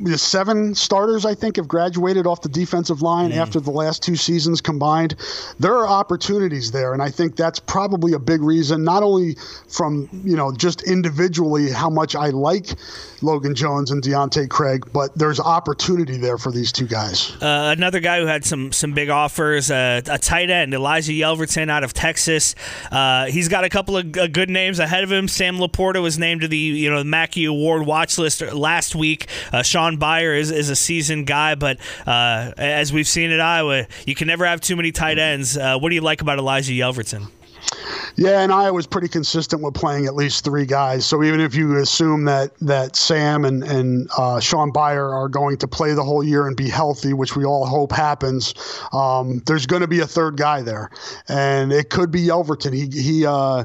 the 0.00 0.18
seven 0.18 0.74
starters, 0.74 1.24
I 1.24 1.34
think, 1.34 1.56
have 1.56 1.68
graduated 1.68 2.26
off 2.26 2.42
the 2.42 2.48
defensive 2.48 3.02
line 3.02 3.32
mm. 3.32 3.36
after 3.36 3.60
the 3.60 3.70
last 3.70 4.02
two 4.02 4.16
seasons 4.16 4.60
combined. 4.60 5.16
There 5.58 5.74
are 5.74 5.86
opportunities 5.86 6.70
there, 6.70 6.92
and 6.92 7.02
I 7.02 7.10
think 7.10 7.36
that's 7.36 7.58
probably 7.58 8.12
a 8.12 8.18
big 8.18 8.42
reason, 8.42 8.84
not 8.84 9.02
only 9.02 9.36
from, 9.68 10.08
you 10.24 10.36
know, 10.36 10.52
just 10.52 10.82
individually 10.82 11.70
how 11.70 11.90
much 11.90 12.14
I 12.14 12.28
like 12.28 12.74
Logan 13.22 13.54
Jones 13.54 13.90
and 13.90 14.02
Deontae 14.02 14.48
Craig, 14.48 14.86
but 14.92 15.14
there's 15.16 15.40
opportunity 15.40 16.16
there 16.16 16.38
for 16.38 16.52
these 16.52 16.70
two 16.70 16.86
guys. 16.86 17.36
Uh, 17.42 17.74
another 17.76 18.00
guy 18.00 18.20
who 18.20 18.26
had 18.26 18.44
some 18.44 18.72
some 18.72 18.92
big 18.92 19.08
offers, 19.08 19.70
uh, 19.70 20.00
a 20.06 20.18
tight 20.18 20.50
end, 20.50 20.74
Elijah 20.74 21.12
Yelverton 21.12 21.68
out 21.68 21.84
of 21.84 21.92
Texas. 21.92 22.54
Uh, 22.90 23.26
he's 23.26 23.48
got 23.48 23.64
a 23.64 23.68
couple 23.68 23.96
of 23.96 24.12
good 24.12 24.50
names 24.50 24.78
ahead 24.78 25.02
of 25.02 25.10
him. 25.10 25.28
Sam 25.28 25.58
LaPorta 25.58 26.02
was 26.02 26.18
named 26.18 26.42
to 26.42 26.48
the, 26.48 26.56
you 26.56 26.90
know, 26.90 27.02
Mackey 27.02 27.44
Award 27.44 27.86
watch 27.86 28.18
list 28.18 28.40
last 28.52 28.94
week. 28.94 29.26
Uh, 29.52 29.62
Sean 29.62 29.87
Sean 29.88 29.96
Beyer 29.96 30.34
is, 30.34 30.50
is 30.50 30.68
a 30.68 30.76
seasoned 30.76 31.26
guy, 31.26 31.54
but 31.54 31.78
uh, 32.06 32.52
as 32.58 32.92
we've 32.92 33.08
seen 33.08 33.30
at 33.30 33.40
Iowa, 33.40 33.86
you 34.06 34.14
can 34.14 34.26
never 34.26 34.44
have 34.44 34.60
too 34.60 34.76
many 34.76 34.92
tight 34.92 35.18
ends. 35.18 35.56
Uh, 35.56 35.78
what 35.78 35.88
do 35.88 35.94
you 35.94 36.02
like 36.02 36.20
about 36.20 36.38
Elijah 36.38 36.72
Yelverton? 36.72 37.28
Yeah, 38.16 38.40
and 38.40 38.50
I 38.50 38.70
was 38.70 38.86
pretty 38.86 39.06
consistent 39.08 39.62
with 39.62 39.74
playing 39.74 40.06
at 40.06 40.14
least 40.14 40.44
three 40.44 40.66
guys. 40.66 41.06
So 41.06 41.22
even 41.22 41.40
if 41.40 41.54
you 41.54 41.76
assume 41.76 42.24
that 42.24 42.52
that 42.60 42.96
Sam 42.96 43.44
and 43.44 43.62
and 43.62 44.10
uh, 44.18 44.40
Sean 44.40 44.72
Beyer 44.72 45.08
are 45.14 45.28
going 45.28 45.56
to 45.58 45.68
play 45.68 45.94
the 45.94 46.02
whole 46.02 46.24
year 46.24 46.46
and 46.46 46.56
be 46.56 46.68
healthy, 46.68 47.12
which 47.12 47.36
we 47.36 47.44
all 47.44 47.64
hope 47.64 47.92
happens, 47.92 48.54
um, 48.92 49.40
there's 49.46 49.66
going 49.66 49.82
to 49.82 49.88
be 49.88 50.00
a 50.00 50.06
third 50.06 50.36
guy 50.36 50.62
there, 50.62 50.90
and 51.28 51.72
it 51.72 51.90
could 51.90 52.10
be 52.10 52.20
Yelverton. 52.22 52.72
He 52.72 52.88
he 53.00 53.24
uh, 53.24 53.64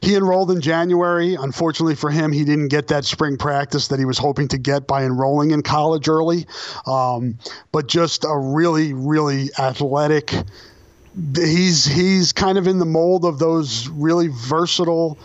he 0.00 0.14
enrolled 0.14 0.50
in 0.50 0.60
January. 0.62 1.34
Unfortunately 1.34 1.94
for 1.94 2.10
him, 2.10 2.32
he 2.32 2.44
didn't 2.44 2.68
get 2.68 2.88
that 2.88 3.04
spring 3.04 3.36
practice 3.36 3.88
that 3.88 3.98
he 3.98 4.06
was 4.06 4.16
hoping 4.16 4.48
to 4.48 4.58
get 4.58 4.86
by 4.86 5.04
enrolling 5.04 5.50
in 5.50 5.62
college 5.62 6.08
early. 6.08 6.46
Um, 6.86 7.38
but 7.70 7.86
just 7.86 8.24
a 8.24 8.36
really 8.38 8.94
really 8.94 9.50
athletic 9.58 10.32
he's 11.36 11.84
he's 11.84 12.32
kind 12.32 12.58
of 12.58 12.66
in 12.66 12.78
the 12.78 12.84
mold 12.84 13.24
of 13.24 13.38
those 13.38 13.88
really 13.88 14.28
versatile 14.28 15.18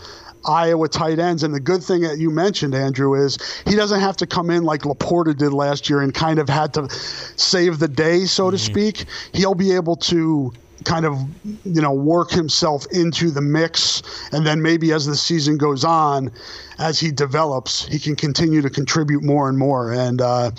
Iowa 0.48 0.88
tight 0.88 1.20
ends. 1.20 1.44
And 1.44 1.54
the 1.54 1.60
good 1.60 1.84
thing 1.84 2.02
that 2.02 2.18
you 2.18 2.30
mentioned, 2.30 2.74
Andrew, 2.74 3.14
is 3.14 3.38
he 3.66 3.76
doesn't 3.76 4.00
have 4.00 4.18
to 4.18 4.28
come 4.28 4.50
in 4.50 4.64
like 4.64 4.82
Laporta 4.82 5.38
did 5.38 5.54
last 5.54 5.90
year 5.90 6.02
and 6.02 6.14
kind 6.14 6.40
of 6.40 6.48
had 6.48 6.74
to 6.76 6.90
save 6.90 7.80
the 7.80 7.88
day, 7.88 8.26
so 8.26 8.46
mm-hmm. 8.46 8.52
to 8.52 8.58
speak. 8.58 9.06
He'll 9.34 9.56
be 9.56 9.72
able 9.74 9.96
to 9.98 10.54
kind 10.86 11.06
of 11.06 11.20
you 11.66 11.82
know 11.82 11.94
work 11.94 12.32
himself 12.32 12.86
into 12.92 13.32
the 13.32 13.42
mix 13.42 14.02
and 14.32 14.48
then 14.48 14.62
maybe 14.62 14.94
as 14.94 15.06
the 15.06 15.16
season 15.16 15.58
goes 15.58 15.84
on 15.84 16.32
as 16.80 16.98
he 16.98 17.12
develops, 17.12 17.86
he 17.86 18.00
can 18.00 18.16
continue 18.16 18.62
to 18.62 18.70
contribute 18.70 19.22
more 19.22 19.50
and 19.50 19.58
more. 19.58 19.92
And 19.92 20.22
uh, 20.22 20.52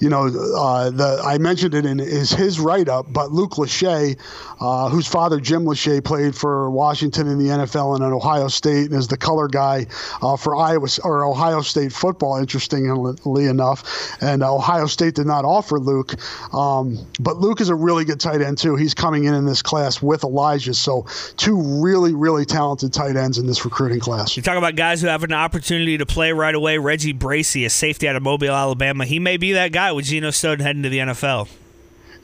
you 0.00 0.08
know, 0.08 0.26
uh, 0.26 0.90
the 0.90 1.22
I 1.24 1.38
mentioned 1.38 1.74
it 1.74 1.86
in 1.86 2.00
is 2.00 2.30
his 2.30 2.58
write 2.58 2.88
up, 2.88 3.06
but 3.12 3.30
Luke 3.30 3.52
Lachey, 3.52 4.18
uh, 4.60 4.88
whose 4.88 5.06
father 5.06 5.40
Jim 5.40 5.64
Lachey 5.64 6.04
played 6.04 6.34
for 6.34 6.70
Washington 6.70 7.28
in 7.28 7.38
the 7.38 7.46
NFL 7.46 7.94
and 7.94 8.04
at 8.04 8.12
Ohio 8.12 8.48
State, 8.48 8.90
and 8.90 8.94
is 8.94 9.08
the 9.08 9.16
color 9.16 9.46
guy 9.46 9.86
uh, 10.22 10.36
for 10.36 10.56
Iowa 10.56 10.88
or 11.04 11.24
Ohio 11.24 11.60
State 11.60 11.92
football. 11.92 12.36
Interestingly 12.36 13.46
enough, 13.46 14.16
and 14.20 14.42
Ohio 14.42 14.86
State 14.86 15.14
did 15.14 15.26
not 15.26 15.44
offer 15.44 15.78
Luke, 15.78 16.14
um, 16.52 16.98
but 17.20 17.36
Luke 17.36 17.60
is 17.60 17.68
a 17.68 17.74
really 17.74 18.04
good 18.04 18.18
tight 18.18 18.42
end 18.42 18.58
too. 18.58 18.74
He's 18.74 18.94
coming 18.94 19.24
in 19.24 19.34
in 19.34 19.46
this 19.46 19.62
class 19.62 20.02
with 20.02 20.24
Elijah, 20.24 20.74
so 20.74 21.06
two 21.36 21.60
really 21.80 22.12
really 22.12 22.44
talented 22.44 22.92
tight 22.92 23.16
ends 23.16 23.38
in 23.38 23.46
this 23.46 23.64
recruiting 23.64 24.00
class. 24.00 24.36
You 24.36 24.42
talk 24.42 24.58
about 24.58 24.74
guys 24.74 25.00
who 25.00 25.06
have 25.06 25.22
an 25.22 25.32
opportunity 25.44 25.98
to 25.98 26.06
play 26.06 26.32
right 26.32 26.54
away. 26.54 26.78
Reggie 26.78 27.12
Bracey, 27.12 27.66
a 27.66 27.70
safety 27.70 28.08
out 28.08 28.16
of 28.16 28.22
Mobile, 28.22 28.50
Alabama. 28.50 29.04
He 29.04 29.18
may 29.18 29.36
be 29.36 29.52
that 29.52 29.72
guy 29.72 29.92
with 29.92 30.06
Geno 30.06 30.30
Snowden 30.30 30.64
heading 30.64 30.82
to 30.82 30.88
the 30.88 30.98
NFL. 30.98 31.48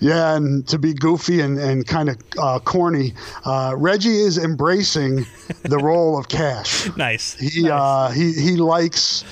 Yeah, 0.00 0.34
and 0.34 0.66
to 0.68 0.78
be 0.78 0.94
goofy 0.94 1.42
and, 1.42 1.58
and 1.58 1.86
kind 1.86 2.08
of 2.08 2.16
uh, 2.38 2.58
corny, 2.60 3.12
uh, 3.44 3.74
Reggie 3.76 4.18
is 4.22 4.38
embracing 4.38 5.26
the 5.62 5.76
role 5.82 6.18
of 6.18 6.28
Cash. 6.28 6.88
Nice. 6.96 7.34
He 7.34 7.64
nice. 7.64 7.70
Uh, 7.70 8.10
he 8.14 8.32
he 8.32 8.56
likes 8.56 9.24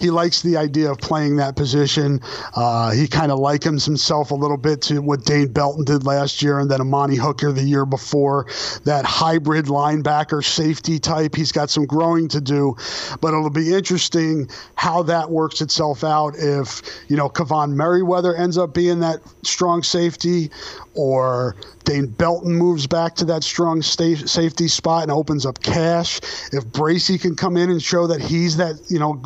he 0.00 0.10
likes 0.10 0.42
the 0.42 0.56
idea 0.56 0.90
of 0.90 0.98
playing 0.98 1.36
that 1.36 1.54
position. 1.56 2.20
Uh, 2.56 2.90
he 2.90 3.06
kind 3.06 3.30
of 3.30 3.38
likens 3.38 3.84
himself 3.84 4.30
a 4.30 4.34
little 4.34 4.56
bit 4.56 4.80
to 4.82 5.00
what 5.00 5.24
Dane 5.24 5.52
Belton 5.52 5.84
did 5.84 6.04
last 6.04 6.42
year 6.42 6.58
and 6.58 6.70
then 6.70 6.80
Amani 6.80 7.16
Hooker 7.16 7.52
the 7.52 7.62
year 7.62 7.84
before. 7.84 8.46
That 8.84 9.04
hybrid 9.04 9.66
linebacker 9.66 10.42
safety 10.42 10.98
type. 10.98 11.34
He's 11.34 11.52
got 11.52 11.68
some 11.70 11.84
growing 11.84 12.28
to 12.28 12.40
do, 12.40 12.76
but 13.20 13.28
it'll 13.28 13.50
be 13.50 13.74
interesting 13.74 14.48
how 14.74 15.02
that 15.04 15.30
works 15.30 15.60
itself 15.60 16.02
out 16.02 16.34
if, 16.36 16.82
you 17.08 17.16
know, 17.16 17.28
Kaevon 17.28 17.74
Merriweather 17.74 18.34
ends 18.34 18.56
up 18.56 18.72
being 18.72 19.00
that 19.00 19.20
strong 19.42 19.82
safety 19.82 20.50
or 20.94 21.56
Dane 21.84 22.06
Belton 22.06 22.54
moves 22.54 22.86
back 22.86 23.14
to 23.16 23.24
that 23.26 23.44
strong 23.44 23.82
safety 23.82 24.68
spot 24.68 25.04
and 25.04 25.12
opens 25.12 25.46
up 25.46 25.62
cash. 25.62 26.20
If 26.52 26.66
Bracy 26.66 27.18
can 27.18 27.36
come 27.36 27.56
in 27.56 27.70
and 27.70 27.82
show 27.82 28.06
that 28.06 28.20
he's 28.20 28.56
that, 28.56 28.80
you 28.88 28.98
know, 28.98 29.22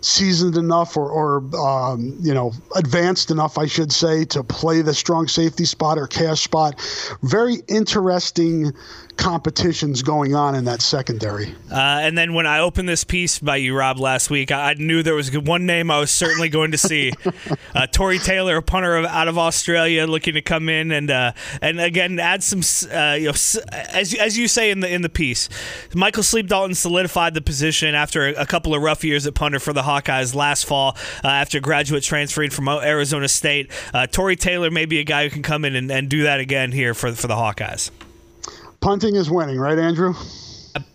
seasoned 0.00 0.56
enough 0.56 0.96
or, 0.96 1.10
or 1.10 1.56
um, 1.56 2.16
you 2.20 2.34
know, 2.34 2.52
advanced 2.76 3.30
enough, 3.30 3.58
I 3.58 3.66
should 3.66 3.92
say, 3.92 4.24
to 4.26 4.42
play 4.42 4.82
the 4.82 4.94
strong 4.94 5.28
safety 5.28 5.64
spot 5.64 5.98
or 5.98 6.06
cash 6.06 6.42
spot. 6.42 6.80
Very 7.22 7.56
interesting 7.68 8.72
competitions 9.18 10.02
going 10.02 10.34
on 10.34 10.54
in 10.54 10.64
that 10.64 10.80
secondary. 10.80 11.52
Uh, 11.70 11.74
and 11.74 12.16
then 12.16 12.34
when 12.34 12.46
I 12.46 12.60
opened 12.60 12.88
this 12.88 13.02
piece 13.02 13.40
by 13.40 13.56
you, 13.56 13.76
Rob, 13.76 13.98
last 13.98 14.30
week, 14.30 14.52
I, 14.52 14.74
knew 14.78 15.02
there 15.02 15.16
was 15.16 15.36
one 15.36 15.66
name 15.66 15.90
I 15.90 15.98
was 15.98 16.12
certainly 16.12 16.48
going 16.48 16.70
to 16.70 16.78
see. 16.78 17.12
uh, 17.74 17.88
Tory 17.88 18.18
Taylor, 18.18 18.56
a 18.56 18.62
punter 18.62 18.96
of, 18.96 19.04
out 19.06 19.26
of 19.26 19.36
Australia, 19.36 20.06
looking 20.06 20.34
to 20.34 20.42
come 20.42 20.68
in 20.68 20.92
and 20.92 21.10
uh, 21.10 21.32
and 21.60 21.80
again 21.80 22.20
add 22.20 22.44
some, 22.44 22.60
uh, 22.92 23.14
you 23.14 23.26
know, 23.26 23.34
as 23.72 24.14
as 24.14 24.38
you 24.38 24.46
say 24.46 24.70
in 24.70 24.80
the 24.80 24.92
in 24.92 25.02
the 25.02 25.08
piece, 25.08 25.48
Michael 25.94 26.22
Sleep 26.22 26.46
Dalton 26.46 26.76
solidified 26.76 27.34
the 27.34 27.40
position 27.40 27.96
after 27.96 28.28
a, 28.28 28.42
a 28.42 28.46
couple 28.46 28.72
of 28.72 28.82
rough 28.82 29.02
years 29.02 29.26
at 29.26 29.34
punter 29.34 29.58
for 29.58 29.72
the 29.72 29.82
Hawkeyes 29.88 30.34
last 30.34 30.66
fall 30.66 30.96
uh, 31.24 31.28
after 31.28 31.60
graduate 31.60 32.02
transferring 32.02 32.50
from 32.50 32.68
Arizona 32.68 33.28
State. 33.28 33.70
Uh, 33.94 34.06
Tory 34.06 34.36
Taylor 34.36 34.70
may 34.70 34.84
be 34.84 35.00
a 35.00 35.04
guy 35.04 35.24
who 35.24 35.30
can 35.30 35.42
come 35.42 35.64
in 35.64 35.74
and, 35.74 35.90
and 35.90 36.08
do 36.08 36.24
that 36.24 36.40
again 36.40 36.72
here 36.72 36.94
for 36.94 37.12
for 37.12 37.26
the 37.26 37.34
Hawkeyes 37.34 37.90
punting 38.80 39.16
is 39.16 39.30
winning, 39.30 39.58
right, 39.58 39.78
Andrew? 39.78 40.14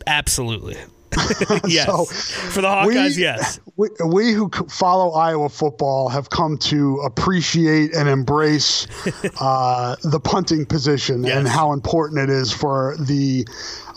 Absolutely. 0.08 0.76
yes. 1.68 1.86
So 1.86 2.06
for 2.06 2.62
the 2.62 2.68
Hawkeyes, 2.68 3.16
we, 3.16 3.22
yes. 3.22 3.60
We, 3.76 3.90
we 4.06 4.32
who 4.32 4.50
follow 4.50 5.12
Iowa 5.12 5.50
football 5.50 6.10
have 6.10 6.30
come 6.30 6.58
to 6.60 6.98
appreciate 7.06 7.94
and 7.94 8.10
embrace 8.10 8.88
uh, 9.40 9.96
the 10.04 10.20
punting 10.20 10.66
position 10.66 11.24
yes. 11.24 11.38
and 11.38 11.48
how 11.48 11.74
important 11.74 12.20
it 12.20 12.30
is 12.30 12.52
for 12.52 12.96
the. 13.00 13.48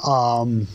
Um, 0.07 0.67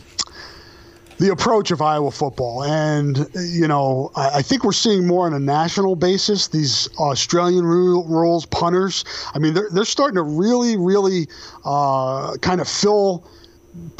the 1.22 1.30
approach 1.30 1.70
of 1.70 1.80
Iowa 1.80 2.10
football. 2.10 2.64
And, 2.64 3.28
you 3.36 3.68
know, 3.68 4.10
I, 4.16 4.38
I, 4.38 4.42
think 4.42 4.64
we're 4.64 4.72
seeing 4.72 5.06
more 5.06 5.24
on 5.24 5.32
a 5.32 5.38
national 5.38 5.94
basis 5.94 6.48
these 6.48 6.88
Australian 6.98 7.64
rules 7.64 8.44
punters. 8.46 9.04
I 9.32 9.38
mean, 9.38 9.54
they're, 9.54 9.68
they're 9.70 9.84
starting 9.84 10.16
to 10.16 10.22
really, 10.22 10.76
really 10.76 11.28
uh, 11.64 12.36
kind 12.38 12.60
of 12.60 12.68
fill 12.68 13.24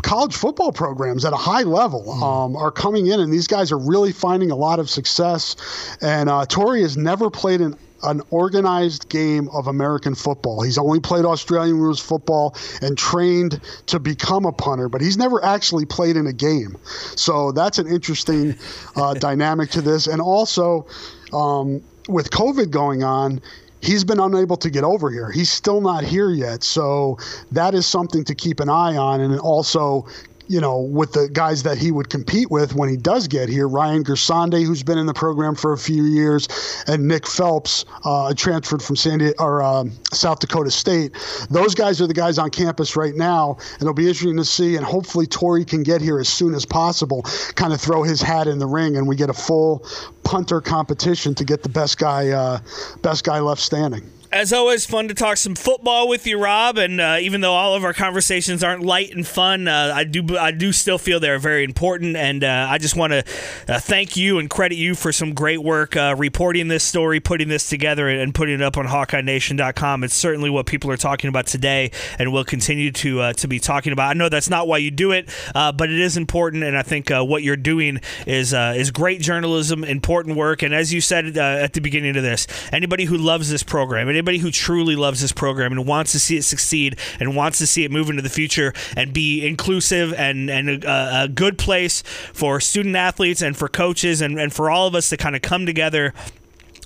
college 0.02 0.34
football 0.34 0.72
programs 0.72 1.24
at 1.24 1.32
a 1.32 1.36
high 1.36 1.62
level 1.62 2.02
mm. 2.02 2.22
um, 2.22 2.56
are 2.56 2.72
coming 2.72 3.06
in, 3.06 3.20
and 3.20 3.32
these 3.32 3.46
guys 3.46 3.70
are 3.70 3.78
really 3.78 4.10
finding 4.10 4.50
a 4.50 4.56
lot 4.56 4.80
of 4.80 4.90
success. 4.90 5.54
And 6.02 6.28
uh, 6.28 6.44
Tory 6.46 6.82
has 6.82 6.96
never 6.96 7.30
played 7.30 7.60
an 7.60 7.76
an 8.02 8.22
organized 8.30 9.08
game 9.08 9.48
of 9.50 9.66
American 9.66 10.14
football. 10.14 10.62
He's 10.62 10.78
only 10.78 11.00
played 11.00 11.24
Australian 11.24 11.78
rules 11.78 12.00
football 12.00 12.56
and 12.80 12.96
trained 12.96 13.60
to 13.86 13.98
become 13.98 14.44
a 14.44 14.52
punter, 14.52 14.88
but 14.88 15.00
he's 15.00 15.16
never 15.16 15.44
actually 15.44 15.84
played 15.84 16.16
in 16.16 16.26
a 16.26 16.32
game. 16.32 16.76
So 17.16 17.52
that's 17.52 17.78
an 17.78 17.86
interesting 17.86 18.56
uh, 18.96 19.14
dynamic 19.14 19.70
to 19.70 19.80
this. 19.80 20.06
And 20.06 20.20
also, 20.20 20.86
um, 21.32 21.82
with 22.08 22.30
COVID 22.30 22.70
going 22.70 23.02
on, 23.02 23.40
he's 23.82 24.04
been 24.04 24.20
unable 24.20 24.56
to 24.56 24.70
get 24.70 24.84
over 24.84 25.10
here. 25.10 25.30
He's 25.30 25.50
still 25.50 25.80
not 25.80 26.04
here 26.04 26.30
yet. 26.30 26.62
So 26.62 27.18
that 27.50 27.74
is 27.74 27.86
something 27.86 28.24
to 28.24 28.34
keep 28.34 28.60
an 28.60 28.68
eye 28.68 28.96
on. 28.96 29.20
And 29.20 29.38
also 29.40 30.06
you 30.52 30.60
know, 30.60 30.78
with 30.78 31.12
the 31.12 31.30
guys 31.30 31.62
that 31.62 31.78
he 31.78 31.90
would 31.90 32.10
compete 32.10 32.50
with 32.50 32.74
when 32.74 32.90
he 32.90 32.96
does 32.98 33.26
get 33.26 33.48
here, 33.48 33.66
Ryan 33.66 34.04
Gersonde, 34.04 34.62
who's 34.66 34.82
been 34.82 34.98
in 34.98 35.06
the 35.06 35.14
program 35.14 35.54
for 35.54 35.72
a 35.72 35.78
few 35.78 36.04
years, 36.04 36.46
and 36.86 37.08
Nick 37.08 37.26
Phelps, 37.26 37.86
uh, 38.04 38.34
transferred 38.34 38.82
from 38.82 38.96
San 38.96 39.20
Diego, 39.20 39.34
or 39.42 39.62
uh, 39.62 39.84
South 40.12 40.40
Dakota 40.40 40.70
State. 40.70 41.12
Those 41.48 41.74
guys 41.74 42.02
are 42.02 42.06
the 42.06 42.12
guys 42.12 42.36
on 42.36 42.50
campus 42.50 42.96
right 42.96 43.14
now, 43.14 43.56
and 43.72 43.80
it'll 43.80 43.94
be 43.94 44.06
interesting 44.08 44.36
to 44.36 44.44
see. 44.44 44.76
And 44.76 44.84
hopefully, 44.84 45.26
Tory 45.26 45.64
can 45.64 45.82
get 45.82 46.02
here 46.02 46.20
as 46.20 46.28
soon 46.28 46.52
as 46.52 46.66
possible, 46.66 47.22
kind 47.54 47.72
of 47.72 47.80
throw 47.80 48.02
his 48.02 48.20
hat 48.20 48.46
in 48.46 48.58
the 48.58 48.66
ring, 48.66 48.98
and 48.98 49.08
we 49.08 49.16
get 49.16 49.30
a 49.30 49.34
full 49.34 49.86
punter 50.22 50.60
competition 50.60 51.34
to 51.36 51.46
get 51.46 51.62
the 51.62 51.70
best 51.70 51.96
guy, 51.96 52.28
uh, 52.28 52.58
best 53.00 53.24
guy 53.24 53.40
left 53.40 53.62
standing. 53.62 54.02
As 54.32 54.50
always, 54.50 54.86
fun 54.86 55.08
to 55.08 55.14
talk 55.14 55.36
some 55.36 55.54
football 55.54 56.08
with 56.08 56.26
you, 56.26 56.42
Rob. 56.42 56.78
And 56.78 57.02
uh, 57.02 57.18
even 57.20 57.42
though 57.42 57.52
all 57.52 57.74
of 57.74 57.84
our 57.84 57.92
conversations 57.92 58.64
aren't 58.64 58.82
light 58.82 59.14
and 59.14 59.26
fun, 59.26 59.68
uh, 59.68 59.92
I 59.94 60.04
do 60.04 60.38
I 60.38 60.52
do 60.52 60.72
still 60.72 60.96
feel 60.96 61.20
they're 61.20 61.38
very 61.38 61.64
important. 61.64 62.16
And 62.16 62.42
uh, 62.42 62.66
I 62.70 62.78
just 62.78 62.96
want 62.96 63.12
to 63.12 63.24
uh, 63.68 63.78
thank 63.78 64.16
you 64.16 64.38
and 64.38 64.48
credit 64.48 64.76
you 64.76 64.94
for 64.94 65.12
some 65.12 65.34
great 65.34 65.62
work 65.62 65.96
uh, 65.96 66.14
reporting 66.16 66.68
this 66.68 66.82
story, 66.82 67.20
putting 67.20 67.48
this 67.48 67.68
together, 67.68 68.08
and 68.08 68.34
putting 68.34 68.54
it 68.54 68.62
up 68.62 68.78
on 68.78 68.86
HawkeyeNation.com. 68.86 70.02
It's 70.02 70.14
certainly 70.14 70.48
what 70.48 70.64
people 70.64 70.90
are 70.90 70.96
talking 70.96 71.28
about 71.28 71.46
today, 71.46 71.90
and 72.18 72.32
will 72.32 72.44
continue 72.44 72.90
to 72.90 73.20
uh, 73.20 73.32
to 73.34 73.46
be 73.46 73.58
talking 73.58 73.92
about. 73.92 74.08
I 74.08 74.14
know 74.14 74.30
that's 74.30 74.48
not 74.48 74.66
why 74.66 74.78
you 74.78 74.90
do 74.90 75.12
it, 75.12 75.28
but 75.52 75.90
it 75.90 76.00
is 76.00 76.16
important, 76.16 76.64
and 76.64 76.74
I 76.78 76.82
think 76.82 77.10
what 77.10 77.42
you're 77.42 77.54
doing 77.56 78.00
is 78.26 78.54
is 78.54 78.90
great 78.90 79.20
journalism, 79.20 79.84
important 79.84 80.38
work. 80.38 80.62
And 80.62 80.74
as 80.74 80.90
you 80.90 81.02
said 81.02 81.36
at 81.36 81.74
the 81.74 81.80
beginning 81.82 82.16
of 82.16 82.22
this, 82.22 82.46
anybody 82.72 83.04
who 83.04 83.18
loves 83.18 83.50
this 83.50 83.62
program, 83.62 84.08
anybody 84.08 84.21
who 84.38 84.50
truly 84.50 84.96
loves 84.96 85.20
this 85.20 85.32
program 85.32 85.72
and 85.72 85.86
wants 85.86 86.12
to 86.12 86.20
see 86.20 86.36
it 86.36 86.42
succeed 86.42 86.98
and 87.20 87.36
wants 87.36 87.58
to 87.58 87.66
see 87.66 87.84
it 87.84 87.90
move 87.90 88.08
into 88.08 88.22
the 88.22 88.28
future 88.28 88.72
and 88.96 89.12
be 89.12 89.46
inclusive 89.46 90.12
and, 90.14 90.50
and 90.50 90.84
a, 90.84 91.24
a 91.24 91.28
good 91.28 91.58
place 91.58 92.02
for 92.32 92.60
student 92.60 92.96
athletes 92.96 93.42
and 93.42 93.56
for 93.56 93.68
coaches 93.68 94.20
and, 94.20 94.38
and 94.38 94.52
for 94.52 94.70
all 94.70 94.86
of 94.86 94.94
us 94.94 95.08
to 95.08 95.16
kind 95.16 95.36
of 95.36 95.42
come 95.42 95.66
together 95.66 96.14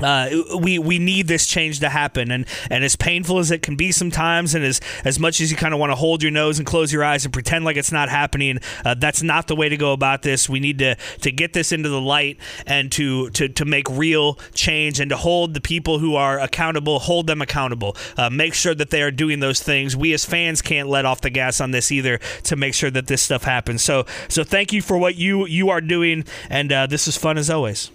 uh, 0.01 0.28
we 0.61 0.78
we 0.78 0.99
need 0.99 1.26
this 1.26 1.47
change 1.47 1.80
to 1.80 1.88
happen, 1.88 2.30
and 2.30 2.47
and 2.70 2.84
as 2.84 2.97
painful 2.97 3.38
as 3.38 3.51
it 3.51 3.62
can 3.62 3.76
be 3.76 3.92
sometimes, 3.92 4.55
and 4.55 4.64
as 4.64 4.80
as 5.05 5.18
much 5.18 5.40
as 5.40 5.51
you 5.51 5.57
kind 5.57 5.72
of 5.72 5.80
want 5.80 5.90
to 5.90 5.97
hold 5.97 6.22
your 6.22 6.32
nose 6.32 6.59
and 6.59 6.66
close 6.66 6.92
your 6.92 7.03
eyes 7.03 7.24
and 7.24 7.32
pretend 7.32 7.64
like 7.64 7.76
it's 7.76 7.92
not 7.92 8.09
happening, 8.09 8.59
uh, 8.84 8.94
that's 8.94 9.22
not 9.22 9.47
the 9.47 9.57
way 9.57 9.68
to 9.68 9.76
go 9.76 9.92
about 9.92 10.22
this. 10.22 10.49
We 10.49 10.61
need 10.61 10.78
to 10.80 10.97
to 11.22 11.32
get 11.32 11.55
this 11.55 11.72
into 11.72 11.88
the 11.88 12.01
light 12.01 12.38
and 12.66 12.92
to 12.92 13.30
to 13.30 13.49
to 13.49 13.64
make 13.64 13.88
real 13.88 14.38
change 14.53 15.01
and 15.01 15.09
to 15.11 15.16
hold 15.16 15.55
the 15.55 15.61
people 15.61 15.99
who 15.99 16.14
are 16.14 16.38
accountable, 16.38 16.99
hold 16.99 17.26
them 17.26 17.40
accountable. 17.40 17.97
Uh, 18.18 18.28
make 18.28 18.53
sure 18.53 18.74
that 18.74 18.90
they 18.90 19.03
are 19.03 19.11
doing 19.11 19.40
those 19.40 19.62
things. 19.62 19.97
We 19.97 20.12
as 20.12 20.26
fans 20.26 20.61
can't 20.61 20.88
let 20.88 21.07
off 21.07 21.22
the 21.22 21.30
gas 21.30 21.61
on 21.61 21.70
this 21.70 21.90
either 21.90 22.18
to 22.44 22.57
make 22.57 22.74
sure 22.74 22.90
that 22.90 23.07
this 23.07 23.22
stuff 23.22 23.44
happens. 23.44 23.82
So 23.82 24.05
so 24.28 24.44
thank 24.44 24.72
you 24.72 24.82
for 24.82 24.99
what 24.99 25.16
you 25.16 25.47
you 25.47 25.70
are 25.70 25.80
doing, 25.80 26.24
and 26.51 26.70
uh, 26.70 26.86
this 26.86 27.09
is 27.09 27.16
fun 27.16 27.38
as 27.38 27.49
always. 27.49 27.90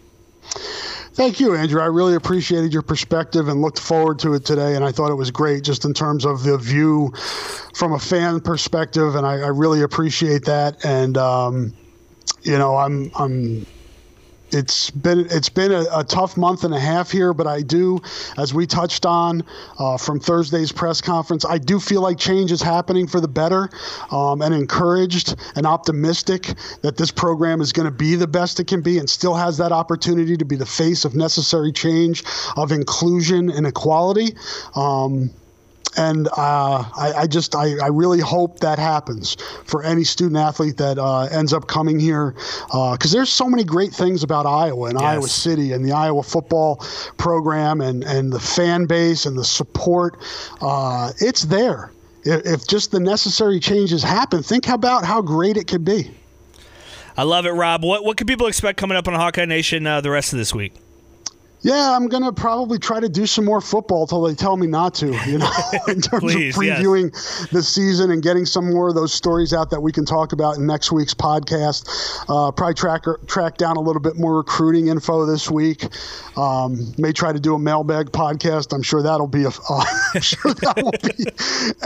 Thank 1.13 1.39
you, 1.39 1.55
Andrew. 1.55 1.81
I 1.81 1.85
really 1.85 2.15
appreciated 2.15 2.71
your 2.71 2.81
perspective 2.81 3.49
and 3.49 3.61
looked 3.61 3.79
forward 3.79 4.19
to 4.19 4.33
it 4.33 4.45
today. 4.45 4.75
And 4.75 4.85
I 4.85 4.91
thought 4.91 5.11
it 5.11 5.15
was 5.15 5.29
great 5.29 5.63
just 5.63 5.83
in 5.83 5.93
terms 5.93 6.25
of 6.25 6.43
the 6.43 6.57
view 6.57 7.11
from 7.75 7.93
a 7.93 7.99
fan 7.99 8.39
perspective. 8.39 9.15
And 9.15 9.25
I, 9.25 9.33
I 9.33 9.47
really 9.47 9.81
appreciate 9.81 10.45
that. 10.45 10.83
And, 10.85 11.17
um, 11.17 11.73
you 12.43 12.57
know, 12.57 12.77
I'm, 12.77 13.11
I'm, 13.15 13.65
it's 14.53 14.89
been 14.89 15.27
it's 15.29 15.49
been 15.49 15.71
a, 15.71 15.85
a, 15.93 16.03
tough 16.03 16.37
month 16.37 16.63
and 16.63 16.73
a 16.73 16.79
half 16.79 17.11
here, 17.11 17.33
but 17.33 17.47
I 17.47 17.61
do, 17.61 18.01
as 18.37 18.53
we 18.53 18.67
touched 18.67 19.05
on 19.05 19.43
uh, 19.79 19.97
from 19.97 20.19
Thursday's 20.19 20.71
press 20.71 21.01
conference, 21.01 21.45
I 21.45 21.57
do 21.57 21.79
feel 21.79 22.01
like 22.01 22.17
change 22.17 22.51
is 22.51 22.61
happening 22.61 23.07
for 23.07 23.19
the 23.19 23.27
better, 23.27 23.69
um, 24.11 24.41
and 24.41 24.53
encouraged 24.53 25.35
and 25.55 25.65
optimistic 25.65 26.53
that 26.81 26.97
this 26.97 27.11
program 27.11 27.61
is 27.61 27.71
going 27.71 27.85
to 27.85 27.91
be 27.91 28.15
the 28.15 28.27
best 28.27 28.59
it 28.59 28.67
can 28.67 28.81
be, 28.81 28.97
and 28.97 29.09
still 29.09 29.35
has 29.35 29.57
that 29.57 29.71
opportunity 29.71 30.37
to 30.37 30.45
be 30.45 30.55
the 30.55 30.65
face 30.65 31.05
of 31.05 31.15
necessary 31.15 31.71
change, 31.71 32.23
of 32.57 32.71
inclusion 32.71 33.49
and 33.49 33.65
equality. 33.65 34.35
Um, 34.75 35.31
and 35.97 36.27
uh, 36.37 36.83
I, 36.97 37.13
I, 37.17 37.27
just 37.27 37.55
I, 37.55 37.77
I, 37.83 37.87
really 37.87 38.19
hope 38.19 38.59
that 38.59 38.79
happens 38.79 39.35
for 39.65 39.83
any 39.83 40.03
student 40.03 40.37
athlete 40.37 40.77
that 40.77 40.97
uh, 40.97 41.23
ends 41.23 41.53
up 41.53 41.67
coming 41.67 41.99
here 41.99 42.31
because 42.67 43.13
uh, 43.13 43.17
there's 43.17 43.29
so 43.29 43.47
many 43.49 43.63
great 43.63 43.91
things 43.91 44.23
about 44.23 44.45
Iowa 44.45 44.89
and 44.89 44.99
yes. 44.99 45.03
Iowa 45.03 45.27
City 45.27 45.71
and 45.73 45.83
the 45.83 45.91
Iowa 45.91 46.23
football 46.23 46.77
program 47.17 47.81
and 47.81 48.03
and 48.03 48.31
the 48.31 48.39
fan 48.39 48.85
base 48.85 49.25
and 49.25 49.37
the 49.37 49.43
support 49.43 50.17
uh, 50.61 51.11
it's 51.19 51.43
there. 51.43 51.91
If, 52.23 52.45
if 52.45 52.67
just 52.67 52.91
the 52.91 52.99
necessary 52.99 53.59
changes 53.59 54.03
happen 54.03 54.43
think 54.43 54.69
about 54.69 55.03
how 55.03 55.21
great 55.21 55.57
it 55.57 55.67
could 55.67 55.83
be. 55.83 56.11
I 57.17 57.23
love 57.23 57.45
it 57.45 57.51
Rob. 57.51 57.83
What 57.83 58.05
what 58.05 58.17
can 58.17 58.27
people 58.27 58.47
expect 58.47 58.77
coming 58.77 58.97
up 58.97 59.07
on 59.07 59.13
Hawkeye 59.13 59.45
Nation 59.45 59.85
uh, 59.85 60.01
the 60.01 60.11
rest 60.11 60.31
of 60.31 60.39
this 60.39 60.53
week 60.53 60.73
yeah, 61.63 61.95
I'm 61.95 62.07
gonna 62.07 62.33
probably 62.33 62.79
try 62.79 62.99
to 62.99 63.09
do 63.09 63.27
some 63.27 63.45
more 63.45 63.61
football 63.61 64.07
till 64.07 64.23
they 64.23 64.33
tell 64.33 64.57
me 64.57 64.65
not 64.65 64.95
to. 64.95 65.07
You 65.27 65.37
know, 65.37 65.51
in 65.87 66.01
terms 66.01 66.23
Please, 66.23 66.55
of 66.55 66.61
previewing 66.61 67.11
yes. 67.13 67.47
the 67.51 67.61
season 67.61 68.11
and 68.11 68.23
getting 68.23 68.45
some 68.45 68.71
more 68.71 68.89
of 68.89 68.95
those 68.95 69.13
stories 69.13 69.53
out 69.53 69.69
that 69.69 69.81
we 69.81 69.91
can 69.91 70.05
talk 70.05 70.33
about 70.33 70.57
in 70.57 70.65
next 70.65 70.91
week's 70.91 71.13
podcast. 71.13 71.87
Uh, 72.27 72.51
probably 72.51 72.73
track 72.73 73.03
track 73.27 73.57
down 73.57 73.77
a 73.77 73.81
little 73.81 74.01
bit 74.01 74.17
more 74.17 74.37
recruiting 74.37 74.87
info 74.87 75.25
this 75.25 75.51
week. 75.51 75.85
Um, 76.35 76.93
may 76.97 77.11
try 77.11 77.31
to 77.31 77.39
do 77.39 77.53
a 77.53 77.59
mailbag 77.59 78.07
podcast. 78.07 78.73
I'm 78.73 78.83
sure 78.83 79.03
that'll 79.03 79.27
be 79.27 79.43
a, 79.43 79.49
uh, 79.49 79.85
I'm 80.15 80.21
sure 80.21 80.53
that 80.53 80.77
will 80.77 80.91
be 81.15 81.25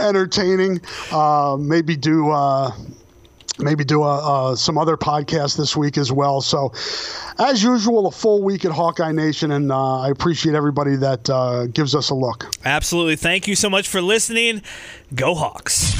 entertaining. 0.00 0.80
Uh, 1.12 1.56
maybe 1.58 1.96
do 1.96 2.30
uh, 2.30 2.72
maybe 3.58 3.84
do 3.84 4.02
a, 4.02 4.50
uh, 4.52 4.56
some 4.56 4.78
other 4.78 4.96
podcasts 4.96 5.56
this 5.56 5.76
week 5.76 5.98
as 5.98 6.12
well. 6.12 6.40
So, 6.40 6.72
as 7.38 7.62
usual, 7.62 8.06
a 8.06 8.10
full 8.10 8.42
week 8.42 8.64
at 8.64 8.72
Hawkeye 8.72 9.12
Nation, 9.12 9.50
and 9.52 9.70
uh, 9.70 10.00
I 10.00 10.10
appreciate 10.10 10.54
everybody 10.54 10.96
that 10.96 11.28
uh, 11.28 11.66
gives 11.66 11.94
us 11.94 12.10
a 12.10 12.14
look. 12.14 12.46
Absolutely. 12.64 13.16
Thank 13.16 13.46
you 13.46 13.56
so 13.56 13.68
much 13.70 13.88
for 13.88 14.00
listening. 14.00 14.62
Go 15.14 15.34
Hawks. 15.34 15.94